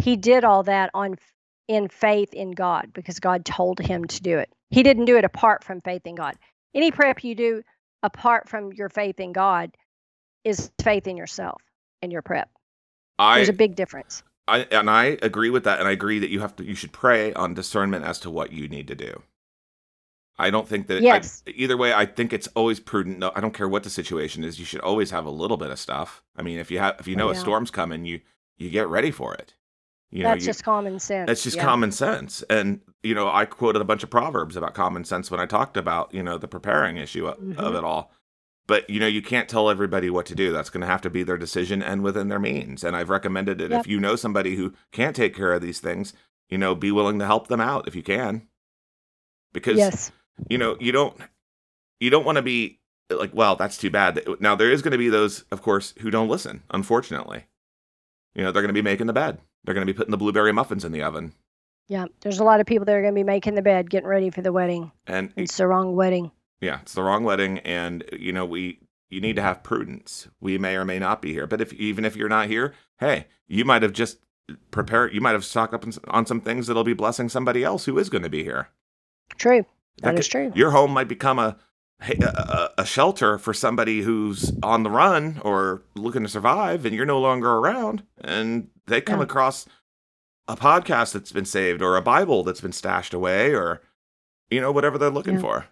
he 0.00 0.14
did 0.16 0.44
all 0.44 0.62
that 0.62 0.90
on 0.94 1.16
in 1.68 1.88
faith 1.88 2.32
in 2.34 2.52
God 2.52 2.90
because 2.94 3.20
God 3.20 3.44
told 3.44 3.78
him 3.78 4.06
to 4.06 4.22
do 4.22 4.38
it. 4.38 4.50
He 4.70 4.82
didn't 4.82 5.04
do 5.04 5.16
it 5.16 5.24
apart 5.24 5.62
from 5.62 5.80
faith 5.82 6.02
in 6.06 6.14
God. 6.14 6.34
Any 6.74 6.90
prep 6.90 7.22
you 7.22 7.34
do 7.34 7.62
apart 8.02 8.48
from 8.48 8.72
your 8.72 8.88
faith 8.88 9.20
in 9.20 9.32
God 9.32 9.76
is 10.44 10.70
faith 10.82 11.06
in 11.06 11.16
yourself 11.16 11.62
and 12.02 12.10
your 12.10 12.22
prep. 12.22 12.50
I, 13.18 13.36
There's 13.36 13.48
a 13.48 13.52
big 13.54 13.76
difference. 13.76 14.22
I 14.46 14.60
and 14.70 14.88
I 14.88 15.18
agree 15.20 15.50
with 15.50 15.64
that, 15.64 15.78
and 15.78 15.86
I 15.86 15.90
agree 15.90 16.18
that 16.20 16.30
you 16.30 16.40
have 16.40 16.56
to 16.56 16.64
you 16.64 16.74
should 16.74 16.92
pray 16.92 17.34
on 17.34 17.52
discernment 17.54 18.04
as 18.04 18.18
to 18.20 18.30
what 18.30 18.52
you 18.52 18.66
need 18.68 18.88
to 18.88 18.94
do. 18.94 19.22
I 20.38 20.50
don't 20.50 20.66
think 20.68 20.86
that 20.86 20.98
I- 20.98 21.00
Yes. 21.02 21.42
either 21.46 21.76
way. 21.76 21.92
I 21.92 22.06
think 22.06 22.32
it's 22.32 22.46
always 22.54 22.80
prudent. 22.80 23.18
No, 23.18 23.32
I 23.34 23.40
don't 23.40 23.52
care 23.52 23.68
what 23.68 23.82
the 23.82 23.90
situation 23.90 24.44
is. 24.44 24.58
You 24.58 24.64
should 24.64 24.80
always 24.80 25.10
have 25.10 25.26
a 25.26 25.30
little 25.30 25.56
bit 25.56 25.70
of 25.70 25.78
stuff. 25.78 26.22
I 26.36 26.42
mean, 26.42 26.58
if 26.58 26.70
you 26.70 26.78
have 26.78 26.96
if 26.98 27.06
you 27.08 27.16
know 27.16 27.28
a 27.28 27.34
storm's 27.34 27.70
coming, 27.70 28.04
you 28.06 28.20
you 28.56 28.70
get 28.70 28.88
ready 28.88 29.10
for 29.10 29.34
it. 29.34 29.54
You 30.10 30.22
know, 30.22 30.30
That's 30.30 30.42
you, 30.42 30.46
just 30.46 30.64
common 30.64 30.98
sense. 30.98 31.26
that's 31.26 31.42
just 31.42 31.56
yeah. 31.56 31.64
common 31.64 31.92
sense. 31.92 32.42
And 32.48 32.80
you 33.02 33.14
know, 33.14 33.30
I 33.30 33.44
quoted 33.44 33.82
a 33.82 33.84
bunch 33.84 34.02
of 34.02 34.10
proverbs 34.10 34.56
about 34.56 34.74
common 34.74 35.04
sense 35.04 35.30
when 35.30 35.38
I 35.40 35.46
talked 35.46 35.76
about 35.76 36.12
you 36.14 36.22
know 36.22 36.38
the 36.38 36.48
preparing 36.48 36.96
issue 36.96 37.26
of, 37.28 37.58
of 37.58 37.74
it 37.74 37.84
all. 37.84 38.10
But 38.66 38.88
you 38.88 39.00
know, 39.00 39.06
you 39.06 39.20
can't 39.22 39.48
tell 39.48 39.68
everybody 39.70 40.08
what 40.10 40.26
to 40.26 40.34
do. 40.34 40.52
That's 40.52 40.70
going 40.70 40.80
to 40.80 40.86
have 40.86 41.02
to 41.02 41.10
be 41.10 41.22
their 41.22 41.36
decision 41.38 41.82
and 41.82 42.02
within 42.02 42.28
their 42.28 42.38
means. 42.38 42.84
And 42.84 42.96
I've 42.96 43.10
recommended 43.10 43.60
it 43.60 43.70
Yep. 43.70 43.80
if 43.80 43.86
you 43.86 44.00
know 44.00 44.16
somebody 44.16 44.56
who 44.56 44.72
can't 44.92 45.14
take 45.16 45.34
care 45.34 45.52
of 45.52 45.60
these 45.62 45.80
things, 45.80 46.12
you 46.48 46.56
know, 46.58 46.74
be 46.74 46.90
willing 46.90 47.18
to 47.18 47.26
help 47.26 47.48
them 47.48 47.60
out 47.60 47.86
if 47.86 47.94
you 47.94 48.02
can. 48.02 48.48
Because 49.52 49.76
Yes. 49.78 50.12
you 50.48 50.56
know, 50.58 50.76
you 50.80 50.92
don't 50.92 51.18
you 52.00 52.10
don't 52.10 52.24
want 52.24 52.36
to 52.36 52.42
be 52.42 52.80
like, 53.10 53.30
well, 53.34 53.56
that's 53.56 53.76
too 53.78 53.90
bad. 53.90 54.22
Now 54.40 54.54
there 54.54 54.70
is 54.70 54.82
going 54.82 54.92
to 54.92 54.98
be 54.98 55.08
those, 55.08 55.44
of 55.50 55.62
course, 55.62 55.94
who 56.00 56.10
don't 56.10 56.28
listen. 56.28 56.62
Unfortunately, 56.70 57.44
you 58.34 58.42
know, 58.42 58.52
they're 58.52 58.62
going 58.62 58.68
to 58.74 58.82
be 58.82 58.82
making 58.82 59.06
the 59.06 59.12
bed. 59.12 59.38
They're 59.64 59.74
going 59.74 59.86
to 59.86 59.92
be 59.92 59.96
putting 59.96 60.10
the 60.12 60.16
blueberry 60.16 60.52
muffins 60.52 60.84
in 60.84 60.92
the 60.92 61.02
oven, 61.02 61.32
Yeah. 61.88 62.06
There's 62.20 62.38
a 62.38 62.44
lot 62.44 62.60
of 62.60 62.66
people 62.66 62.84
that 62.86 62.94
are 62.94 63.02
going 63.02 63.14
to 63.14 63.18
be 63.18 63.24
making 63.24 63.54
the 63.54 63.62
bed, 63.62 63.90
getting 63.90 64.08
ready 64.08 64.30
for 64.30 64.40
the 64.42 64.52
wedding. 64.52 64.92
and 65.06 65.32
It's 65.36 65.56
the 65.56 65.66
wrong 65.66 65.94
wedding. 65.96 66.30
Yeah, 66.60 66.80
it's 66.82 66.94
the 66.94 67.02
wrong 67.02 67.22
wedding, 67.24 67.58
and 67.60 68.04
you 68.12 68.32
know 68.32 68.44
we 68.44 68.80
you 69.10 69.20
need 69.20 69.36
to 69.36 69.42
have 69.42 69.62
prudence. 69.62 70.26
We 70.40 70.58
may 70.58 70.74
or 70.76 70.84
may 70.84 70.98
not 70.98 71.22
be 71.22 71.32
here, 71.32 71.46
but 71.46 71.60
if 71.60 71.72
even 71.74 72.04
if 72.04 72.16
you're 72.16 72.28
not 72.28 72.48
here, 72.48 72.74
hey, 72.98 73.26
you 73.46 73.64
might 73.64 73.82
have 73.82 73.92
just 73.92 74.18
prepared. 74.72 75.14
You 75.14 75.20
might 75.20 75.32
have 75.32 75.44
stocked 75.44 75.72
up 75.72 75.84
on 76.08 76.26
some 76.26 76.40
things 76.40 76.66
that'll 76.66 76.82
be 76.84 76.94
blessing 76.94 77.28
somebody 77.28 77.62
else 77.62 77.84
who 77.84 77.96
is 77.98 78.08
going 78.10 78.24
to 78.24 78.28
be 78.28 78.42
here. 78.42 78.68
True. 79.36 79.64
That 80.02 80.14
That 80.14 80.18
is 80.18 80.26
could- 80.26 80.32
true. 80.32 80.52
Your 80.56 80.70
home 80.72 80.90
might 80.90 81.06
become 81.08 81.38
a 81.38 81.56
a, 82.00 82.84
shelter 82.86 83.38
for 83.38 83.52
somebody 83.52 84.02
who's 84.02 84.52
on 84.62 84.82
the 84.82 84.90
run 84.90 85.40
or 85.44 85.82
looking 85.94 86.22
to 86.22 86.28
survive, 86.28 86.84
and 86.86 86.94
you're 86.94 87.06
no 87.06 87.20
longer 87.20 87.50
around, 87.50 88.02
and 88.20 88.68
they 88.86 89.00
come 89.00 89.18
Yeah. 89.20 89.24
across 89.24 89.66
a 90.46 90.56
podcast 90.56 91.12
that's 91.12 91.32
been 91.32 91.44
saved 91.44 91.82
or 91.82 91.96
a 91.96 92.02
Bible 92.02 92.42
that's 92.44 92.60
been 92.60 92.72
stashed 92.72 93.12
away 93.12 93.54
or 93.54 93.82
you 94.50 94.60
know 94.60 94.72
whatever 94.72 94.96
they're 94.96 95.10
looking 95.10 95.34
Yeah. 95.34 95.40
for. 95.40 95.66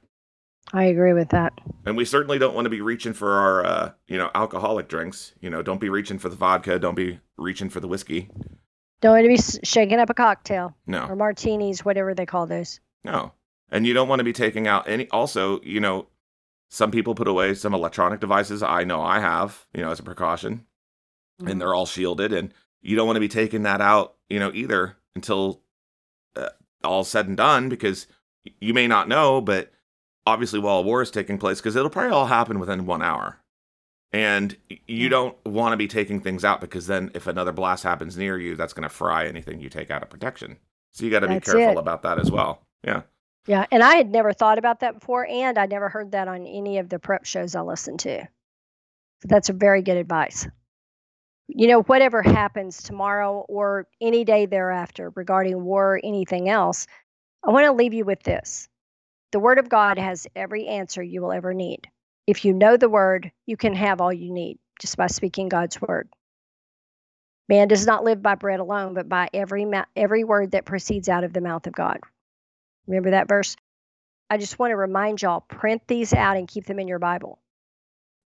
I 0.73 0.85
agree 0.85 1.13
with 1.13 1.29
that. 1.31 1.53
And 1.87 1.97
we 1.97 2.05
certainly 2.05 2.39
don't 2.41 2.55
want 2.55 2.67
to 2.67 2.71
be 2.71 2.81
reaching 2.81 3.13
for 3.13 3.35
our, 3.35 3.65
uh, 3.65 3.91
you 4.09 4.19
know, 4.19 4.31
alcoholic 4.35 4.89
drinks. 4.89 5.33
You 5.41 5.49
know, 5.49 5.63
don't 5.63 5.81
be 5.81 5.89
reaching 5.89 6.19
for 6.19 6.29
the 6.29 6.35
vodka. 6.35 6.79
Don't 6.81 6.97
be 6.97 7.21
reaching 7.39 7.71
for 7.71 7.79
the 7.79 7.87
whiskey. 7.87 8.29
Don't 9.01 9.13
want 9.13 9.25
to 9.25 9.29
be 9.29 9.61
shaking 9.65 10.01
up 10.01 10.11
a 10.11 10.15
cocktail 10.15 10.75
No, 10.87 11.07
or 11.07 11.15
martinis, 11.15 11.85
whatever 11.85 12.15
they 12.15 12.27
call 12.27 12.47
those. 12.47 12.81
no. 13.05 13.33
And 13.71 13.85
you 13.87 13.95
don't 13.95 14.09
want 14.09 14.21
to 14.21 14.25
be 14.25 14.33
taking 14.33 14.69
out 14.69 14.89
any. 14.89 15.09
Also, 15.11 15.61
you 15.63 15.81
know, 15.81 16.07
some 16.71 16.91
people 16.91 17.15
put 17.15 17.29
away 17.29 17.55
some 17.55 17.75
electronic 17.75 18.21
devices. 18.21 18.63
I 18.63 18.85
know 18.85 19.01
I 19.03 19.21
have, 19.21 19.67
you 19.75 19.83
know, 19.83 19.91
as 19.91 20.01
a 20.01 20.03
precaution, 20.03 20.67
Mhm. 21.41 21.51
and 21.51 21.61
they're 21.61 21.75
all 21.75 21.87
shielded. 21.87 22.33
And 22.33 22.53
you 22.83 22.97
don't 22.97 23.07
want 23.07 23.17
to 23.17 23.21
be 23.21 23.29
taking 23.29 23.63
that 23.63 23.81
out, 23.81 24.15
you 24.29 24.39
know, 24.39 24.51
either 24.55 24.97
until 25.15 25.63
uh, 26.37 26.51
all's 26.85 27.09
said 27.09 27.27
and 27.29 27.37
done, 27.37 27.69
because 27.69 28.07
you 28.61 28.75
may 28.75 28.87
not 28.87 29.09
know, 29.09 29.41
but 29.41 29.73
obviously 30.27 30.59
while 30.59 30.79
a 30.79 30.83
war 30.83 31.01
is 31.03 31.11
taking 31.11 31.39
place, 31.39 31.59
because 31.61 31.77
it'll 31.77 31.89
probably 31.91 32.11
all 32.13 32.27
happen 32.27 32.59
within 32.59 32.85
one 32.87 33.03
hour. 33.03 33.39
And 34.13 34.57
you 34.87 35.09
don't 35.09 35.37
want 35.45 35.73
to 35.73 35.77
be 35.77 35.89
taking 35.89 36.21
things 36.21 36.45
out 36.45 36.61
because 36.61 36.87
then 36.87 37.11
if 37.15 37.27
another 37.27 37.53
blast 37.53 37.83
happens 37.85 38.17
near 38.17 38.39
you, 38.39 38.55
that's 38.55 38.73
going 38.73 38.83
to 38.85 38.89
fry 38.89 39.27
anything 39.27 39.61
you 39.61 39.69
take 39.69 39.91
out 39.91 40.03
of 40.03 40.11
protection. 40.11 40.59
So 40.93 41.05
you 41.05 41.11
got 41.11 41.21
to 41.21 41.29
be 41.29 41.41
careful 41.41 41.77
it. 41.77 41.79
about 41.79 42.03
that 42.03 42.19
as 42.19 42.31
well. 42.31 42.63
Yeah. 42.85 43.03
Yeah, 43.47 43.67
and 43.71 43.83
I 43.83 43.97
had 43.97 44.11
never 44.11 44.33
thought 44.33 44.59
about 44.59 44.81
that 44.81 45.01
before, 45.01 45.27
and 45.27 45.59
I 45.59 45.67
never 45.67 45.89
heard 45.89 46.13
that 46.13 46.29
on 46.29 46.47
any 46.47 46.79
of 46.79 46.89
the 46.89 46.99
prep 46.99 47.25
shows 47.25 47.55
I 47.55 47.61
listened 47.63 48.01
to. 48.01 48.23
So 49.23 49.29
that's 49.29 49.51
a 49.51 49.55
very 49.55 49.83
good 49.83 49.97
advice. 49.97 50.49
You 51.49 51.69
know, 51.69 51.83
whatever 51.83 52.23
happens 52.23 52.83
tomorrow 52.83 53.45
or 53.49 53.87
any 54.01 54.25
day 54.25 54.47
thereafter 54.47 55.13
regarding 55.15 55.63
war 55.65 55.95
or 55.95 56.01
anything 56.03 56.49
else, 56.49 56.87
I 57.45 57.51
want 57.51 57.67
to 57.67 57.73
leave 57.73 57.95
you 57.95 58.05
with 58.05 58.23
this. 58.23 58.69
The 59.33 59.41
Word 59.41 59.59
of 59.59 59.69
God 59.69 59.99
has 59.99 60.27
every 60.35 60.67
answer 60.67 61.03
you 61.03 61.23
will 61.23 61.33
ever 61.33 61.55
need. 61.55 61.89
If 62.27 62.45
you 62.45 62.53
know 62.55 62.77
the 62.77 62.89
Word, 62.89 63.31
you 63.47 63.57
can 63.57 63.75
have 63.75 64.01
all 64.01 64.13
you 64.13 64.33
need 64.33 64.59
just 64.81 64.97
by 64.97 65.07
speaking 65.07 65.49
God's 65.49 65.81
Word. 65.81 66.09
Man 67.49 67.69
does 67.69 67.87
not 67.87 68.05
live 68.05 68.23
by 68.23 68.35
bread 68.35 68.61
alone, 68.61 68.95
but 68.95 69.09
by 69.09 69.29
every 69.33 69.65
ma- 69.65 69.85
every 69.95 70.25
word 70.25 70.53
that 70.53 70.65
proceeds 70.65 71.09
out 71.09 71.25
of 71.25 71.33
the 71.33 71.41
mouth 71.41 71.67
of 71.67 71.75
God. 71.75 72.01
Remember 72.87 73.11
that 73.11 73.29
verse? 73.29 73.57
I 74.31 74.39
just 74.39 74.59
want 74.59 74.73
to 74.73 74.77
remind 74.77 75.23
y'all 75.23 75.41
print 75.41 75.83
these 75.87 76.13
out 76.13 76.37
and 76.37 76.49
keep 76.49 76.67
them 76.67 76.79
in 76.79 76.89
your 76.89 76.99
Bible. 76.99 77.39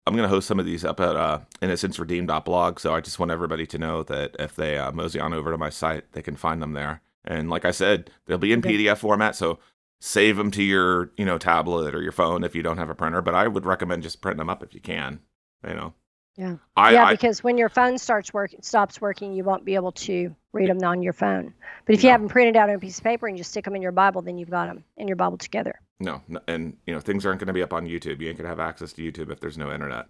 I'm 0.05 0.15
going 0.15 0.23
to 0.23 0.33
host 0.33 0.47
some 0.47 0.59
of 0.59 0.65
these 0.65 0.85
up 0.85 0.99
at 0.99 1.15
uh, 1.15 1.39
innocenceredeemed.blog. 1.61 2.79
So 2.79 2.93
I 2.93 3.01
just 3.01 3.19
want 3.19 3.31
everybody 3.31 3.65
to 3.67 3.77
know 3.77 4.03
that 4.03 4.35
if 4.39 4.55
they 4.55 4.77
uh, 4.77 4.91
mosey 4.91 5.19
on 5.19 5.33
over 5.33 5.51
to 5.51 5.57
my 5.57 5.69
site, 5.69 6.11
they 6.13 6.21
can 6.21 6.35
find 6.35 6.61
them 6.61 6.73
there 6.73 7.01
And 7.25 7.49
like 7.49 7.65
I 7.65 7.71
said, 7.71 8.09
they'll 8.25 8.37
be 8.37 8.53
in 8.53 8.59
Okay. 8.59 8.77
PDF 8.77 8.99
format, 8.99 9.35
so 9.35 9.59
save 9.99 10.37
them 10.37 10.51
to 10.51 10.63
your, 10.63 11.11
you 11.17 11.25
know, 11.25 11.37
tablet 11.37 11.93
or 11.93 12.01
your 12.01 12.11
phone 12.13 12.43
if 12.43 12.55
you 12.55 12.63
don't 12.63 12.77
have 12.77 12.89
a 12.89 12.95
printer. 12.95 13.21
But 13.21 13.35
I 13.35 13.47
would 13.47 13.65
recommend 13.65 14.03
just 14.03 14.21
printing 14.21 14.37
them 14.37 14.49
up 14.49 14.63
if 14.63 14.73
you 14.73 14.79
can. 14.79 15.19
You 15.67 15.73
know. 15.73 15.93
Yeah. 16.37 16.57
I, 16.75 16.93
yeah, 16.93 17.05
I 17.05 17.11
because 17.11 17.43
when 17.43 17.57
your 17.57 17.69
phone 17.69 17.97
starts 17.97 18.31
working, 18.33 18.61
stops 18.61 19.01
working, 19.01 19.33
you 19.33 19.43
won't 19.43 19.65
be 19.65 19.73
able 19.75 19.91
to 19.93 20.35
read 20.53 20.69
them 20.69 20.83
on 20.83 21.01
your 21.01 21.13
phone. 21.13 21.53
But 21.85 21.95
if 21.95 22.03
you 22.03 22.11
have 22.11 22.21
them 22.21 22.29
printed 22.29 22.55
out 22.55 22.69
on 22.69 22.75
a 22.75 22.79
piece 22.79 22.99
of 22.99 23.03
paper 23.03 23.27
and 23.27 23.37
you 23.37 23.43
stick 23.43 23.65
them 23.65 23.75
in 23.75 23.81
your 23.81 23.91
Bible, 23.91 24.21
then 24.21 24.37
you've 24.37 24.51
got 24.51 24.67
them 24.67 24.83
in 24.97 25.07
your 25.07 25.17
Bible 25.17 25.37
together. 25.37 25.79
no, 25.99 26.21
no, 26.27 26.39
and 26.47 26.77
you 26.85 26.93
know 26.93 26.99
things 26.99 27.25
aren't 27.25 27.39
going 27.39 27.47
to 27.47 27.53
be 27.53 27.63
up 27.63 27.73
on 27.73 27.87
YouTube. 27.87 28.21
You 28.21 28.29
ain't 28.29 28.37
going 28.37 28.43
to 28.43 28.49
have 28.49 28.59
access 28.59 28.93
to 28.93 29.01
YouTube 29.01 29.31
if 29.31 29.39
there's 29.39 29.57
no 29.57 29.71
internet. 29.71 30.05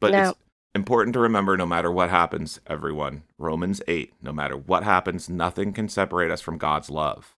But 0.00 0.12
No. 0.12 0.30
it's 0.30 0.38
important 0.74 1.12
to 1.14 1.20
remember, 1.20 1.54
no 1.58 1.66
matter 1.66 1.92
what 1.92 2.08
happens, 2.08 2.60
everyone. 2.66 3.24
Romans 3.36 3.82
eight. 3.88 4.14
No 4.22 4.32
matter 4.32 4.56
what 4.56 4.84
happens, 4.84 5.28
nothing 5.28 5.74
can 5.74 5.90
separate 5.90 6.30
us 6.30 6.40
from 6.40 6.56
God's 6.56 6.88
love. 6.88 7.34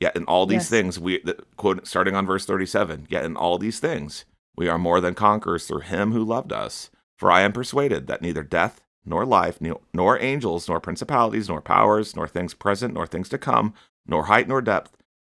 Yet 0.00 0.16
in 0.16 0.24
all 0.24 0.46
these 0.46 0.62
Yes. 0.62 0.70
things, 0.70 0.98
we 0.98 1.20
the, 1.20 1.36
quote 1.56 1.86
starting 1.86 2.16
on 2.16 2.24
verse 2.24 2.46
thirty-seven. 2.46 3.06
Yet 3.10 3.24
in 3.24 3.36
all 3.36 3.58
these 3.58 3.80
things, 3.80 4.24
we 4.56 4.66
are 4.66 4.78
more 4.78 5.02
than 5.02 5.14
conquerors 5.14 5.66
through 5.66 5.80
Him 5.80 6.12
who 6.12 6.24
loved 6.24 6.52
us. 6.54 6.90
For 7.18 7.30
I 7.30 7.42
am 7.42 7.52
persuaded 7.52 8.06
that 8.06 8.22
neither 8.22 8.42
death, 8.42 8.80
nor 9.04 9.24
life, 9.24 9.58
nor, 9.92 10.18
angels, 10.20 10.68
nor 10.68 10.80
principalities, 10.80 11.48
nor 11.48 11.60
powers, 11.60 12.16
nor 12.16 12.26
things 12.26 12.54
present, 12.54 12.94
nor 12.94 13.06
things 13.06 13.28
to 13.28 13.38
come, 13.38 13.74
nor 14.06 14.24
height, 14.24 14.48
nor 14.48 14.62
depth, 14.62 14.96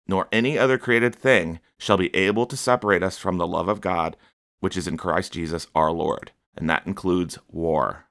nor 0.07 0.27
any 0.31 0.57
other 0.57 0.77
created 0.77 1.15
thing 1.15 1.59
shall 1.79 1.97
be 1.97 2.15
able 2.15 2.45
to 2.45 2.55
separate 2.55 3.03
us 3.03 3.17
from 3.17 3.37
the 3.37 3.47
love 3.47 3.67
of 3.67 3.81
God, 3.81 4.15
which 4.59 4.77
is 4.77 4.87
in 4.87 4.97
Christ 4.97 5.33
Jesus 5.33 5.67
our 5.75 5.91
Lord. 5.91 6.31
And 6.55 6.69
that 6.69 6.87
includes 6.87 7.39
war. 7.47 8.05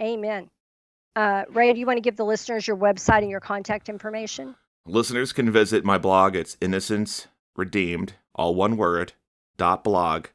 Amen. 0.00 0.50
Uh, 1.16 1.44
Ray, 1.50 1.72
do 1.72 1.80
you 1.80 1.86
want 1.86 1.96
to 1.96 2.02
give 2.02 2.16
the 2.16 2.24
listeners 2.24 2.66
your 2.66 2.76
website 2.76 3.22
and 3.22 3.30
your 3.30 3.40
contact 3.40 3.88
information? 3.88 4.54
Listeners 4.86 5.32
can 5.32 5.50
visit 5.50 5.84
my 5.84 5.98
blog. 5.98 6.36
It's 6.36 6.56
Innocence 6.60 7.28
Redeemed, 7.56 8.14
all 8.34 8.54
one 8.54 8.76
word, 8.76 9.14
dot 9.56 9.82
blog. 9.82 10.26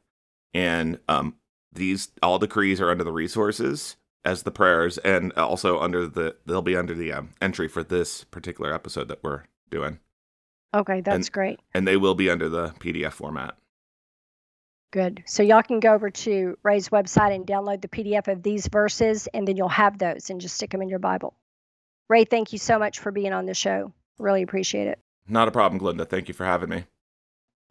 And 0.52 0.98
um, 1.08 1.36
these 1.74 2.08
all 2.22 2.38
decrees 2.38 2.80
are 2.80 2.90
under 2.90 3.04
the 3.04 3.12
resources 3.12 3.96
as 4.24 4.42
the 4.44 4.50
prayers, 4.50 4.96
and 4.98 5.32
also 5.34 5.78
under 5.80 6.06
the 6.06 6.36
they'll 6.46 6.62
be 6.62 6.76
under 6.76 6.94
the 6.94 7.12
um, 7.12 7.30
entry 7.42 7.68
for 7.68 7.82
this 7.84 8.24
particular 8.24 8.72
episode 8.72 9.08
that 9.08 9.22
we're 9.22 9.42
doing, 9.70 9.98
Okay, 10.74 11.00
that's 11.02 11.26
And- 11.28 11.32
great. 11.32 11.60
and 11.74 11.86
they 11.86 11.96
will 11.96 12.14
be 12.14 12.30
under 12.30 12.48
the 12.48 12.68
PDF 12.80 13.12
format. 13.12 13.56
Good. 14.92 15.24
So 15.26 15.42
y'all 15.42 15.62
can 15.62 15.80
go 15.80 15.92
over 15.92 16.08
to 16.10 16.56
Ray's 16.62 16.88
website 16.90 17.34
and 17.34 17.44
download 17.46 17.82
the 17.82 17.88
PDF 17.88 18.28
of 18.28 18.42
these 18.44 18.68
verses, 18.68 19.26
and 19.34 19.46
then 19.46 19.56
you'll 19.56 19.68
have 19.68 19.98
those 19.98 20.30
and 20.30 20.40
just 20.40 20.54
stick 20.54 20.70
them 20.70 20.82
in 20.82 20.88
your 20.88 21.00
Bible. 21.00 21.34
Ray, 22.08 22.24
thank 22.24 22.52
you 22.52 22.58
so 22.58 22.78
much 22.78 23.00
for 23.00 23.10
being 23.10 23.32
on 23.32 23.46
the 23.46 23.54
show. 23.54 23.92
Really 24.18 24.42
appreciate 24.42 24.86
it. 24.86 25.00
Not 25.26 25.48
a 25.48 25.50
problem, 25.50 25.80
Glynda. 25.80 26.08
Thank 26.08 26.28
you 26.28 26.34
for 26.34 26.44
having 26.44 26.68
me. 26.68 26.84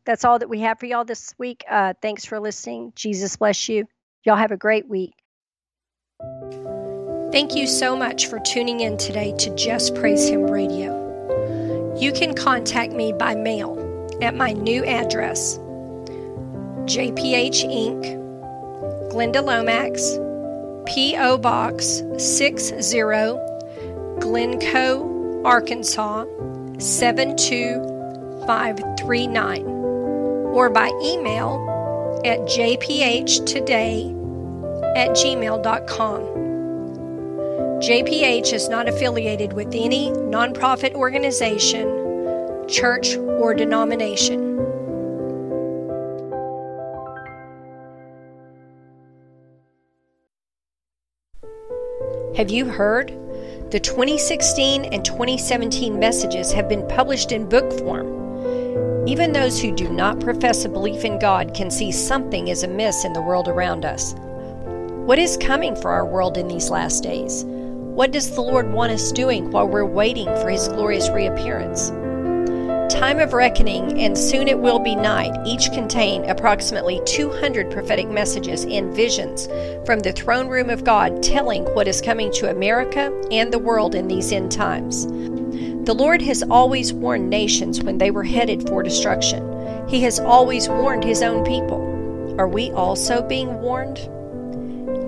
That's 0.06 0.26
all 0.26 0.38
that 0.40 0.50
we 0.50 0.60
have 0.62 0.80
for 0.80 0.86
y'all 0.86 1.06
this 1.06 1.34
week. 1.38 1.64
Uh, 1.70 1.94
thanks 2.02 2.26
for 2.26 2.40
listening. 2.42 2.92
Jesus 2.96 3.38
bless 3.38 3.70
you. 3.70 3.88
Y'all 4.26 4.38
have 4.38 4.52
a 4.52 4.58
great 4.58 4.88
week. 4.88 5.12
Thank 7.32 7.56
you 7.56 7.68
so 7.68 7.96
much 7.96 8.28
for 8.28 8.40
tuning 8.40 8.80
in 8.80 8.98
today 8.98 9.36
to 9.40 9.54
Just 9.56 9.96
Praise 9.96 10.30
Him 10.30 10.50
Radio. 10.50 11.02
You 11.98 12.14
can 12.14 12.34
contact 12.34 12.94
me 12.94 13.12
by 13.12 13.36
mail 13.36 13.78
at 14.22 14.36
my 14.36 14.54
new 14.54 14.86
address 14.86 15.58
JPH 16.86 17.66
Inc., 17.66 18.06
Glynda 19.12 19.44
Lomax, 19.44 20.18
P.O. 20.86 21.38
Box 21.40 22.02
60, 22.18 22.78
Glencoe, 24.20 25.42
Arkansas 25.44 26.24
72539 26.80 29.66
or 30.54 30.70
by 30.70 30.90
email 31.04 31.73
at 32.26 32.40
jphtoday 32.42 34.12
at 34.96 35.10
gmail.com. 35.12 36.22
JPH 37.84 38.54
is 38.54 38.70
not 38.70 38.88
affiliated 38.88 39.52
with 39.52 39.68
any 39.74 40.10
nonprofit 40.12 40.94
organization, 40.94 42.66
church, 42.70 43.18
or 43.18 43.54
denomination. 43.54 44.54
Have 52.38 52.50
you 52.50 52.66
heard? 52.66 53.10
The 53.72 53.80
2016 53.80 54.86
and 54.86 55.04
2017 55.04 56.00
messages 56.00 56.52
have 56.52 56.70
been 56.70 56.88
published 56.88 57.32
in 57.32 57.50
book 57.50 57.72
form. 57.80 58.23
Even 59.06 59.34
those 59.34 59.62
who 59.62 59.72
do 59.72 59.90
not 59.90 60.22
profess 60.22 60.64
a 60.64 60.70
belief 60.70 61.04
in 61.04 61.20
God 61.20 61.54
can 61.54 61.70
see 61.70 61.92
something 61.92 62.48
is 62.48 62.64
amiss 62.64 63.04
in 63.04 63.12
the 63.12 63.22
world 63.22 63.50
around 63.50 63.84
us. 63.84 64.16
What 65.06 65.20
is 65.20 65.36
coming 65.36 65.76
for 65.76 65.92
our 65.92 66.06
world 66.06 66.38
in 66.38 66.48
these 66.48 66.70
last 66.70 67.04
days? 67.04 67.44
What 67.44 68.12
does 68.12 68.34
the 68.34 68.40
Lord 68.40 68.72
want 68.72 68.94
us 68.94 69.12
doing 69.12 69.52
while 69.52 69.68
we're 69.68 69.84
waiting 69.84 70.28
for 70.28 70.50
His 70.50 70.70
glorious 70.70 71.10
reappearance? 71.10 71.90
Time 72.90 73.20
of 73.20 73.34
Reckoning 73.34 74.00
and 74.00 74.18
Soon 74.18 74.48
It 74.48 74.60
Will 74.60 74.80
Be 74.80 74.96
Night 74.96 75.36
each 75.46 75.72
contain 75.74 76.24
approximately 76.30 77.02
200 77.06 77.72
prophetic 77.72 78.08
messages 78.08 78.64
and 78.64 78.96
visions 78.96 79.48
from 79.86 80.00
the 80.00 80.14
throne 80.14 80.48
room 80.48 80.70
of 80.70 80.86
God 80.86 81.22
telling 81.22 81.66
what 81.76 81.90
is 81.90 82.00
coming 82.00 82.32
to 82.34 82.52
America 82.52 83.12
and 83.32 83.52
the 83.52 83.60
world 83.60 83.96
in 83.96 84.08
these 84.08 84.32
end 84.32 84.52
times. 84.52 85.08
The 85.86 85.94
Lord 85.94 86.22
has 86.24 86.44
always 86.44 86.94
warned 86.94 87.30
nations 87.30 87.84
when 87.84 87.98
they 87.98 88.12
were 88.12 88.24
headed 88.24 88.68
for 88.68 88.82
destruction. 88.82 89.88
He 89.88 90.02
has 90.02 90.20
always 90.20 90.68
warned 90.68 91.04
His 91.04 91.22
own 91.22 91.46
people. 91.46 92.36
Are 92.40 92.48
we 92.48 92.72
also 92.72 93.22
being 93.22 93.62
warned? 93.62 93.98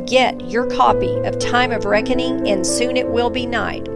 Get 0.08 0.40
your 0.50 0.68
copy 0.68 1.16
of 1.22 1.40
Time 1.40 1.72
of 1.72 1.86
Reckoning 1.86 2.48
and 2.48 2.66
Soon 2.66 2.96
It 2.96 3.08
Will 3.08 3.32
Be 3.32 3.48
Night, 3.48 3.88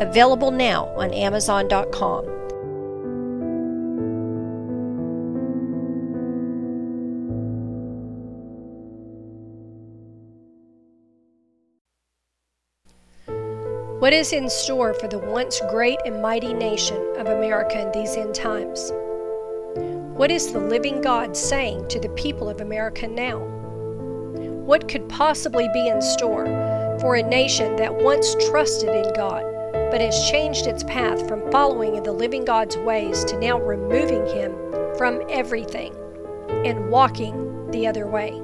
available 0.00 0.52
now 0.52 0.86
on 0.96 1.12
Amazon.com. 1.12 2.37
What 13.98 14.12
is 14.12 14.32
in 14.32 14.48
store 14.48 14.94
for 14.94 15.08
the 15.08 15.18
once 15.18 15.60
great 15.70 15.98
and 16.04 16.22
mighty 16.22 16.54
nation 16.54 16.96
of 17.16 17.26
America 17.26 17.82
in 17.82 17.90
these 17.90 18.16
end 18.16 18.32
times? 18.32 18.92
What 20.16 20.30
is 20.30 20.52
the 20.52 20.60
living 20.60 21.00
God 21.00 21.36
saying 21.36 21.88
to 21.88 21.98
the 21.98 22.08
people 22.10 22.48
of 22.48 22.60
America 22.60 23.08
now? 23.08 23.40
What 23.40 24.88
could 24.88 25.08
possibly 25.08 25.68
be 25.72 25.88
in 25.88 26.00
store 26.00 26.46
for 27.00 27.16
a 27.16 27.24
nation 27.24 27.74
that 27.74 27.92
once 27.92 28.36
trusted 28.48 28.88
in 28.88 29.12
God 29.14 29.42
but 29.72 30.00
has 30.00 30.30
changed 30.30 30.68
its 30.68 30.84
path 30.84 31.26
from 31.26 31.50
following 31.50 31.96
in 31.96 32.04
the 32.04 32.12
living 32.12 32.44
God's 32.44 32.76
ways 32.76 33.24
to 33.24 33.40
now 33.40 33.58
removing 33.58 34.24
Him 34.26 34.54
from 34.96 35.20
everything 35.28 35.92
and 36.64 36.88
walking 36.88 37.68
the 37.72 37.88
other 37.88 38.06
way? 38.06 38.40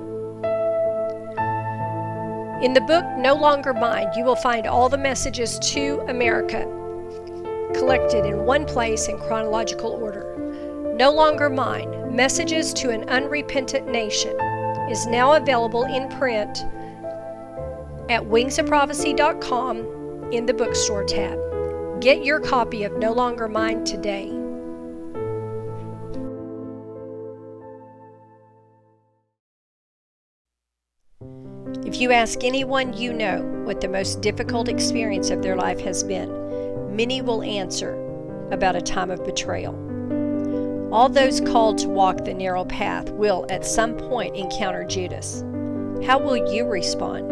In 2.65 2.73
the 2.73 2.81
book 2.81 3.05
No 3.19 3.35
Longer 3.35 3.75
Mine, 3.75 4.09
you 4.17 4.25
will 4.25 4.37
find 4.37 4.67
all 4.67 4.89
the 4.89 4.97
messages 4.97 5.59
to 5.75 6.01
America 6.09 6.63
collected 7.75 8.25
in 8.25 8.47
one 8.47 8.65
place 8.65 9.09
in 9.09 9.19
chronological 9.19 9.91
order. 9.91 10.95
No 10.97 11.11
Longer 11.11 11.51
Mine 11.51 12.17
Messages 12.17 12.73
to 12.73 12.89
an 12.89 13.07
Unrepentant 13.11 13.89
Nation 13.89 14.35
is 14.91 15.07
now 15.07 15.35
available 15.35 15.85
in 15.85 16.09
print 16.09 16.65
at 18.09 18.23
wingsofprophecy.com 18.23 20.33
in 20.33 20.47
the 20.47 20.55
bookstore 20.55 21.05
tab. 21.05 21.39
Get 22.01 22.25
your 22.25 22.41
copy 22.41 22.85
of 22.85 22.97
No 22.97 23.13
Longer 23.13 23.47
Mine 23.47 23.85
today. 23.85 24.31
If 31.95 32.01
you 32.01 32.11
ask 32.11 32.43
anyone 32.43 32.93
you 32.93 33.13
know 33.13 33.41
what 33.67 33.81
the 33.81 33.87
most 33.87 34.21
difficult 34.21 34.69
experience 34.69 35.31
of 35.31 35.43
their 35.43 35.55
life 35.55 35.79
has 35.83 36.03
been, 36.03 36.29
many 36.97 37.23
will 37.23 37.41
answer 37.45 37.95
about 38.51 38.75
a 38.75 38.81
time 38.81 39.13
of 39.13 39.25
betrayal. 39.25 39.77
All 40.93 41.09
those 41.09 41.41
called 41.41 41.79
to 41.79 41.89
walk 41.89 42.25
the 42.25 42.35
narrow 42.35 42.65
path 42.65 43.11
will 43.11 43.47
at 43.49 43.65
some 43.65 43.95
point 43.97 44.35
encounter 44.35 44.83
Judas. 44.83 45.43
How 46.05 46.19
will 46.19 46.53
you 46.53 46.67
respond? 46.67 47.29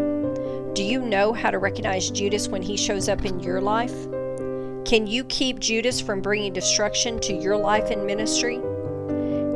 Do 0.76 0.84
you 0.84 1.00
know 1.00 1.32
how 1.32 1.50
to 1.50 1.58
recognize 1.58 2.12
Judas 2.12 2.46
when 2.46 2.62
he 2.62 2.76
shows 2.76 3.08
up 3.08 3.24
in 3.24 3.40
your 3.40 3.60
life? 3.60 4.08
Can 4.84 5.08
you 5.08 5.24
keep 5.24 5.58
Judas 5.58 6.00
from 6.00 6.22
bringing 6.22 6.52
destruction 6.52 7.18
to 7.22 7.34
your 7.34 7.56
life 7.56 7.90
and 7.90 8.06
ministry? 8.06 8.58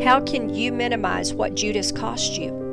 How 0.05 0.21
can 0.27 0.53
you 0.53 0.73
minimize 0.73 1.33
what 1.33 1.55
Judas 1.55 1.93
cost 1.93 2.37
you? 2.37 2.66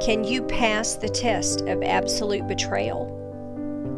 Can 0.00 0.24
you 0.24 0.42
pass 0.42 0.94
the 0.94 1.10
test 1.10 1.60
of 1.66 1.82
absolute 1.82 2.48
betrayal? 2.48 3.14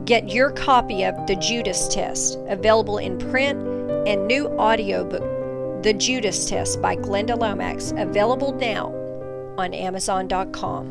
Get 0.05 0.31
your 0.31 0.51
copy 0.51 1.05
of 1.05 1.15
the 1.29 1.37
Judas 1.37 1.87
Test, 1.87 2.41
available 2.49 2.99
in 2.99 3.19
print 3.19 3.63
and 4.09 4.27
new 4.27 4.49
audiobook, 4.59 5.23
The 5.85 5.93
Judas 5.93 6.49
Test 6.49 6.83
by 6.83 6.97
Glynda 6.97 7.39
Lomax, 7.39 7.93
available 7.97 8.53
now 8.53 8.89
on 9.57 9.73
Amazon.com. 9.73 10.91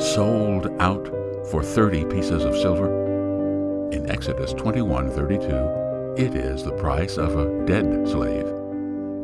Sold 0.00 0.66
out 0.80 1.06
for 1.48 1.62
30 1.62 2.06
pieces 2.06 2.42
of 2.42 2.56
silver? 2.56 2.90
In 3.92 4.10
Exodus 4.10 4.52
21:32, 4.54 6.18
it 6.18 6.34
is 6.34 6.64
the 6.64 6.72
price 6.72 7.18
of 7.18 7.38
a 7.38 7.64
dead 7.66 8.08
slave. 8.08 8.48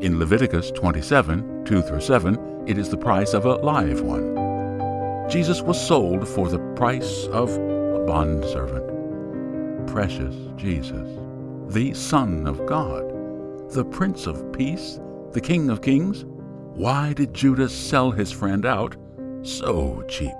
In 0.02 0.20
Leviticus 0.20 0.70
27, 0.70 1.64
2 1.64 1.82
through 1.82 2.00
7, 2.00 2.38
it 2.68 2.78
is 2.78 2.88
the 2.90 2.96
price 2.96 3.34
of 3.34 3.44
a 3.44 3.56
live 3.56 4.02
one. 4.02 4.31
Jesus 5.32 5.62
was 5.62 5.80
sold 5.80 6.28
for 6.28 6.50
the 6.50 6.58
price 6.76 7.26
of 7.28 7.48
a 7.48 8.04
bondservant. 8.06 9.86
Precious 9.86 10.36
Jesus, 10.56 11.08
the 11.68 11.94
Son 11.94 12.46
of 12.46 12.66
God, 12.66 13.70
the 13.70 13.82
Prince 13.82 14.26
of 14.26 14.52
Peace, 14.52 15.00
the 15.30 15.40
King 15.40 15.70
of 15.70 15.80
Kings. 15.80 16.26
Why 16.74 17.14
did 17.14 17.32
Judas 17.32 17.74
sell 17.74 18.10
his 18.10 18.30
friend 18.30 18.66
out 18.66 18.94
so 19.40 20.04
cheap? 20.06 20.36